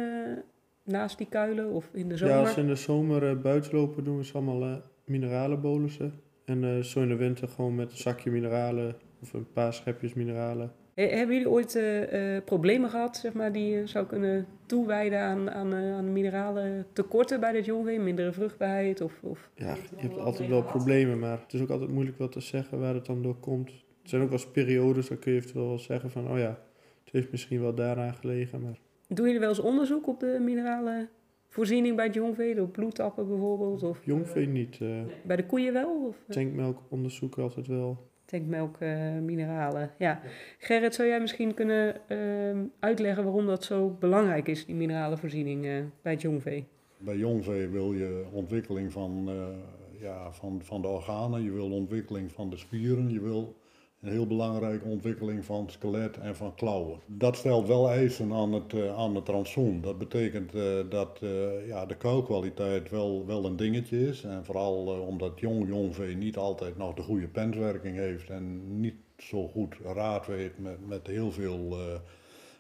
naast 0.85 1.19
die 1.19 1.27
kuilen 1.27 1.71
of 1.71 1.89
in 1.93 2.09
de 2.09 2.17
zomer? 2.17 2.35
Ja, 2.35 2.41
als 2.41 2.53
ze 2.53 2.61
in 2.61 2.67
de 2.67 2.75
zomer 2.75 3.41
buiten 3.41 3.75
lopen 3.75 4.05
doen 4.05 4.17
we 4.17 4.25
ze 4.25 4.35
allemaal 4.35 4.83
mineralenbolussen. 5.05 6.21
En 6.45 6.85
zo 6.85 7.03
in 7.03 7.09
de 7.09 7.17
winter 7.17 7.49
gewoon 7.49 7.75
met 7.75 7.91
een 7.91 7.97
zakje 7.97 8.31
mineralen 8.31 8.97
of 9.23 9.33
een 9.33 9.53
paar 9.53 9.75
schepjes 9.75 10.15
mineralen. 10.15 10.73
Hebben 11.05 11.37
jullie 11.37 11.51
ooit 11.51 11.75
uh, 11.75 12.37
problemen 12.45 12.91
gehad, 12.91 13.17
zeg 13.17 13.33
maar, 13.33 13.53
die 13.53 13.71
je 13.71 13.87
zou 13.87 14.07
kunnen 14.07 14.47
toewijden 14.67 15.21
aan, 15.21 15.51
aan, 15.51 15.75
uh, 15.75 15.97
aan 15.97 16.13
mineralen 16.13 16.87
tekorten 16.93 17.41
bij 17.41 17.53
dit 17.53 17.65
jongvee? 17.65 18.01
Mindere 18.01 18.33
vruchtbaarheid? 18.33 19.01
Of, 19.01 19.19
of... 19.23 19.51
Ja, 19.55 19.75
je 19.75 19.97
hebt 19.97 20.19
altijd 20.19 20.49
wel 20.49 20.63
problemen, 20.63 21.19
maar 21.19 21.41
het 21.41 21.53
is 21.53 21.61
ook 21.61 21.71
altijd 21.71 21.91
moeilijk 21.91 22.19
wel 22.19 22.29
te 22.29 22.41
zeggen 22.41 22.81
waar 22.81 22.95
het 22.95 23.07
dan 23.07 23.23
door 23.23 23.37
komt. 23.37 23.69
Er 23.69 24.09
zijn 24.09 24.23
ook 24.23 24.29
wel 24.29 24.39
eens 24.39 24.51
periodes, 24.51 25.09
dan 25.09 25.19
kun 25.19 25.33
je 25.33 25.39
eventueel 25.39 25.69
wel 25.69 25.79
zeggen 25.79 26.11
van, 26.11 26.31
oh 26.31 26.39
ja, 26.39 26.59
het 27.05 27.13
heeft 27.13 27.31
misschien 27.31 27.61
wel 27.61 27.75
daaraan 27.75 28.15
gelegen, 28.15 28.63
maar... 28.63 28.79
Doen 29.09 29.27
jullie 29.27 29.41
wel 29.41 29.49
eens 29.49 29.59
onderzoek 29.59 30.07
op 30.09 30.21
de 30.21 30.39
mineralenvoorziening 30.41 31.97
bij 31.97 32.05
het 32.05 32.15
jongvee, 32.15 32.55
door 32.55 32.69
bloedtappen 32.69 33.29
bijvoorbeeld? 33.29 33.83
Of... 33.83 34.01
Jongvee 34.05 34.47
niet. 34.47 34.79
Uh... 34.83 35.01
Bij 35.25 35.37
de 35.37 35.47
koeien 35.47 35.73
wel? 35.73 36.07
Of... 36.09 36.17
Tankmelk 36.29 36.83
onderzoeken 36.89 37.43
altijd 37.43 37.67
wel 37.67 38.15
tankmelk, 38.27 38.77
uh, 38.81 39.19
mineralen. 39.23 39.91
Ja. 39.99 40.21
Gerrit, 40.59 40.95
zou 40.95 41.09
jij 41.09 41.21
misschien 41.21 41.55
kunnen 41.55 41.97
uh, 42.09 42.63
uitleggen 42.79 43.25
waarom 43.25 43.47
dat 43.47 43.65
zo 43.65 43.97
belangrijk 44.01 44.49
is, 44.49 44.67
die 44.67 44.75
mineralenvoorziening 44.75 45.65
uh, 45.65 45.79
bij 46.03 46.13
het 46.13 46.23
jongvee? 46.23 46.67
Bij 46.99 47.17
jongvee 47.17 47.69
wil 47.69 47.93
je 47.93 48.25
ontwikkeling 48.33 48.93
van, 48.93 49.25
eh, 49.29 50.01
ja, 50.01 50.33
van, 50.33 50.61
van 50.63 50.83
de 50.83 50.89
organen, 50.89 51.43
je 51.43 51.53
wil 51.53 51.71
ontwikkeling 51.71 52.33
van 52.33 52.51
de 52.51 52.57
spieren, 52.57 53.11
je 53.11 53.21
wil 53.21 53.55
een 54.01 54.13
heel 54.13 54.27
belangrijke 54.27 54.85
ontwikkeling 54.85 55.45
van 55.45 55.71
skelet 55.71 56.19
en 56.19 56.37
van 56.37 56.55
klauwen. 56.55 57.01
Dat 57.07 57.37
stelt 57.37 57.67
wel 57.67 57.91
eisen 57.91 58.33
aan 58.33 58.53
het, 58.53 58.73
uh, 58.73 58.97
aan 58.97 59.15
het 59.15 59.29
rantsoen. 59.29 59.81
Dat 59.81 59.99
betekent 59.99 60.55
uh, 60.55 60.63
dat 60.89 61.21
uh, 61.23 61.67
ja, 61.67 61.87
de 61.87 61.97
kuilkwaliteit 61.97 62.91
wel, 62.91 63.27
wel 63.27 63.45
een 63.45 63.57
dingetje 63.57 64.09
is. 64.09 64.25
En 64.25 64.45
vooral 64.45 65.07
omdat 65.09 65.41
jong 65.41 65.69
jongvee 65.69 66.17
niet 66.17 66.37
altijd 66.37 66.77
nog 66.77 66.95
de 66.95 67.03
goede 67.03 67.29
penswerking 67.29 67.97
heeft 67.97 68.31
en 68.31 68.81
niet 68.81 68.95
zo 69.19 69.49
goed 69.49 69.75
raad 69.85 70.27
weet 70.27 70.59
met, 70.59 70.89
met 70.89 71.07
heel 71.07 71.33
veel 71.33 71.77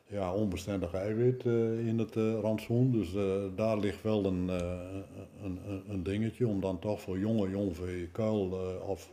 ja, 0.06 0.34
onbestendig 0.34 0.94
eiwit 0.94 1.44
in 1.84 1.98
het 1.98 2.14
rantsoen. 2.14 2.92
Dus 2.92 3.12
daar 3.54 3.78
ligt 3.78 4.02
wel 4.02 4.24
een, 4.24 4.48
een, 5.42 5.58
een 5.88 6.02
dingetje 6.02 6.46
om 6.46 6.60
dan 6.60 6.78
toch 6.78 7.00
voor 7.00 7.18
jonge 7.18 7.50
jongvee 7.50 8.08
kuil 8.08 8.58
of 8.86 9.10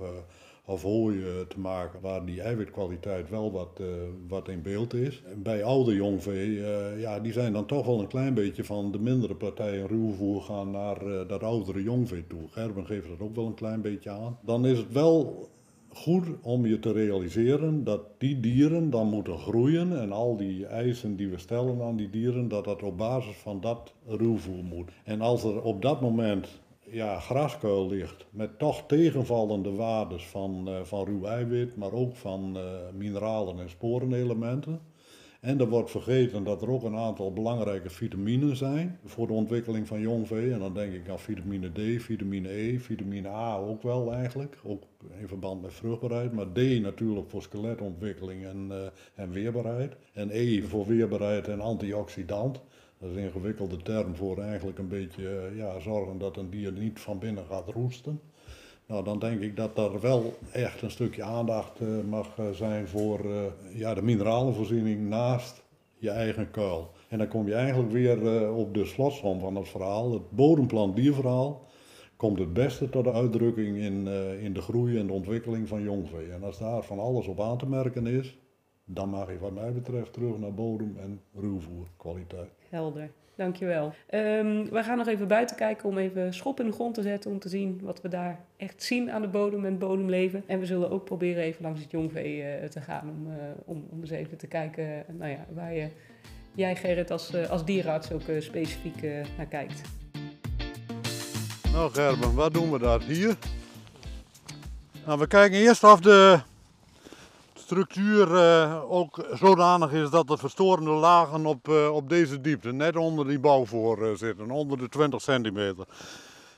hooi 0.65 1.23
te 1.47 1.60
maken 1.60 2.02
waar 2.02 2.26
die 2.26 2.41
eiwitkwaliteit 2.41 3.30
wel 3.30 3.52
wat, 3.52 3.80
uh, 3.82 3.88
wat 4.28 4.47
in 4.47 4.62
beeld 4.62 4.93
is. 4.93 5.23
Bij 5.38 5.63
oude 5.63 5.95
jongvee, 5.95 6.47
uh, 6.47 7.02
ja, 7.02 7.19
die 7.19 7.34
zijn 7.34 7.54
dan 7.54 7.65
toch 7.65 7.86
wel 7.86 7.99
een 7.99 8.08
klein 8.08 8.34
beetje 8.34 8.63
van 8.63 8.91
de 8.91 8.99
mindere 8.99 9.36
partijen 9.36 9.88
ruwvoer 9.88 10.41
gaan 10.41 10.71
naar 10.71 11.08
uh, 11.08 11.28
dat 11.28 11.43
oudere 11.43 11.84
jongvee 11.84 12.28
toe. 12.28 12.47
Gerben 12.49 12.86
geeft 12.86 13.08
dat 13.08 13.19
ook 13.19 13.36
wel 13.36 13.45
een 13.45 13.54
klein 13.54 13.82
beetje 13.82 14.10
aan. 14.10 14.38
Dan 14.41 14.65
is 14.65 14.78
het 14.78 14.91
wel 14.91 15.49
goed 15.93 16.28
om 16.41 16.65
je 16.65 16.80
te 16.80 16.91
realiseren 16.91 17.84
dat 17.84 18.02
die 18.17 18.39
dieren 18.39 18.89
dan 18.89 19.08
moeten 19.08 19.38
groeien 19.38 19.99
en 19.99 20.12
al 20.12 20.38
die 20.38 20.65
eisen 20.65 21.15
die 21.15 21.30
we 21.30 21.38
stellen 21.38 21.82
aan 21.82 21.95
die 21.95 22.10
dieren, 22.10 22.47
dat 22.47 22.65
dat 22.65 22.84
op 22.84 22.97
basis 22.97 23.36
van 23.36 23.62
dat 23.62 23.93
ruwvoer 24.06 24.63
moet. 24.63 24.91
En 25.04 25.21
als 25.21 25.43
er 25.43 25.62
op 25.62 25.82
dat 25.82 26.02
moment 26.02 26.62
ja, 26.94 27.20
graskuil 27.20 27.88
ligt 27.88 28.26
met 28.30 28.60
toch 28.60 28.84
tegenvallende 28.88 29.72
waardes 29.72 30.26
van, 30.26 30.66
uh, 30.68 30.84
van 30.84 31.06
ruw 31.06 31.26
eiwit, 31.26 31.76
maar 31.76 31.92
ook 31.92 32.16
van 32.16 32.58
uh, 32.58 32.64
mineralen 32.94 33.60
en 33.60 33.70
sporenelementen. 33.70 34.80
En 35.44 35.60
er 35.60 35.70
wordt 35.70 35.92
vergeten 35.92 36.44
dat 36.44 36.62
er 36.62 36.70
ook 36.70 36.84
een 36.84 36.96
aantal 36.96 37.34
belangrijke 37.34 37.90
vitaminen 37.90 38.56
zijn 38.56 39.00
voor 39.06 39.28
de 39.28 39.34
ontwikkeling 39.34 39.88
van 39.88 40.00
jongvee. 40.00 40.52
En 40.52 40.60
dan 40.60 40.74
denk 40.74 40.94
ik 40.94 41.10
aan 41.10 41.20
vitamine 41.20 41.72
D, 41.72 42.02
vitamine 42.02 42.50
E, 42.50 42.80
vitamine 42.80 43.28
A 43.28 43.56
ook 43.56 43.82
wel 43.82 44.14
eigenlijk. 44.14 44.58
Ook 44.64 44.84
in 45.20 45.28
verband 45.28 45.62
met 45.62 45.74
vruchtbaarheid. 45.74 46.32
Maar 46.32 46.52
D 46.52 46.82
natuurlijk 46.82 47.30
voor 47.30 47.42
skeletontwikkeling 47.42 48.46
en, 48.46 48.68
uh, 48.72 48.78
en 49.16 49.32
weerbaarheid. 49.32 49.96
En 50.14 50.30
E 50.32 50.62
voor 50.62 50.86
weerbaarheid 50.86 51.48
en 51.48 51.60
antioxidant. 51.60 52.62
Dat 53.04 53.12
is 53.12 53.18
een 53.18 53.24
ingewikkelde 53.24 53.78
term 53.78 54.16
voor 54.16 54.38
eigenlijk 54.38 54.80
een 54.80 54.88
beetje 54.88 55.30
eh, 55.30 55.58
ja, 55.58 55.80
zorgen 55.80 56.18
dat 56.18 56.38
een 56.38 56.50
dier 56.50 56.72
niet 56.72 57.00
van 57.00 57.20
binnen 57.20 57.46
gaat 57.46 57.70
roesten. 57.70 58.22
Nou, 58.86 59.04
dan 59.04 59.20
denk 59.20 59.42
ik 59.42 59.56
dat 59.56 59.78
er 59.78 60.00
wel 60.00 60.34
echt 60.52 60.82
een 60.82 60.92
stukje 60.92 61.24
aandacht 61.24 61.82
uh, 61.82 61.88
mag 62.10 62.38
uh, 62.38 62.50
zijn 62.50 62.88
voor 62.88 63.26
ja, 63.74 63.94
de 63.94 64.02
mineralenvoorziening 64.02 65.10
naast 65.10 65.63
je 65.98 66.10
eigen 66.10 66.52
kuil. 66.52 66.92
En 67.08 67.18
dan 67.18 67.28
kom 67.28 67.48
je 67.48 67.54
eigenlijk 67.54 67.92
weer 67.92 68.52
op 68.52 68.74
de 68.74 68.86
slotsom 68.86 69.39
van 69.39 69.56
het 69.56 69.70
verhaal. 69.70 70.13
Het 70.13 70.32
bodemplan 70.32 70.94
dierverhaal 70.94 71.68
komt 72.16 72.39
het 72.39 72.54
beste 72.54 72.89
tot 72.89 73.04
de 73.04 73.12
uitdrukking 73.12 73.78
in, 73.78 74.08
in 74.42 74.54
de 74.54 74.62
groei 74.62 74.98
en 74.98 75.08
de 75.08 75.13
ontwikkeling 75.13 75.68
van 75.68 75.82
jongvee. 75.82 76.32
En 76.32 76.44
als 76.44 76.60
daar 76.60 76.84
van 76.84 77.00
alles 77.00 77.28
op 77.28 77.42
aan 77.42 77.58
te 77.58 77.68
merken 77.68 78.08
is, 78.08 78.38
dan 78.86 79.10
mag 79.10 79.32
je 79.32 79.39
wat 79.39 79.54
mij 79.54 79.74
betreft 79.74 80.13
terug 80.13 80.38
naar 80.38 80.54
bodem- 80.54 80.98
en 80.98 81.22
ruwvoerkwaliteit. 81.34 82.62
Helder, 82.74 83.12
dankjewel. 83.36 83.86
Um, 83.86 84.70
we 84.70 84.84
gaan 84.84 84.98
nog 84.98 85.08
even 85.08 85.28
buiten 85.28 85.56
kijken 85.56 85.90
om 85.90 85.98
even 85.98 86.34
schop 86.34 86.60
in 86.60 86.66
de 86.66 86.72
grond 86.72 86.94
te 86.94 87.02
zetten 87.02 87.32
om 87.32 87.40
te 87.40 87.50
zien 87.50 87.80
wat 87.84 88.02
we 88.02 88.08
daar 88.08 88.40
echt 88.58 88.84
zien 88.84 89.12
aan 89.12 89.22
de 89.22 89.28
bodem 89.28 89.66
en 89.66 89.78
bodemleven. 89.78 90.44
En 90.48 90.60
we 90.60 90.66
zullen 90.66 90.92
ook 90.92 91.06
proberen 91.06 91.44
even 91.44 91.64
langs 91.64 91.82
het 91.82 91.92
jongvee 91.92 92.38
uh, 92.38 92.68
te 92.70 92.82
gaan 92.82 93.10
om, 93.10 93.28
uh, 93.28 93.34
om, 93.66 93.88
om 93.90 94.00
eens 94.00 94.10
even 94.10 94.38
te 94.38 94.48
kijken 94.48 94.84
uh, 94.84 95.00
nou 95.08 95.32
ja, 95.32 95.46
waar 95.54 95.74
je, 95.74 95.88
jij 96.56 96.76
Gerrit 96.76 97.12
als, 97.12 97.50
als 97.50 97.66
dierenarts 97.66 98.12
ook 98.12 98.22
specifiek 98.40 99.02
naar 99.38 99.48
kijkt. 99.50 99.82
Nou 101.72 101.92
Gerben, 101.92 102.36
wat 102.36 102.54
doen 102.54 102.72
we 102.72 102.80
daar 102.80 103.02
hier? 103.02 103.36
Nou, 105.06 105.20
we 105.20 105.28
kijken 105.28 105.58
eerst 105.58 105.84
of 105.84 106.00
de 106.00 106.40
structuur 107.74 108.28
uh, 108.28 108.92
ook 108.92 109.26
zodanig 109.34 109.92
is 109.92 110.10
dat 110.10 110.28
de 110.28 110.38
verstorende 110.38 110.90
lagen 110.90 111.46
op, 111.46 111.68
uh, 111.68 111.94
op 111.94 112.10
deze 112.10 112.42
diepte, 112.42 112.72
net 112.72 112.96
onder 112.96 113.28
die 113.28 113.40
bouwvoor 113.40 114.00
uh, 114.00 114.16
zitten, 114.16 114.52
onder 114.52 114.78
de 114.78 114.90
20 114.90 115.22
centimeter. 115.22 115.86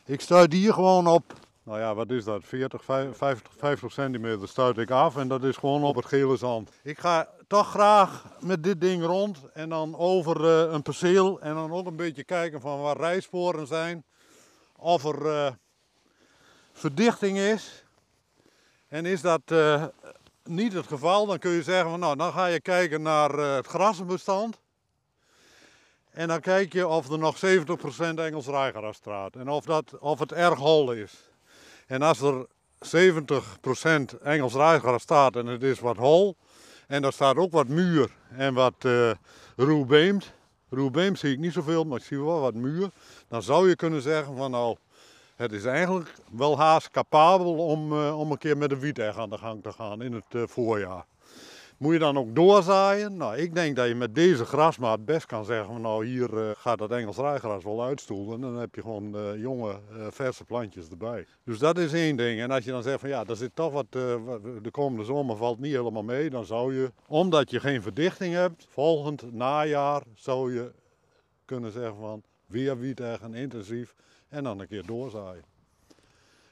Ik 0.06 0.22
stuit 0.22 0.54
hier 0.54 0.74
gewoon 0.74 1.08
op, 1.08 1.34
nou 1.64 1.80
ja, 1.80 1.96
wat 1.96 2.10
is 2.10 2.24
dat, 2.24 2.42
40, 2.44 2.84
50, 2.84 3.42
50 3.58 3.92
centimeter 3.92 4.48
stuit 4.48 4.78
ik 4.78 4.92
af 4.92 5.18
en 5.18 5.28
dat 5.28 5.44
is 5.44 5.58
gewoon 5.58 5.84
op 5.84 5.96
het 5.96 6.06
gele 6.06 6.38
zand. 6.38 6.70
Ik 6.84 7.00
ga 7.00 7.30
toch 7.48 7.70
graag 7.70 8.26
met 8.40 8.64
dit 8.64 8.82
ding 8.82 9.04
rond 9.04 9.52
en 9.54 9.70
dan 9.70 9.98
over 9.98 10.46
een 10.46 10.82
perceel 10.82 11.42
en 11.42 11.54
dan 11.54 11.72
ook 11.72 11.88
een 11.88 11.96
beetje 11.96 12.24
kijken 12.24 12.62
van 12.62 12.82
waar 12.82 12.98
rijsporen 12.98 13.68
zijn, 13.68 14.04
of 14.76 15.06
er 15.06 15.58
verdichting 16.74 17.38
is. 17.38 17.86
En 18.88 19.06
is 19.06 19.22
dat 19.22 19.42
niet 20.48 20.74
het 20.74 20.88
geval, 20.88 21.26
dan 21.26 21.40
kun 21.40 21.52
je 21.52 21.64
zeggen 21.64 21.90
van 21.90 22.00
nou, 22.00 22.16
dan 22.16 22.32
ga 22.32 22.46
je 22.46 22.60
kijken 22.60 23.02
naar 23.02 23.40
uh, 23.40 23.56
het 23.56 23.68
grasbestand. 23.68 24.60
En 26.10 26.28
dan 26.28 26.40
kijk 26.40 26.74
je 26.74 26.88
of 26.88 27.10
er 27.10 27.20
nog 27.20 27.36
70% 27.36 27.40
Engels 28.16 28.48
rijgras 28.48 28.96
staat. 28.96 29.36
En 29.36 29.50
of, 29.50 29.66
dat, 29.66 30.00
of 30.00 30.20
het 30.20 30.32
erg 30.32 30.60
hol 30.60 30.92
is. 30.92 31.30
En 31.88 32.02
als 32.02 32.22
er 32.22 32.46
70% 32.86 34.22
Engels 34.24 34.54
rijgras 34.54 35.02
staat 35.02 35.36
en 35.36 35.46
het 35.46 35.64
is 35.64 35.80
wat 35.80 35.98
hol. 35.98 36.36
En 36.88 37.04
er 37.04 37.14
staat 37.14 37.36
ook 37.36 37.52
wat 37.52 37.68
muur 37.68 38.12
en 38.30 38.54
wat 38.54 38.84
uh, 38.86 39.86
beemt. 39.86 40.34
Ruw 40.70 40.90
beemt 40.90 41.20
zie 41.20 41.32
ik 41.32 41.40
niet 41.40 41.54
zoveel, 41.54 41.84
maar 41.84 41.98
ik 41.98 42.06
zie 42.06 42.20
wel 42.20 42.40
wat 42.40 42.54
muur. 42.54 42.90
Dan 43.28 43.44
zou 43.44 43.70
je 43.70 43.76
kunnen 43.76 44.02
zeggen 44.02 44.38
van 44.38 44.52
nou, 44.52 44.78
het 45.36 45.52
is 45.52 45.66
eigenlijk 45.66 46.14
wel 46.32 46.58
haast 46.58 46.90
capabel 46.90 47.56
om, 47.56 47.94
uh, 47.94 48.20
om 48.20 48.32
een 48.32 48.38
keer 48.38 48.58
met 48.58 48.70
de 48.70 48.80
wietegg 48.80 49.18
aan 49.18 49.30
de 49.30 49.38
gang 49.38 49.64
te 49.64 49.72
gaan 49.72 50.02
in 50.02 50.14
het 50.14 50.34
uh, 50.34 50.44
voorjaar. 50.46 51.06
Moet 51.78 51.94
je 51.94 52.00
dan 52.00 52.18
ook 52.18 52.36
doorzaaien? 52.36 53.18
Nou, 53.18 53.38
ik 53.38 53.56
denk 53.56 53.76
dat 53.76 53.88
je 53.88 53.96
met 53.96 54.16
deze 54.16 54.46
grasmaat 54.46 55.06
best 55.06 55.26
kan 55.26 55.46
zeggen: 55.46 55.66
van, 55.66 55.82
Nou, 55.82 56.06
hier 56.06 56.34
uh, 56.34 56.50
gaat 56.58 56.78
dat 56.78 56.92
Engels 56.92 57.18
rijgras 57.18 57.64
wel 57.64 57.84
uitstoelen. 57.84 58.36
En 58.36 58.42
dan 58.42 58.58
heb 58.58 58.76
je 58.76 58.82
gewoon 58.82 59.40
jonge, 59.40 59.80
verse 60.10 60.44
plantjes 60.44 60.90
erbij. 60.90 61.26
Dus 61.44 61.60
dat 61.60 61.78
is 61.78 61.94
één 61.94 62.16
ding. 62.16 62.40
En 62.40 62.52
als 62.52 62.66
je 62.66 62.72
dan 62.72 62.84
zegt: 62.84 63.00
van 63.00 63.10
ja, 63.10 63.26
er 63.26 63.36
zit 63.36 63.56
toch 63.56 63.72
wat. 63.72 63.92
de 63.92 64.72
komende 64.72 65.06
zomer 65.06 65.38
valt 65.38 65.60
niet 65.60 65.74
helemaal 65.74 66.04
mee. 66.04 66.30
Dan 66.30 66.46
zou 66.46 66.76
je, 66.76 66.92
omdat 67.08 67.52
je 67.52 67.60
geen 67.60 67.82
verdichting 67.82 68.34
hebt, 68.34 68.66
volgend 68.70 69.34
najaar 69.34 70.02
zou 70.14 70.54
je 70.54 70.72
kunnen 71.46 71.72
zeggen: 71.72 71.96
van 72.00 72.24
weer 72.46 72.80
wiet 72.80 73.02
intensief. 73.34 73.96
En 74.36 74.44
dan 74.44 74.60
een 74.60 74.68
keer 74.68 74.86
doorzaaien. 74.86 75.44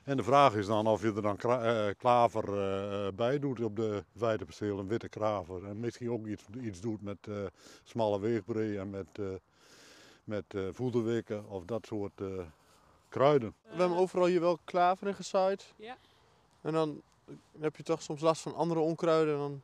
En 0.04 0.18
de 0.18 0.24
vraag 0.24 0.56
is 0.56 0.66
dan 0.66 0.88
of 0.88 1.02
je 1.02 1.14
er 1.14 1.22
dan 1.22 1.38
klaver 1.98 2.44
uh, 2.48 3.08
bij 3.16 3.40
doet 3.40 3.60
op 3.60 3.76
de 3.76 4.04
weideperceel, 4.12 4.80
een 4.80 4.88
witte 4.88 5.10
klaver. 5.10 5.66
En 5.66 5.80
misschien 5.80 6.12
ook 6.12 6.28
iets, 6.28 6.44
iets 6.62 6.82
doet 6.82 7.02
met 7.02 7.18
uh, 7.30 7.46
smalle 7.84 8.20
weegbree 8.20 8.80
en 8.80 8.90
met, 8.90 9.08
uh, 9.20 9.28
met 10.24 10.44
voederwikken 10.72 11.50
of 11.50 11.66
dat 11.66 11.86
soort 11.86 12.22
kruiden. 13.10 13.54
We 13.62 13.78
hebben 13.78 13.98
overal 13.98 14.26
hier 14.26 14.40
wel 14.40 14.60
klaver 14.64 15.08
in 15.08 15.16
gezaaid. 15.16 15.74
Ja. 15.76 15.98
En 16.62 16.74
dan 16.74 17.02
heb 17.60 17.76
je 17.76 17.84
toch 17.84 18.02
soms 18.02 18.22
last 18.22 18.42
van 18.42 18.56
andere 18.56 18.80
onkruiden. 18.80 19.34
En 19.34 19.40
dan 19.40 19.62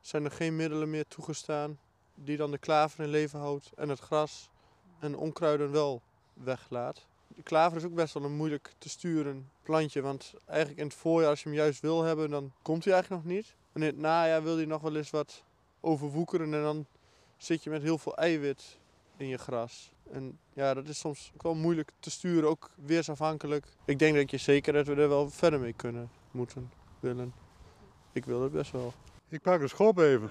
zijn 0.00 0.24
er 0.24 0.30
geen 0.30 0.56
middelen 0.56 0.90
meer 0.90 1.06
toegestaan 1.08 1.78
die 2.14 2.36
dan 2.36 2.50
de 2.50 2.58
klaver 2.58 3.04
in 3.04 3.10
leven 3.10 3.38
houdt 3.38 3.70
en 3.76 3.88
het 3.88 4.00
gras 4.00 4.50
en 4.98 5.16
onkruiden 5.16 5.70
wel 5.70 6.02
weglaat. 6.34 7.10
De 7.36 7.42
klaver 7.42 7.76
is 7.76 7.84
ook 7.84 7.94
best 7.94 8.14
wel 8.14 8.24
een 8.24 8.36
moeilijk 8.36 8.72
te 8.78 8.88
sturen 8.88 9.50
plantje. 9.62 10.00
Want 10.00 10.34
eigenlijk 10.46 10.80
in 10.80 10.86
het 10.86 10.94
voorjaar, 10.94 11.30
als 11.30 11.42
je 11.42 11.48
hem 11.48 11.58
juist 11.58 11.80
wil 11.80 12.02
hebben, 12.02 12.30
dan 12.30 12.52
komt 12.62 12.84
hij 12.84 12.92
eigenlijk 12.92 13.24
nog 13.24 13.34
niet. 13.34 13.54
En 13.72 13.80
in 13.80 13.86
het 13.86 13.98
najaar 13.98 14.42
wil 14.42 14.56
hij 14.56 14.64
nog 14.64 14.80
wel 14.80 14.96
eens 14.96 15.10
wat 15.10 15.44
overwoekeren. 15.80 16.54
En 16.54 16.62
dan 16.62 16.86
zit 17.36 17.62
je 17.62 17.70
met 17.70 17.82
heel 17.82 17.98
veel 17.98 18.16
eiwit 18.16 18.78
in 19.16 19.26
je 19.26 19.38
gras. 19.38 19.92
En 20.10 20.38
ja, 20.52 20.74
dat 20.74 20.88
is 20.88 20.98
soms 20.98 21.30
ook 21.34 21.42
wel 21.42 21.54
moeilijk 21.54 21.90
te 21.98 22.10
sturen, 22.10 22.48
ook 22.48 22.70
weersafhankelijk. 22.74 23.66
Ik 23.84 23.98
denk 23.98 24.16
dat 24.16 24.30
je 24.30 24.36
zeker 24.36 24.72
dat 24.72 24.86
we 24.86 24.94
er 24.94 25.08
wel 25.08 25.30
verder 25.30 25.60
mee 25.60 25.72
kunnen, 25.72 26.10
moeten, 26.30 26.70
willen. 27.00 27.34
Ik 28.12 28.24
wil 28.24 28.42
het 28.42 28.52
best 28.52 28.70
wel. 28.70 28.92
Ik 29.28 29.42
pak 29.42 29.60
een 29.60 29.68
schop 29.68 29.98
even. 29.98 30.30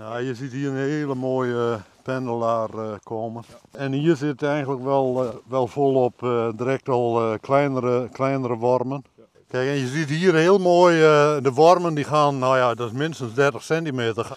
Ja, 0.00 0.16
je 0.16 0.34
ziet 0.34 0.52
hier 0.52 0.68
een 0.68 0.76
hele 0.76 1.14
mooie 1.14 1.80
pendelaar 2.02 2.74
uh, 2.74 2.92
komen. 3.02 3.44
En 3.70 3.92
hier 3.92 4.16
zit 4.16 4.42
eigenlijk 4.42 4.82
wel, 4.82 5.24
uh, 5.24 5.30
wel 5.48 5.66
volop 5.66 6.18
direct 6.56 6.88
al 6.88 7.38
kleinere, 7.40 8.08
kleinere 8.12 8.56
wormen. 8.56 9.04
Kijk, 9.48 9.68
en 9.68 9.76
je 9.76 9.86
ziet 9.86 10.08
hier 10.08 10.34
heel 10.34 10.58
mooi 10.58 10.98
de 11.42 11.50
wormen 11.54 11.94
die 11.94 12.04
gaan, 12.04 12.38
nou 12.38 12.56
ja, 12.56 12.74
dat 12.74 12.86
is 12.86 12.98
minstens 12.98 13.34
30 13.34 13.62
centimeter. 13.62 14.36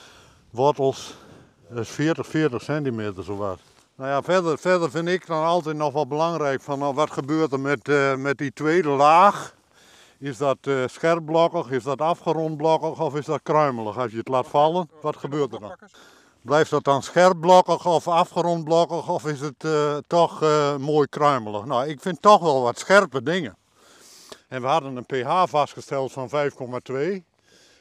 Wortels, 0.49 1.15
dat 1.69 1.79
is 1.79 1.89
40, 1.89 2.27
40 2.27 2.61
centimeter 2.61 3.23
zowat. 3.23 3.59
Nou 3.95 4.09
ja, 4.09 4.21
verder, 4.21 4.57
verder 4.57 4.91
vind 4.91 5.07
ik 5.07 5.27
dan 5.27 5.43
altijd 5.43 5.75
nog 5.75 5.93
wel 5.93 6.07
belangrijk 6.07 6.61
van 6.61 6.79
nou, 6.79 6.93
wat 6.93 7.11
gebeurt 7.11 7.51
er 7.51 7.59
met, 7.59 7.91
met 8.17 8.37
die 8.37 8.53
tweede 8.53 8.89
laag. 8.89 9.55
Is 10.23 10.37
dat 10.37 10.57
uh, 10.61 10.83
scherpblokkig, 10.87 11.71
is 11.71 11.83
dat 11.83 12.01
afgerondblokkig 12.01 12.99
of 12.99 13.15
is 13.15 13.25
dat 13.25 13.39
kruimelig? 13.43 13.97
Als 13.97 14.11
je 14.11 14.17
het 14.17 14.27
laat 14.27 14.47
vallen, 14.47 14.89
wat 15.01 15.17
gebeurt 15.17 15.53
er 15.53 15.59
dan? 15.59 15.75
Blijft 16.41 16.69
dat 16.69 16.83
dan 16.83 17.03
scherpblokkig 17.03 17.85
of 17.85 18.07
afgerondblokkig 18.07 19.09
of 19.09 19.25
is 19.25 19.39
het 19.39 19.63
uh, 19.63 19.97
toch 20.07 20.43
uh, 20.43 20.77
mooi 20.77 21.07
kruimelig? 21.07 21.65
Nou, 21.65 21.87
ik 21.87 22.01
vind 22.01 22.21
toch 22.21 22.41
wel 22.41 22.61
wat 22.61 22.79
scherpe 22.79 23.23
dingen. 23.23 23.57
En 24.47 24.61
we 24.61 24.67
hadden 24.67 24.95
een 24.95 25.05
pH 25.05 25.43
vastgesteld 25.49 26.11
van 26.11 26.29
5,2. 26.29 26.95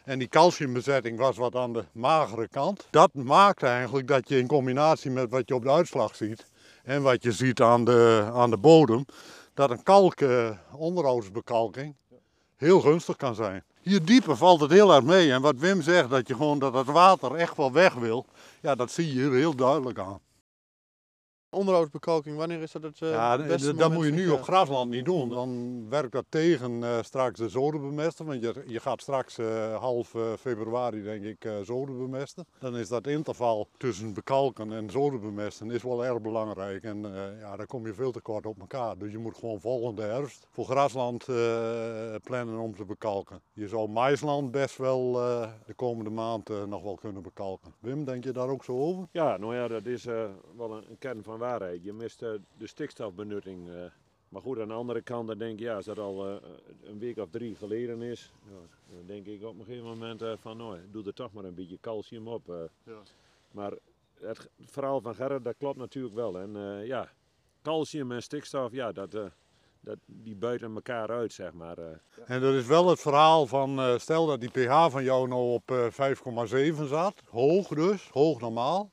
En 0.05 0.19
die 0.19 0.29
calciumbezetting 0.29 1.19
was 1.19 1.37
wat 1.37 1.57
aan 1.57 1.73
de 1.73 1.85
magere 1.93 2.49
kant. 2.49 2.87
Dat 2.91 3.15
maakt 3.15 3.63
eigenlijk 3.63 4.09
dat 4.09 4.29
je 4.29 4.39
in 4.39 4.47
combinatie 4.47 5.11
met 5.11 5.31
wat 5.31 5.49
je 5.49 5.55
op 5.55 5.63
de 5.63 5.71
uitslag 5.71 6.17
ziet 6.17 6.47
en 6.85 7.03
wat 7.03 7.23
je 7.23 7.33
ziet 7.33 7.61
aan 7.61 7.85
de, 7.85 8.31
aan 8.33 8.51
de 8.51 8.59
bodem, 8.59 9.05
dat 9.55 9.71
een 9.71 9.83
kalk 9.83 10.19
onderhoudsbekalking 10.73 11.95
heel 12.63 12.81
gunstig 12.81 13.17
kan 13.17 13.35
zijn. 13.35 13.65
Hier 13.81 14.05
dieper 14.05 14.37
valt 14.37 14.61
het 14.61 14.71
heel 14.71 14.95
erg 14.95 15.05
mee. 15.05 15.33
En 15.33 15.41
wat 15.41 15.57
Wim 15.59 15.83
zegt, 15.83 16.11
dat 16.11 16.29
je 16.29 16.35
gewoon 16.35 16.59
dat 16.59 16.75
het 16.75 16.87
water 16.87 17.35
echt 17.35 17.57
wel 17.57 17.73
weg 17.73 17.95
wil, 17.95 18.27
ja, 18.61 18.75
dat 18.75 18.91
zie 18.91 19.07
je 19.07 19.13
hier 19.13 19.33
heel 19.33 19.55
duidelijk 19.55 19.99
aan. 19.99 20.21
Onderhoudsbekalking, 21.55 22.37
wanneer 22.37 22.63
is 22.63 22.73
dat 22.73 22.83
het 22.83 23.01
uh, 23.01 23.11
ja, 23.11 23.37
beste 23.37 23.75
dat 23.75 23.93
moet 23.93 24.05
je 24.05 24.11
nu 24.11 24.31
op 24.31 24.43
grasland 24.43 24.91
niet 24.91 25.05
doen. 25.05 25.29
Dan 25.29 25.89
werkt 25.89 26.13
dat 26.13 26.25
tegen 26.29 26.73
uh, 26.73 26.99
straks 27.03 27.39
de 27.39 27.49
zodenbemesten. 27.49 28.27
Want 28.27 28.43
je, 28.43 28.63
je 28.67 28.81
gaat 28.81 29.01
straks 29.01 29.39
uh, 29.39 29.77
half 29.81 30.15
februari, 30.39 31.03
denk 31.03 31.25
ik, 31.25 31.45
uh, 31.45 31.53
zodenbemesten. 31.63 32.47
Dan 32.59 32.77
is 32.77 32.89
dat 32.89 33.07
interval 33.07 33.69
tussen 33.77 34.15
bekalken 34.15 34.73
en 34.73 34.91
zodenbemesten 34.91 35.71
is 35.71 35.83
wel 35.83 36.05
erg 36.05 36.21
belangrijk. 36.21 36.83
En 36.83 37.03
ja, 37.41 37.57
dan 37.57 37.67
kom 37.67 37.87
je 37.87 37.95
veel 37.95 38.13
te 38.13 38.21
kort 38.21 38.47
op 38.47 38.61
elkaar. 38.61 38.99
Dus 38.99 39.13
je 39.13 39.19
moet 39.19 39.37
gewoon 39.39 39.61
volgende 39.61 40.03
herfst 40.03 40.47
voor 40.51 40.65
grasland 40.65 41.25
plannen 42.23 42.59
om 42.59 42.77
te 42.77 42.85
bekalken. 42.85 43.41
Je 43.53 43.69
zou 43.69 43.89
maisland 43.89 44.51
best 44.51 44.77
wel 44.77 45.13
de 45.67 45.75
komende 45.77 46.11
maand 46.11 46.49
nog 46.67 46.83
wel 46.83 46.95
kunnen 46.95 47.23
bekalken. 47.23 47.75
Wim, 47.81 48.05
denk 48.05 48.25
je 48.25 48.33
daar 48.33 48.49
ook 48.49 48.65
zo 48.65 48.73
over? 48.73 49.09
Ja, 49.11 49.37
nou 49.37 49.55
ja, 49.55 49.69
dat 49.69 49.87
is 49.87 50.05
wel 50.05 50.73
een, 50.73 50.85
een 50.89 50.99
kern 50.99 51.23
van 51.23 51.39
waarheid. 51.43 51.85
Je 51.85 51.93
mist 51.93 52.23
uh, 52.23 52.31
de 52.59 52.67
stikstofbenutting. 52.67 53.69
Uh, 53.69 53.75
maar 54.29 54.43
goed, 54.43 54.61
aan 54.61 54.69
de 54.69 54.75
andere 54.75 55.03
kant, 55.03 55.29
dan 55.29 55.39
denk 55.39 55.59
je, 55.59 55.65
ja, 55.65 55.75
als 55.75 55.85
dat 55.85 55.99
al 55.99 56.29
uh, 56.29 56.35
een 56.83 56.99
week 56.99 57.17
of 57.19 57.31
drie 57.31 57.55
geleden 57.55 58.03
is, 58.03 58.33
ja, 58.45 58.95
dan 58.97 59.07
denk 59.07 59.27
ik 59.27 59.43
op 59.43 59.59
een 59.59 59.65
gegeven 59.65 59.87
moment 59.87 60.23
van, 60.41 60.57
nou, 60.57 60.79
doe 60.91 61.05
er 61.05 61.15
toch 61.15 61.33
maar 61.33 61.45
een 61.45 61.55
beetje 61.55 61.79
calcium 61.81 62.29
op. 62.29 62.71
Ja. 62.85 63.03
Maar 63.51 63.73
het 64.21 64.49
verhaal 64.61 65.01
van 65.01 65.15
Gerrit, 65.15 65.45
dat 65.45 65.55
klopt 65.59 65.79
natuurlijk 65.79 66.15
wel. 66.15 66.39
En 66.39 66.53
ja, 66.87 67.13
calcium 67.63 68.13
en 68.13 68.23
stikstof, 68.23 68.73
ja, 68.73 68.93
dat, 68.93 69.11
dat, 69.81 69.99
die 70.07 70.37
buiten 70.37 70.75
elkaar 70.75 71.11
uit, 71.11 71.33
zeg 71.33 71.53
maar. 71.53 71.79
En 72.25 72.41
dat 72.41 72.55
is 72.55 72.67
wel 72.67 72.89
het 72.89 73.01
verhaal 73.01 73.47
van, 73.47 74.01
stel 74.01 74.27
dat 74.27 74.41
die 74.41 74.51
pH 74.51 74.91
van 74.91 75.05
jou 75.05 75.29
nou 75.29 75.53
op 75.53 75.91
5,7 76.81 76.85
zat, 76.85 77.23
hoog 77.31 77.69
dus, 77.69 78.09
hoog 78.09 78.41
normaal 78.41 78.91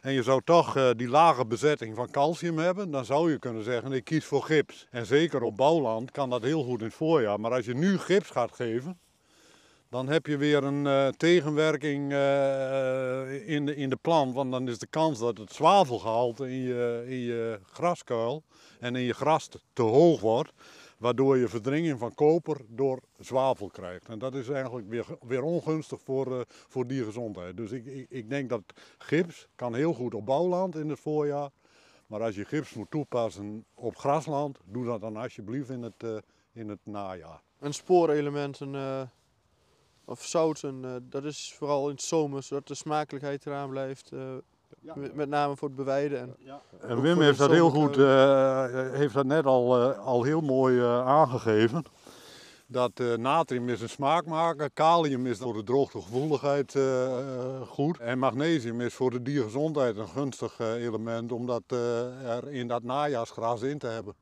en 0.00 0.12
je 0.12 0.22
zou 0.22 0.40
toch 0.44 0.76
uh, 0.76 0.90
die 0.96 1.08
lage 1.08 1.46
bezetting 1.46 1.96
van 1.96 2.10
calcium 2.10 2.58
hebben, 2.58 2.90
dan 2.90 3.04
zou 3.04 3.30
je 3.30 3.38
kunnen 3.38 3.64
zeggen 3.64 3.92
ik 3.92 4.04
kies 4.04 4.24
voor 4.24 4.42
gips. 4.42 4.86
En 4.90 5.06
zeker 5.06 5.42
op 5.42 5.56
bouwland 5.56 6.10
kan 6.10 6.30
dat 6.30 6.42
heel 6.42 6.62
goed 6.62 6.80
in 6.80 6.86
het 6.86 6.94
voorjaar. 6.94 7.40
Maar 7.40 7.52
als 7.52 7.64
je 7.64 7.74
nu 7.74 7.98
gips 7.98 8.30
gaat 8.30 8.52
geven, 8.54 8.98
dan 9.88 10.08
heb 10.08 10.26
je 10.26 10.36
weer 10.36 10.64
een 10.64 10.84
uh, 10.84 11.08
tegenwerking 11.08 12.12
uh, 12.12 13.48
in, 13.48 13.66
de, 13.66 13.76
in 13.76 13.90
de 13.90 13.98
plant. 14.00 14.34
Want 14.34 14.50
dan 14.50 14.68
is 14.68 14.78
de 14.78 14.86
kans 14.86 15.18
dat 15.18 15.38
het 15.38 15.52
zwavelgehalte 15.52 16.50
in 16.50 16.62
je, 16.62 17.04
in 17.06 17.18
je 17.18 17.60
graskuil 17.72 18.42
en 18.80 18.96
in 18.96 19.02
je 19.02 19.14
gras 19.14 19.48
te 19.72 19.82
hoog 19.82 20.20
wordt 20.20 20.52
waardoor 21.00 21.36
je 21.36 21.48
verdringing 21.48 21.98
van 21.98 22.14
koper 22.14 22.60
door 22.68 23.00
zwavel 23.18 23.66
krijgt. 23.66 24.08
En 24.08 24.18
dat 24.18 24.34
is 24.34 24.48
eigenlijk 24.48 24.88
weer, 24.88 25.06
weer 25.20 25.42
ongunstig 25.42 26.00
voor, 26.00 26.32
uh, 26.32 26.40
voor 26.46 26.86
diergezondheid. 26.86 27.56
Dus 27.56 27.70
ik, 27.70 27.86
ik, 27.86 28.06
ik, 28.08 28.30
denk 28.30 28.48
dat 28.48 28.62
gips 28.98 29.48
kan 29.54 29.74
heel 29.74 29.92
goed 29.92 30.14
op 30.14 30.26
bouwland 30.26 30.76
in 30.76 30.88
het 30.88 31.00
voorjaar. 31.00 31.50
Maar 32.06 32.22
als 32.22 32.34
je 32.34 32.44
gips 32.44 32.74
moet 32.74 32.90
toepassen 32.90 33.64
op 33.74 33.96
grasland, 33.96 34.58
doe 34.64 34.84
dat 34.84 35.00
dan 35.00 35.16
alsjeblieft 35.16 35.70
in 35.70 35.82
het, 35.82 36.02
uh, 36.02 36.16
in 36.52 36.68
het 36.68 36.80
najaar. 36.84 37.42
En 37.58 37.72
spoorelementen 37.72 38.74
uh, 38.74 39.02
of 40.04 40.24
zouten, 40.24 41.06
dat 41.10 41.24
is 41.24 41.54
vooral 41.54 41.84
in 41.84 41.94
het 41.94 42.02
zomer, 42.02 42.42
zodat 42.42 42.68
de 42.68 42.74
smakelijkheid 42.74 43.46
eraan 43.46 43.70
blijft. 43.70 44.12
Ja. 44.80 44.94
Met 45.14 45.28
name 45.28 45.56
voor 45.56 45.68
het 45.68 45.76
bewijden. 45.76 46.20
En, 46.20 46.34
ja. 46.38 46.60
en 46.80 47.00
Wim 47.00 47.20
heeft 47.20 47.38
dat 47.38 47.50
heel 47.50 47.70
goed, 47.70 47.96
uh, 47.96 48.64
heeft 48.92 49.14
dat 49.14 49.26
net 49.26 49.44
al, 49.44 49.90
uh, 49.90 49.98
al 49.98 50.22
heel 50.22 50.40
mooi 50.40 50.76
uh, 50.76 51.06
aangegeven. 51.06 51.84
Dat 52.66 53.02
natrium 53.16 53.68
is 53.68 53.80
een 53.80 53.88
smaakmaker, 53.88 54.70
kalium 54.70 55.26
is 55.26 55.38
voor 55.38 55.52
de 55.52 55.62
droogtegevoeligheid 55.62 56.78
goed. 57.66 57.98
En 57.98 58.18
magnesium 58.18 58.80
is 58.80 58.94
voor 58.94 59.10
de 59.10 59.22
diergezondheid 59.22 59.96
een 59.96 60.08
gunstig 60.08 60.58
element 60.58 61.32
om 61.32 61.46
dat 61.46 61.62
er 61.68 62.48
in 62.48 62.68
dat 62.68 62.82
najaarsgras 62.82 63.62
in 63.62 63.78
te 63.78 63.86
hebben. 63.86 64.14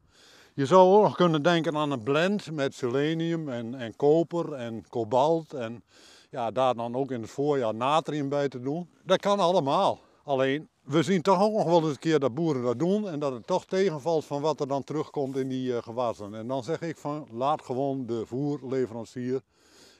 Je 0.55 0.67
zou 0.67 0.97
ook 0.97 1.03
nog 1.03 1.17
kunnen 1.17 1.43
denken 1.43 1.77
aan 1.77 1.91
een 1.91 2.03
blend 2.03 2.51
met 2.51 2.75
selenium 2.75 3.49
en, 3.49 3.75
en 3.75 3.97
koper 3.97 4.53
en 4.53 4.85
kobalt 4.89 5.53
en 5.53 5.83
Ja, 6.31 6.51
daar 6.51 6.75
dan 6.75 6.95
ook 6.95 7.11
in 7.11 7.21
het 7.21 7.31
voorjaar 7.31 7.75
natrium 7.75 8.29
bij 8.29 8.49
te 8.49 8.61
doen. 8.61 8.89
Dat 9.03 9.21
kan 9.21 9.39
allemaal. 9.39 10.01
Alleen, 10.29 10.69
we 10.83 11.03
zien 11.03 11.23
toch 11.23 11.43
ook 11.43 11.53
nog 11.53 11.65
wel 11.65 11.81
eens 11.83 11.91
een 11.91 11.99
keer 11.99 12.19
dat 12.19 12.35
boeren 12.35 12.63
dat 12.63 12.79
doen 12.79 13.09
en 13.09 13.19
dat 13.19 13.33
het 13.33 13.47
toch 13.47 13.65
tegenvalt 13.65 14.25
van 14.25 14.41
wat 14.41 14.61
er 14.61 14.69
dan 14.69 14.85
terugkomt 14.85 15.37
in 15.37 15.49
die 15.49 15.73
uh, 15.73 15.83
gewassen. 15.83 16.35
En 16.35 16.47
dan 16.47 16.65
zeg 16.65 16.81
ik 16.81 16.97
van, 16.97 17.29
laat 17.31 17.63
gewoon 17.63 18.07
de 18.07 18.27
voerleverancier 18.27 19.43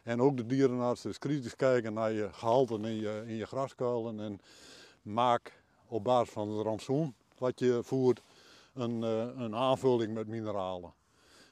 en 0.03 0.21
ook 0.21 0.37
de 0.37 0.47
dierenarts 0.47 1.05
eens 1.05 1.19
kritisch 1.19 1.57
kijken 1.57 1.93
naar 1.93 2.13
je 2.13 2.29
gehalte 2.33 2.75
in 2.75 2.97
je, 2.97 3.23
in 3.27 3.35
je 3.35 3.47
graskuilen 3.47 4.21
en 4.21 4.41
maak 5.03 5.63
op 5.87 6.05
basis 6.05 6.33
van 6.33 6.49
het 6.49 6.67
rantsoen 6.67 7.15
wat 7.39 7.59
je 7.59 7.81
voert 7.83 8.23
een, 8.75 9.03
uh, 9.03 9.27
een 9.37 9.55
aanvulling 9.55 10.15
met 10.15 10.27
mineralen. 10.27 10.93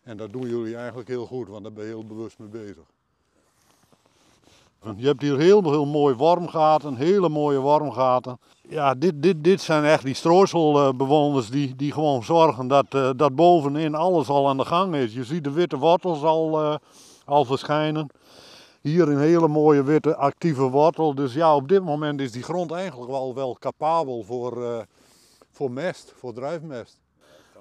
En 0.02 0.16
dat 0.16 0.32
doen 0.32 0.48
jullie 0.48 0.76
eigenlijk 0.76 1.08
heel 1.08 1.26
goed, 1.26 1.48
want 1.48 1.62
daar 1.62 1.72
ben 1.72 1.84
je 1.84 1.90
heel 1.90 2.06
bewust 2.06 2.38
mee 2.38 2.48
bezig. 2.48 2.94
Je 4.96 5.06
hebt 5.06 5.22
hier 5.22 5.38
heel, 5.38 5.62
heel 5.62 5.86
mooi 5.86 6.14
wormgaten, 6.14 6.96
hele 6.96 7.28
mooie 7.28 7.58
wormgaten. 7.58 8.38
Ja, 8.68 8.94
dit, 8.94 9.22
dit, 9.22 9.44
dit 9.44 9.60
zijn 9.60 9.84
echt 9.84 10.04
die 10.04 10.14
strooiselbewoners 10.14 11.50
die, 11.50 11.76
die 11.76 11.92
gewoon 11.92 12.24
zorgen 12.24 12.68
dat, 12.68 12.86
uh, 12.94 13.10
dat 13.16 13.34
bovenin 13.34 13.94
alles 13.94 14.28
al 14.28 14.48
aan 14.48 14.56
de 14.56 14.64
gang 14.64 14.94
is. 14.94 15.14
Je 15.14 15.24
ziet 15.24 15.44
de 15.44 15.50
witte 15.50 15.76
wortels 15.76 16.22
al, 16.22 16.62
uh, 16.62 16.76
al 17.24 17.44
verschijnen. 17.44 18.06
Hier 18.80 19.08
een 19.08 19.18
hele 19.18 19.48
mooie 19.48 19.82
witte 19.82 20.16
actieve 20.16 20.62
wortel. 20.62 21.14
Dus 21.14 21.34
ja, 21.34 21.54
op 21.54 21.68
dit 21.68 21.82
moment 21.82 22.20
is 22.20 22.32
die 22.32 22.42
grond 22.42 22.72
eigenlijk 22.72 23.10
wel, 23.10 23.34
wel 23.34 23.56
capabel 23.60 24.22
voor, 24.22 24.62
uh, 24.62 24.78
voor 25.50 25.70
mest, 25.70 26.12
voor 26.16 26.32
druifmest. 26.32 27.05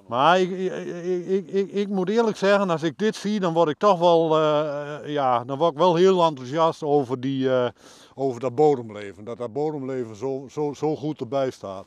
Maar 0.06 0.40
ik, 0.40 0.50
ik, 0.50 1.48
ik, 1.48 1.70
ik, 1.70 1.88
moet 1.88 2.08
eerlijk 2.08 2.36
zeggen, 2.36 2.70
als 2.70 2.82
ik 2.82 2.98
dit 2.98 3.16
zie, 3.16 3.40
dan 3.40 3.52
word 3.52 3.68
ik 3.68 3.78
toch 3.78 3.98
wel, 3.98 4.38
uh, 4.38 4.98
ja, 5.04 5.44
dan 5.44 5.58
word 5.58 5.72
ik 5.72 5.78
wel 5.78 5.94
heel 5.94 6.24
enthousiast 6.24 6.82
over, 6.82 7.20
die, 7.20 7.44
uh, 7.44 7.68
over 8.14 8.40
dat 8.40 8.54
bodemleven. 8.54 9.24
Dat 9.24 9.38
dat 9.38 9.52
bodemleven 9.52 10.16
zo, 10.16 10.46
zo, 10.50 10.72
zo 10.72 10.96
goed 10.96 11.20
erbij 11.20 11.50
staat. 11.50 11.86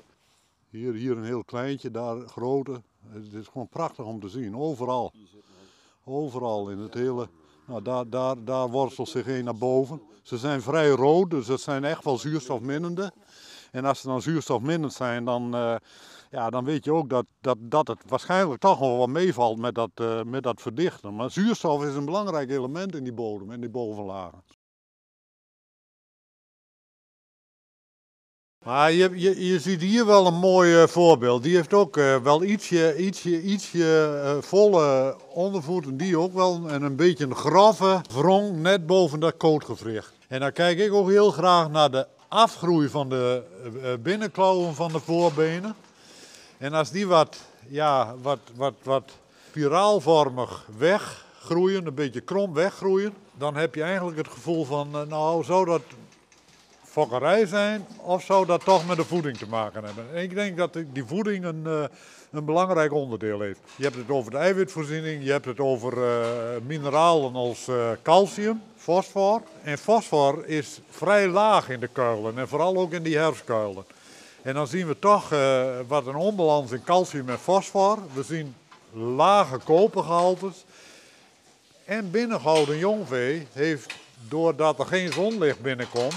Hier, 0.69 0.93
hier 0.93 1.17
een 1.17 1.23
heel 1.23 1.43
kleintje, 1.43 1.91
daar 1.91 2.17
grote. 2.27 2.81
Het 3.09 3.33
is 3.33 3.47
gewoon 3.47 3.67
prachtig 3.67 4.05
om 4.05 4.19
te 4.19 4.29
zien, 4.29 4.57
overal. 4.57 5.13
Overal 6.03 6.69
in 6.69 6.77
het 6.77 6.93
hele, 6.93 7.27
nou, 7.65 7.81
daar, 7.81 8.09
daar, 8.09 8.43
daar 8.43 8.69
worstelt 8.69 9.09
zich 9.09 9.27
een 9.27 9.43
naar 9.43 9.57
boven. 9.57 10.01
Ze 10.21 10.37
zijn 10.37 10.61
vrij 10.61 10.89
rood, 10.89 11.29
dus 11.29 11.47
het 11.47 11.61
zijn 11.61 11.83
echt 11.83 12.03
wel 12.03 12.17
zuurstofminnende. 12.17 13.11
En 13.71 13.85
als 13.85 13.99
ze 14.01 14.07
dan 14.07 14.21
zuurstofminnend 14.21 14.93
zijn, 14.93 15.25
dan, 15.25 15.55
ja, 16.29 16.49
dan 16.49 16.65
weet 16.65 16.85
je 16.85 16.93
ook 16.93 17.09
dat, 17.09 17.25
dat, 17.41 17.57
dat 17.59 17.87
het 17.87 17.99
waarschijnlijk 18.07 18.61
toch 18.61 18.79
wel 18.79 18.97
wat 18.97 19.09
meevalt 19.09 19.57
met 19.57 19.75
dat, 19.75 19.89
uh, 20.01 20.23
met 20.23 20.43
dat 20.43 20.61
verdichten. 20.61 21.15
Maar 21.15 21.31
zuurstof 21.31 21.83
is 21.83 21.95
een 21.95 22.05
belangrijk 22.05 22.49
element 22.49 22.95
in 22.95 23.03
die 23.03 23.13
bodem, 23.13 23.51
in 23.51 23.59
die 23.59 23.69
bovenlagen. 23.69 24.43
Maar 28.65 28.91
je, 28.91 29.19
je, 29.19 29.45
je 29.45 29.59
ziet 29.59 29.81
hier 29.81 30.05
wel 30.05 30.27
een 30.27 30.39
mooi 30.39 30.81
uh, 30.81 30.87
voorbeeld. 30.87 31.43
Die 31.43 31.55
heeft 31.55 31.73
ook 31.73 31.97
uh, 31.97 32.15
wel 32.17 32.43
ietsje, 32.43 32.97
ietsje, 32.97 33.41
ietsje 33.41 34.37
volle 34.41 35.17
ondervoet. 35.29 35.85
En 35.85 35.97
die 35.97 36.17
ook 36.17 36.33
wel 36.33 36.69
en 36.69 36.81
een 36.81 36.95
beetje 36.95 37.25
een 37.25 37.35
grove 37.35 38.01
wrong 38.13 38.57
net 38.57 38.85
boven 38.85 39.19
dat 39.19 39.37
kootgewricht. 39.37 40.13
En 40.27 40.39
dan 40.39 40.51
kijk 40.51 40.79
ik 40.79 40.93
ook 40.93 41.09
heel 41.09 41.31
graag 41.31 41.69
naar 41.69 41.91
de 41.91 42.07
afgroei 42.27 42.89
van 42.89 43.09
de 43.09 43.43
binnenklauwen 44.01 44.75
van 44.75 44.91
de 44.91 44.99
voorbenen. 44.99 45.75
En 46.59 46.73
als 46.73 46.91
die 46.91 47.07
wat, 47.07 47.37
ja, 47.67 48.15
wat, 48.21 48.39
wat, 48.55 48.73
wat 48.83 49.11
spiraalvormig 49.49 50.67
weggroeien, 50.77 51.85
een 51.85 51.93
beetje 51.93 52.21
krom 52.21 52.53
weggroeien, 52.53 53.13
dan 53.37 53.55
heb 53.55 53.75
je 53.75 53.83
eigenlijk 53.83 54.17
het 54.17 54.27
gevoel 54.27 54.65
van, 54.65 54.89
nou 55.07 55.43
zou 55.43 55.65
dat 55.65 55.81
fokkerij 56.83 57.45
zijn 57.45 57.87
of 57.97 58.23
zou 58.23 58.45
dat 58.45 58.63
toch 58.63 58.87
met 58.87 58.97
de 58.97 59.05
voeding 59.05 59.37
te 59.37 59.47
maken 59.47 59.83
hebben? 59.83 60.05
En 60.13 60.21
ik 60.21 60.33
denk 60.33 60.57
dat 60.57 60.77
die 60.93 61.03
voeding 61.05 61.45
een, 61.45 61.63
uh, 61.65 61.83
een 62.31 62.45
belangrijk 62.45 62.93
onderdeel 62.93 63.39
heeft. 63.39 63.59
Je 63.75 63.83
hebt 63.83 63.95
het 63.95 64.09
over 64.09 64.31
de 64.31 64.37
eiwitvoorziening, 64.37 65.23
je 65.23 65.31
hebt 65.31 65.45
het 65.45 65.59
over 65.59 65.97
uh, 65.97 66.61
mineralen 66.65 67.35
als 67.35 67.67
calcium, 68.01 68.61
fosfor. 68.75 69.41
En 69.63 69.77
fosfor 69.77 70.45
is 70.45 70.79
vrij 70.89 71.27
laag 71.27 71.69
in 71.69 71.79
de 71.79 71.87
kuilen 71.87 72.37
en 72.37 72.47
vooral 72.47 72.77
ook 72.77 72.91
in 72.91 73.03
die 73.03 73.17
herfstkuilen. 73.17 73.85
En 74.49 74.55
dan 74.55 74.67
zien 74.67 74.87
we 74.87 74.99
toch 74.99 75.29
wat 75.87 76.07
een 76.07 76.15
onbalans 76.15 76.71
in 76.71 76.83
calcium 76.83 77.29
en 77.29 77.39
fosfor. 77.39 77.97
We 78.13 78.23
zien 78.23 78.55
lage 78.93 79.57
kopergehaltes. 79.57 80.65
En 81.85 82.11
binnengehouden 82.11 82.77
jongvee 82.77 83.47
heeft, 83.53 83.93
doordat 84.27 84.79
er 84.79 84.85
geen 84.85 85.13
zonlicht 85.13 85.61
binnenkomt, 85.61 86.15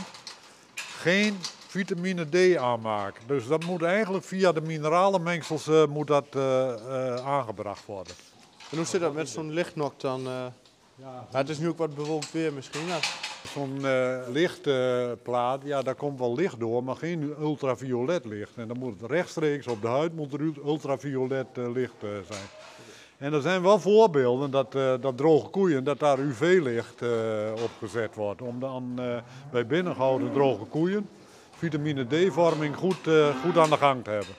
geen 0.75 1.39
vitamine 1.67 2.25
D 2.29 2.57
aanmaken. 2.57 3.23
Dus 3.27 3.47
dat 3.47 3.65
moet 3.65 3.83
eigenlijk 3.83 4.25
via 4.25 4.53
de 4.53 4.61
mineralenmengsels 4.61 5.67
uh, 5.67 5.87
moet 5.87 6.07
dat, 6.07 6.27
uh, 6.37 6.43
uh, 6.43 7.15
aangebracht 7.15 7.87
worden. 7.87 8.15
En 8.71 8.77
hoe 8.77 8.87
zit 8.87 9.01
dat 9.01 9.15
met 9.15 9.29
zo'n 9.29 9.53
lichtnok 9.53 10.01
dan? 10.01 10.23
Ja, 10.95 11.27
het 11.31 11.49
is 11.49 11.59
nu 11.59 11.69
ook 11.69 11.79
wat 11.79 11.95
bewolkt 11.95 12.33
weer 12.33 12.53
misschien. 12.53 12.87
Zo'n 13.43 13.87
lichtplaat, 14.33 15.61
ja, 15.65 15.83
daar 15.83 15.95
komt 15.95 16.19
wel 16.19 16.35
licht 16.35 16.61
door, 16.61 16.85
maar 16.85 16.97
geen 16.97 17.35
ultraviolet 17.41 18.25
licht. 18.25 18.57
En 18.57 18.69
dan 18.69 18.79
moet 18.79 19.01
het 19.01 19.11
rechtstreeks 19.11 19.67
op 19.67 19.83
de 19.83 19.89
huid 19.89 20.15
moet 20.15 20.39
ultraviolet 20.65 21.47
licht 21.57 21.95
zijn. 22.01 22.49
En 23.23 23.33
er 23.33 23.43
zijn 23.43 23.63
wel 23.63 23.79
voorbeelden 23.79 24.51
dat, 24.51 24.75
uh, 24.75 24.95
dat 25.01 25.17
droge 25.17 25.49
koeien, 25.49 25.85
dat 25.85 25.99
daar 25.99 26.19
UV-licht 26.19 27.03
uh, 27.03 27.09
op 27.53 27.71
gezet 27.79 28.15
wordt. 28.15 28.43
Om 28.43 28.61
dan 28.61 28.93
uh, 28.99 29.17
bij 29.51 29.67
binnengehouden 29.67 30.33
droge 30.33 30.65
koeien 30.65 31.09
vitamine 31.51 32.07
D-vorming 32.07 32.77
goed, 32.77 33.09
goed 33.45 33.59
aan 33.59 33.71
de 33.71 33.77
gang 33.77 34.05
te 34.05 34.11
hebben. 34.11 34.35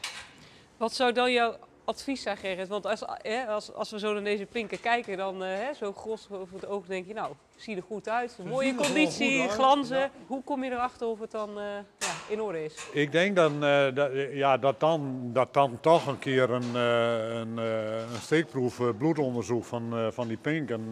Wat 0.78 0.94
zou 0.94 1.14
dan 1.14 1.32
jouw 1.32 1.56
advies 1.86 2.22
zijn, 2.22 2.38
Gerrit? 2.38 2.68
Want 2.68 2.86
als, 2.86 3.04
hè, 3.08 3.46
als, 3.46 3.74
als 3.74 3.92
we 3.92 4.00
zo 4.00 4.14
naar 4.14 4.24
deze 4.24 4.46
pinken 4.46 4.80
kijken, 4.80 5.18
dan 5.18 5.42
hè, 5.42 5.74
zo 5.74 5.94
gros 5.94 6.28
over 6.32 6.56
het 6.56 6.66
oog 6.66 6.86
denk 6.86 7.08
je, 7.08 7.14
nou, 7.14 7.34
zie 7.56 7.76
er 7.76 7.84
goed 7.84 8.10
uit. 8.10 8.38
Mooie 8.46 8.76
conditie, 8.76 9.50
glanzen. 9.50 9.98
Ja. 9.98 10.12
Hoe 10.28 10.44
kom 10.44 10.64
je 10.64 10.72
erachter 10.72 11.08
of 11.08 11.20
het 11.20 11.32
dan 11.32 11.50
uh, 11.50 11.64
ja, 12.00 12.14
in 12.28 12.42
orde 12.42 12.64
is? 12.64 12.76
Ik 12.92 13.12
denk 13.12 13.36
dan, 13.36 13.54
uh, 13.64 13.96
dat, 13.96 14.12
ja, 14.32 14.58
dat, 14.58 14.80
dan, 14.80 15.30
dat 15.34 15.54
dan 15.54 15.78
toch 15.82 16.08
een 16.08 16.20
keer 16.20 16.50
een, 16.50 16.72
uh, 16.74 17.40
een, 17.40 17.58
een 17.58 18.22
steekproef 18.22 18.82
bloedonderzoek 18.98 19.66
van, 19.66 20.12
van 20.14 20.28
die 20.28 20.38
pinken 20.38 20.88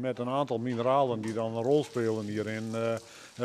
met 0.00 0.18
een 0.18 0.28
aantal 0.28 0.58
mineralen 0.58 1.20
die 1.20 1.32
dan 1.32 1.56
een 1.56 1.62
rol 1.62 1.84
spelen 1.84 2.24
hierin 2.24 2.74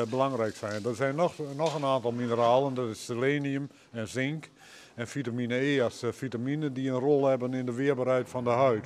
belangrijk 0.09 0.55
zijn. 0.55 0.86
Er 0.86 0.95
zijn 0.95 1.15
nog, 1.15 1.34
nog 1.55 1.75
een 1.75 1.86
aantal 1.86 2.11
mineralen, 2.11 2.73
dat 2.73 2.89
is 2.89 3.05
selenium 3.05 3.69
en 3.91 4.07
zink 4.07 4.49
en 5.01 5.07
vitamine 5.07 5.55
E 5.55 5.81
als 5.81 6.03
vitamine 6.09 6.71
die 6.71 6.89
een 6.89 6.99
rol 6.99 7.25
hebben 7.25 7.53
in 7.53 7.65
de 7.65 7.73
weerbaarheid 7.73 8.29
van 8.29 8.43
de 8.43 8.49
huid. 8.49 8.85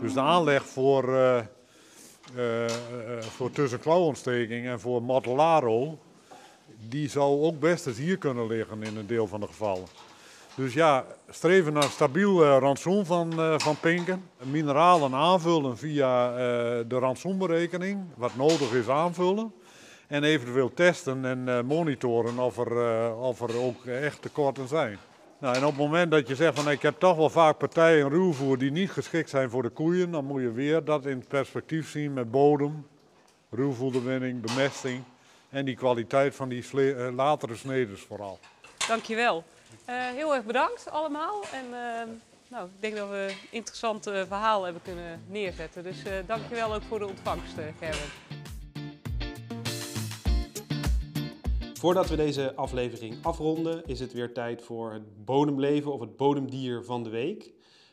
Dus 0.00 0.12
de 0.12 0.20
aanleg 0.20 0.66
voor, 0.66 1.08
uh, 1.08 1.38
uh, 2.36 2.64
voor 3.20 3.50
tussenklauwontsteking 3.50 4.66
en 4.66 4.80
voor 4.80 5.02
Matellaro, 5.02 5.98
die 6.88 7.08
zou 7.08 7.42
ook 7.42 7.60
best 7.60 7.86
eens 7.86 7.98
hier 7.98 8.18
kunnen 8.18 8.46
liggen 8.46 8.82
in 8.82 8.96
een 8.96 9.06
deel 9.06 9.26
van 9.26 9.40
de 9.40 9.46
gevallen. 9.46 9.86
Dus 10.54 10.74
ja, 10.74 11.04
streven 11.30 11.72
naar 11.72 11.82
stabiel 11.82 12.44
rantsoen 12.44 13.06
van, 13.06 13.32
van 13.60 13.76
pinken. 13.80 14.22
Mineralen 14.42 15.14
aanvullen 15.14 15.78
via 15.78 16.32
de 16.82 16.98
rantsoenberekening, 16.98 18.00
wat 18.16 18.36
nodig 18.36 18.72
is 18.72 18.88
aanvullen. 18.88 19.52
En 20.06 20.24
eventueel 20.24 20.74
testen 20.74 21.24
en 21.24 21.66
monitoren 21.66 22.38
of 22.38 22.58
er, 22.58 23.14
of 23.14 23.40
er 23.40 23.60
ook 23.60 23.86
echt 23.86 24.22
tekorten 24.22 24.68
zijn. 24.68 24.98
Nou, 25.40 25.56
en 25.56 25.64
op 25.64 25.70
het 25.70 25.80
moment 25.80 26.10
dat 26.10 26.28
je 26.28 26.34
zegt 26.34 26.60
van 26.60 26.70
ik 26.70 26.82
heb 26.82 26.98
toch 26.98 27.16
wel 27.16 27.30
vaak 27.30 27.58
partijen 27.58 28.08
ruwvoer 28.08 28.58
die 28.58 28.70
niet 28.70 28.90
geschikt 28.90 29.30
zijn 29.30 29.50
voor 29.50 29.62
de 29.62 29.68
koeien, 29.68 30.10
dan 30.10 30.24
moet 30.24 30.40
je 30.40 30.52
weer 30.52 30.84
dat 30.84 31.06
in 31.06 31.24
perspectief 31.28 31.90
zien 31.90 32.12
met 32.12 32.30
bodem, 32.30 32.86
ruwvoederwinning, 33.50 34.40
bemesting 34.40 35.02
en 35.48 35.64
die 35.64 35.76
kwaliteit 35.76 36.34
van 36.34 36.48
die 36.48 36.64
uh, 36.72 37.08
latere 37.14 37.56
sneders 37.56 38.02
vooral. 38.02 38.38
Dankjewel. 38.88 39.44
Uh, 39.88 39.94
heel 39.96 40.34
erg 40.34 40.44
bedankt 40.44 40.90
allemaal. 40.90 41.42
En 41.52 41.64
uh, 41.64 42.14
nou, 42.48 42.66
ik 42.66 42.80
denk 42.80 42.96
dat 42.96 43.08
we 43.08 43.26
een 43.28 43.48
interessant 43.50 44.04
verhaal 44.04 44.64
hebben 44.64 44.82
kunnen 44.82 45.24
neerzetten. 45.26 45.82
Dus 45.82 45.96
dankjewel 46.26 46.74
ook 46.74 46.82
voor 46.88 46.98
de 46.98 47.06
ontvangst, 47.06 47.54
Gerrit. 47.78 48.27
Voordat 51.78 52.08
we 52.08 52.16
deze 52.16 52.54
aflevering 52.54 53.24
afronden, 53.24 53.86
is 53.86 54.00
het 54.00 54.12
weer 54.12 54.32
tijd 54.32 54.62
voor 54.62 54.92
het 54.92 55.24
bodemleven 55.24 55.92
of 55.92 56.00
het 56.00 56.16
bodemdier 56.16 56.84
van 56.84 57.02
de 57.02 57.10
week. 57.10 57.52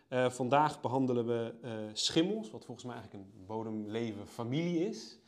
Uh, 0.09 0.29
vandaag 0.29 0.81
behandelen 0.81 1.25
we 1.25 1.53
uh, 1.63 1.71
schimmels, 1.93 2.51
wat 2.51 2.65
volgens 2.65 2.85
mij 2.85 2.95
eigenlijk 2.95 3.25
een 3.25 3.45
bodemleven 3.45 4.27
familie 4.27 4.87
is. 4.87 5.19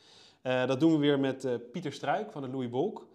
Uh, 0.44 0.66
dat 0.66 0.80
doen 0.80 0.92
we 0.92 0.98
weer 0.98 1.20
met 1.20 1.72
Pieter 1.72 1.94
Struik 1.94 2.32
van 2.32 2.42
de 2.42 2.48
Louis 2.48 2.70
Bolk. 2.70 3.08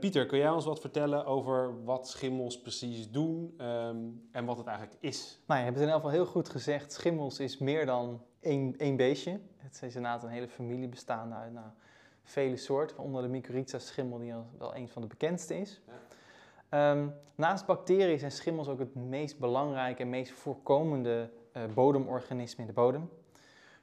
Pieter, 0.00 0.26
kun 0.26 0.38
jij 0.38 0.50
ons 0.50 0.64
wat 0.64 0.80
vertellen 0.80 1.26
over 1.26 1.84
wat 1.84 2.08
schimmels 2.08 2.60
precies 2.60 3.10
doen 3.10 3.54
um, 3.60 4.28
en 4.32 4.44
wat 4.44 4.56
het 4.56 4.66
eigenlijk 4.66 4.98
is? 5.00 5.38
Nou, 5.46 5.58
je 5.60 5.66
hebt 5.66 5.78
het 5.78 5.86
in 5.86 5.92
ieder 5.92 5.94
geval 5.94 6.24
heel 6.24 6.32
goed 6.32 6.48
gezegd. 6.48 6.92
Schimmels 6.92 7.40
is 7.40 7.58
meer 7.58 7.86
dan 7.86 8.22
één, 8.40 8.76
één 8.78 8.96
beestje. 8.96 9.40
Het 9.56 9.74
is 9.74 9.94
inderdaad 9.94 10.22
een 10.22 10.28
hele 10.28 10.48
familie 10.48 10.88
bestaande 10.88 11.34
uit 11.34 11.52
nou, 11.52 11.66
vele 12.26 12.56
soorten, 12.56 12.98
onder 12.98 13.22
de 13.22 13.28
mycorrhiza 13.28 13.78
schimmel 13.78 14.18
die 14.18 14.34
al 14.34 14.46
wel 14.58 14.76
een 14.76 14.88
van 14.88 15.02
de 15.02 15.08
bekendste 15.08 15.58
is. 15.58 15.80
Ehm, 16.68 17.08
naast 17.34 17.66
bacteriën 17.66 18.18
zijn 18.18 18.32
schimmels 18.32 18.68
ook 18.68 18.78
het 18.78 18.94
meest 18.94 19.38
belangrijke 19.38 20.02
en 20.02 20.10
meest 20.10 20.32
voorkomende 20.32 21.30
uh, 21.56 21.62
bodemorganisme 21.74 22.60
in 22.60 22.66
de 22.66 22.72
bodem. 22.72 23.10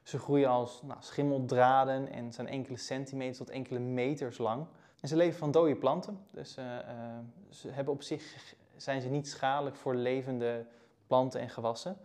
Ze 0.03 0.19
groeien 0.19 0.49
als 0.49 0.81
nou, 0.81 0.99
schimmeldraden 1.01 2.11
en 2.11 2.33
zijn 2.33 2.47
enkele 2.47 2.77
centimeters 2.77 3.37
tot 3.37 3.49
enkele 3.49 3.79
meters 3.79 4.37
lang. 4.37 4.65
En 4.99 5.07
ze 5.07 5.15
leven 5.15 5.37
van 5.37 5.51
dode 5.51 5.75
planten, 5.75 6.19
dus 6.31 6.57
uh, 6.57 6.65
uh, 6.65 6.79
ze 7.49 7.69
hebben 7.69 7.93
op 7.93 8.01
zich, 8.01 8.55
zijn 8.75 9.01
ze 9.01 9.09
niet 9.09 9.27
schadelijk 9.27 9.75
voor 9.75 9.95
levende 9.95 10.65
planten 11.07 11.39
en 11.39 11.49
gewassen. 11.49 11.97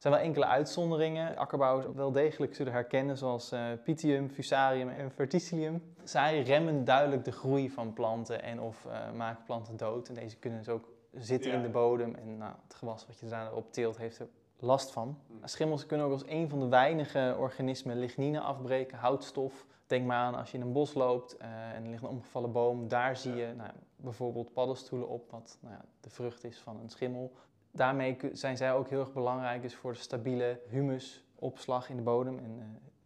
Er 0.00 0.06
zijn 0.06 0.18
wel 0.18 0.28
enkele 0.28 0.46
uitzonderingen. 0.46 1.36
Akkerbouwers 1.36 1.86
wel 1.94 2.12
degelijk 2.12 2.54
zullen 2.54 2.72
herkennen, 2.72 3.16
zoals 3.16 3.52
uh, 3.52 3.66
Pythium, 3.84 4.28
Fusarium 4.28 4.88
en 4.88 5.10
Verticillium. 5.10 5.94
Zij 6.04 6.42
remmen 6.42 6.84
duidelijk 6.84 7.24
de 7.24 7.32
groei 7.32 7.70
van 7.70 7.92
planten 7.92 8.42
en 8.42 8.60
of 8.60 8.84
uh, 8.84 9.12
maken 9.12 9.44
planten 9.44 9.76
dood. 9.76 10.08
En 10.08 10.14
deze 10.14 10.36
kunnen 10.36 10.58
dus 10.58 10.68
ook 10.68 10.88
zitten 11.12 11.50
ja. 11.50 11.56
in 11.56 11.62
de 11.62 11.68
bodem. 11.68 12.14
En 12.14 12.38
nou, 12.38 12.52
het 12.62 12.74
gewas 12.74 13.06
wat 13.06 13.18
je 13.18 13.28
daarop 13.28 13.72
teelt 13.72 13.96
heeft 13.96 14.18
er 14.18 14.28
last 14.58 14.90
van. 14.90 15.18
Schimmels 15.44 15.86
kunnen 15.86 16.06
ook 16.06 16.12
als 16.12 16.26
een 16.26 16.48
van 16.48 16.60
de 16.60 16.68
weinige 16.68 17.36
organismen 17.38 17.98
lignine 17.98 18.40
afbreken, 18.40 18.98
houtstof. 18.98 19.66
Denk 19.86 20.06
maar 20.06 20.16
aan 20.16 20.34
als 20.34 20.50
je 20.50 20.56
in 20.56 20.62
een 20.62 20.72
bos 20.72 20.94
loopt 20.94 21.36
uh, 21.40 21.74
en 21.74 21.84
er 21.84 21.90
ligt 21.90 22.02
een 22.02 22.08
omgevallen 22.08 22.52
boom. 22.52 22.88
Daar 22.88 23.16
zie 23.16 23.34
je 23.34 23.52
nou, 23.56 23.70
bijvoorbeeld 23.96 24.52
paddenstoelen 24.52 25.08
op, 25.08 25.30
wat 25.30 25.58
nou 25.60 25.74
ja, 25.74 25.84
de 26.00 26.10
vrucht 26.10 26.44
is 26.44 26.58
van 26.58 26.80
een 26.80 26.90
schimmel 26.90 27.32
daarmee 27.70 28.16
zijn 28.32 28.56
zij 28.56 28.72
ook 28.74 28.88
heel 28.88 29.00
erg 29.00 29.12
belangrijk 29.12 29.62
dus 29.62 29.74
voor 29.74 29.92
de 29.92 29.98
stabiele 29.98 30.60
humusopslag 30.68 31.88
in 31.88 31.96
de 31.96 32.02
bodem 32.02 32.38
en 32.38 32.56
uh, 32.58 32.64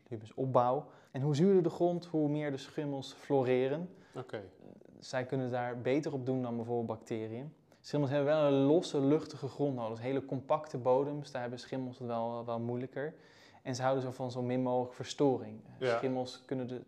humusopbouw. 0.09 0.87
En 1.11 1.21
hoe 1.21 1.35
zuurder 1.37 1.63
de 1.63 1.71
grond, 1.71 2.07
hoe 2.07 2.29
meer 2.29 2.51
de 2.51 2.57
schimmels 2.57 3.13
floreren. 3.13 3.91
Okay. 4.15 4.41
Uh, 4.41 4.67
zij 4.99 5.25
kunnen 5.25 5.51
daar 5.51 5.81
beter 5.81 6.13
op 6.13 6.27
doen 6.27 6.43
dan 6.43 6.57
bijvoorbeeld 6.57 6.99
bacteriën. 6.99 7.53
Schimmels 7.81 8.11
hebben 8.11 8.35
wel 8.35 8.47
een 8.47 8.63
losse, 8.63 9.01
luchtige 9.01 9.49
grond 9.49 9.75
nodig. 9.75 9.95
Dus 9.97 10.05
hele 10.05 10.25
compacte 10.25 10.79
bodems, 10.79 11.31
daar 11.31 11.41
hebben 11.41 11.59
schimmels 11.59 11.99
het 11.99 12.07
wel, 12.07 12.45
wel 12.45 12.61
moeilijker. 12.61 13.15
En 13.63 13.75
ze 13.75 13.83
houden 13.83 14.03
zo 14.03 14.11
van 14.11 14.31
zo 14.31 14.43
min 14.43 14.63
mogelijk 14.63 14.95
verstoring. 14.95 15.61
Ja. 15.79 15.97
Schimmels 15.97 16.43
kunnen 16.45 16.69
de, 16.69 16.81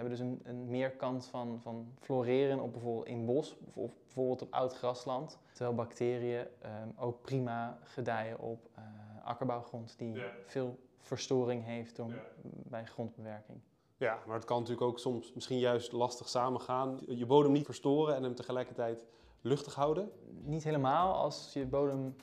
hebben 0.00 0.18
dus 0.18 0.26
een, 0.28 0.40
een 0.44 0.70
meer 0.70 0.90
kans 0.90 1.26
van, 1.26 1.58
van 1.62 1.92
floreren 2.00 2.60
op 2.60 2.72
bijvoorbeeld 2.72 3.06
in 3.06 3.26
bos 3.26 3.56
of 3.74 3.92
bijvoorbeeld 4.04 4.42
op 4.42 4.52
oud 4.52 4.76
grasland. 4.76 5.38
Terwijl 5.52 5.74
bacteriën 5.76 6.38
um, 6.40 6.92
ook 6.96 7.20
prima 7.22 7.78
gedijen 7.82 8.38
op 8.38 8.68
uh, 8.78 8.84
akkerbouwgrond 9.24 9.94
die 9.98 10.12
Ja. 10.14 10.30
veel 10.46 10.78
verstoring 10.98 11.64
heeft 11.64 11.96
door, 11.96 12.08
Ja. 12.08 12.22
bij 12.42 12.86
grondbewerking. 12.86 13.58
Ja, 13.96 14.18
maar 14.26 14.36
het 14.36 14.44
kan 14.44 14.58
natuurlijk 14.58 14.86
ook 14.86 14.98
soms 14.98 15.32
misschien 15.32 15.58
juist 15.58 15.92
lastig 15.92 16.28
samengaan. 16.28 16.98
Je 17.06 17.26
bodem 17.26 17.52
niet 17.52 17.64
verstoren 17.64 18.14
en 18.16 18.22
hem 18.22 18.34
tegelijkertijd 18.34 19.06
luchtig 19.40 19.74
houden. 19.74 20.10
Niet 20.42 20.64
helemaal. 20.64 21.14
Als 21.14 21.52
je 21.52 21.66
bodem 21.66 22.16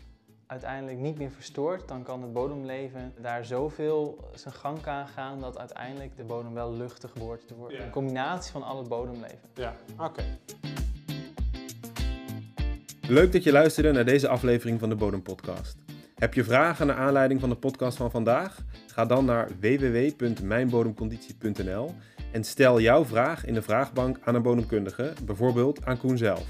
uiteindelijk 0.48 0.98
niet 0.98 1.18
meer 1.18 1.32
verstoort, 1.32 1.88
dan 1.88 2.04
kan 2.04 2.22
het 2.22 2.34
bodemleven 2.34 3.14
daar 3.22 3.46
zoveel 3.46 4.30
zijn 4.34 4.54
gang 4.54 4.82
kan 4.82 5.08
gaan 5.08 5.40
dat 5.40 5.58
uiteindelijk 5.58 6.16
de 6.16 6.24
bodem 6.24 6.54
wel 6.54 6.74
luchtig 6.74 7.14
wordt. 7.14 7.48
door 7.48 7.72
Ja. 7.72 7.84
Een 7.84 7.90
combinatie 7.90 8.52
van 8.52 8.64
al 8.64 8.78
het 8.78 8.88
bodemleven. 8.88 9.50
Ja, 9.54 9.76
oké. 9.98 10.24
Leuk 13.08 13.32
dat 13.32 13.44
je 13.44 13.52
luisterde 13.52 13.92
naar 13.92 14.06
deze 14.06 14.28
aflevering 14.28 14.80
van 14.80 14.90
de 14.90 14.96
Bodem 14.96 15.22
Podcast. 15.22 15.78
Heb 16.16 16.34
je 16.34 16.44
vragen 16.44 16.88
naar 16.88 16.96
aanleiding 16.96 17.40
van 17.40 17.50
de 17.50 17.56
podcast 17.56 17.98
van 17.98 18.12
vandaag? 18.12 18.60
Ga 18.88 19.06
dan 19.06 19.26
naar 19.26 19.50
www.mijnbodemconditie.nl 19.60 21.96
en 22.32 22.44
stel 22.44 22.80
jouw 22.80 23.06
vraag 23.06 23.46
in 23.46 23.54
de 23.54 23.62
vraagbank 23.62 24.20
aan 24.24 24.36
een 24.36 24.42
bodemkundige, 24.42 25.14
bijvoorbeeld 25.26 25.86
aan 25.86 25.98
Koen 25.98 26.18
zelf. 26.18 26.46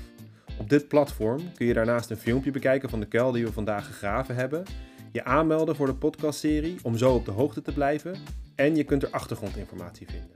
Op 0.60 0.70
dit 0.70 0.88
platform 0.88 1.54
kun 1.54 1.66
je 1.66 1.74
daarnaast 1.74 2.10
een 2.10 2.18
filmpje 2.18 2.52
bekijken 2.52 2.90
van 2.90 3.00
de 3.00 3.06
kuil 3.06 3.32
die 3.32 3.46
we 3.46 3.52
vandaag 3.52 3.86
gegraven 3.86 4.36
hebben, 4.36 4.64
je 5.12 5.24
aanmelden 5.24 5.76
voor 5.76 5.86
de 5.86 5.96
podcastserie 5.96 6.78
om 6.84 6.98
zo 6.98 7.14
op 7.14 7.26
de 7.26 7.32
hoogte 7.32 7.62
te 7.62 7.74
blijven 7.74 8.16
en 8.56 8.76
je 8.76 8.84
kunt 8.84 9.04
er 9.04 9.10
achtergrondinformatie 9.10 10.08
vinden. 10.08 10.36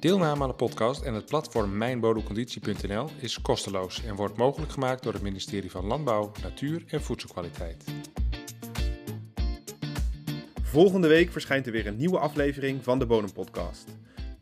Deelname 0.00 0.42
aan 0.42 0.48
de 0.48 0.54
podcast 0.54 1.02
en 1.02 1.14
het 1.14 1.26
platform 1.26 1.76
mijnbodemconditie.nl 1.76 3.08
is 3.20 3.42
kosteloos 3.42 4.04
en 4.04 4.14
wordt 4.14 4.36
mogelijk 4.36 4.72
gemaakt 4.72 5.02
door 5.02 5.12
het 5.12 5.22
ministerie 5.22 5.70
van 5.70 5.86
Landbouw, 5.86 6.32
Natuur 6.42 6.84
en 6.86 7.02
Voedselkwaliteit. 7.02 7.84
Volgende 10.62 11.08
week 11.08 11.32
verschijnt 11.32 11.66
er 11.66 11.72
weer 11.72 11.86
een 11.86 11.96
nieuwe 11.96 12.18
aflevering 12.18 12.84
van 12.84 12.98
de 12.98 13.06
Bodem 13.06 13.32
Podcast. 13.32 13.88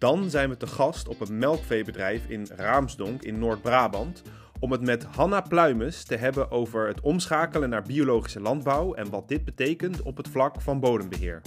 Dan 0.05 0.31
zijn 0.31 0.49
we 0.49 0.57
te 0.57 0.67
gast 0.67 1.09
op 1.09 1.21
een 1.21 1.39
melkveebedrijf 1.39 2.27
in 2.29 2.47
Raamsdonk 2.57 3.23
in 3.23 3.39
Noord-Brabant 3.39 4.23
om 4.61 4.73
het 4.73 4.81
met 4.81 5.05
Hanna 5.05 5.41
Pluimes 5.41 6.05
te 6.05 6.17
hebben 6.17 6.51
over 6.51 6.87
het 6.87 7.01
omschakelen 7.01 7.69
naar 7.69 7.83
biologische 7.83 8.41
landbouw 8.41 8.95
en 8.95 9.11
wat 9.11 9.29
dit 9.29 9.45
betekent 9.45 10.03
op 10.03 10.17
het 10.17 10.29
vlak 10.29 10.61
van 10.61 10.81
bodembeheer. 10.81 11.43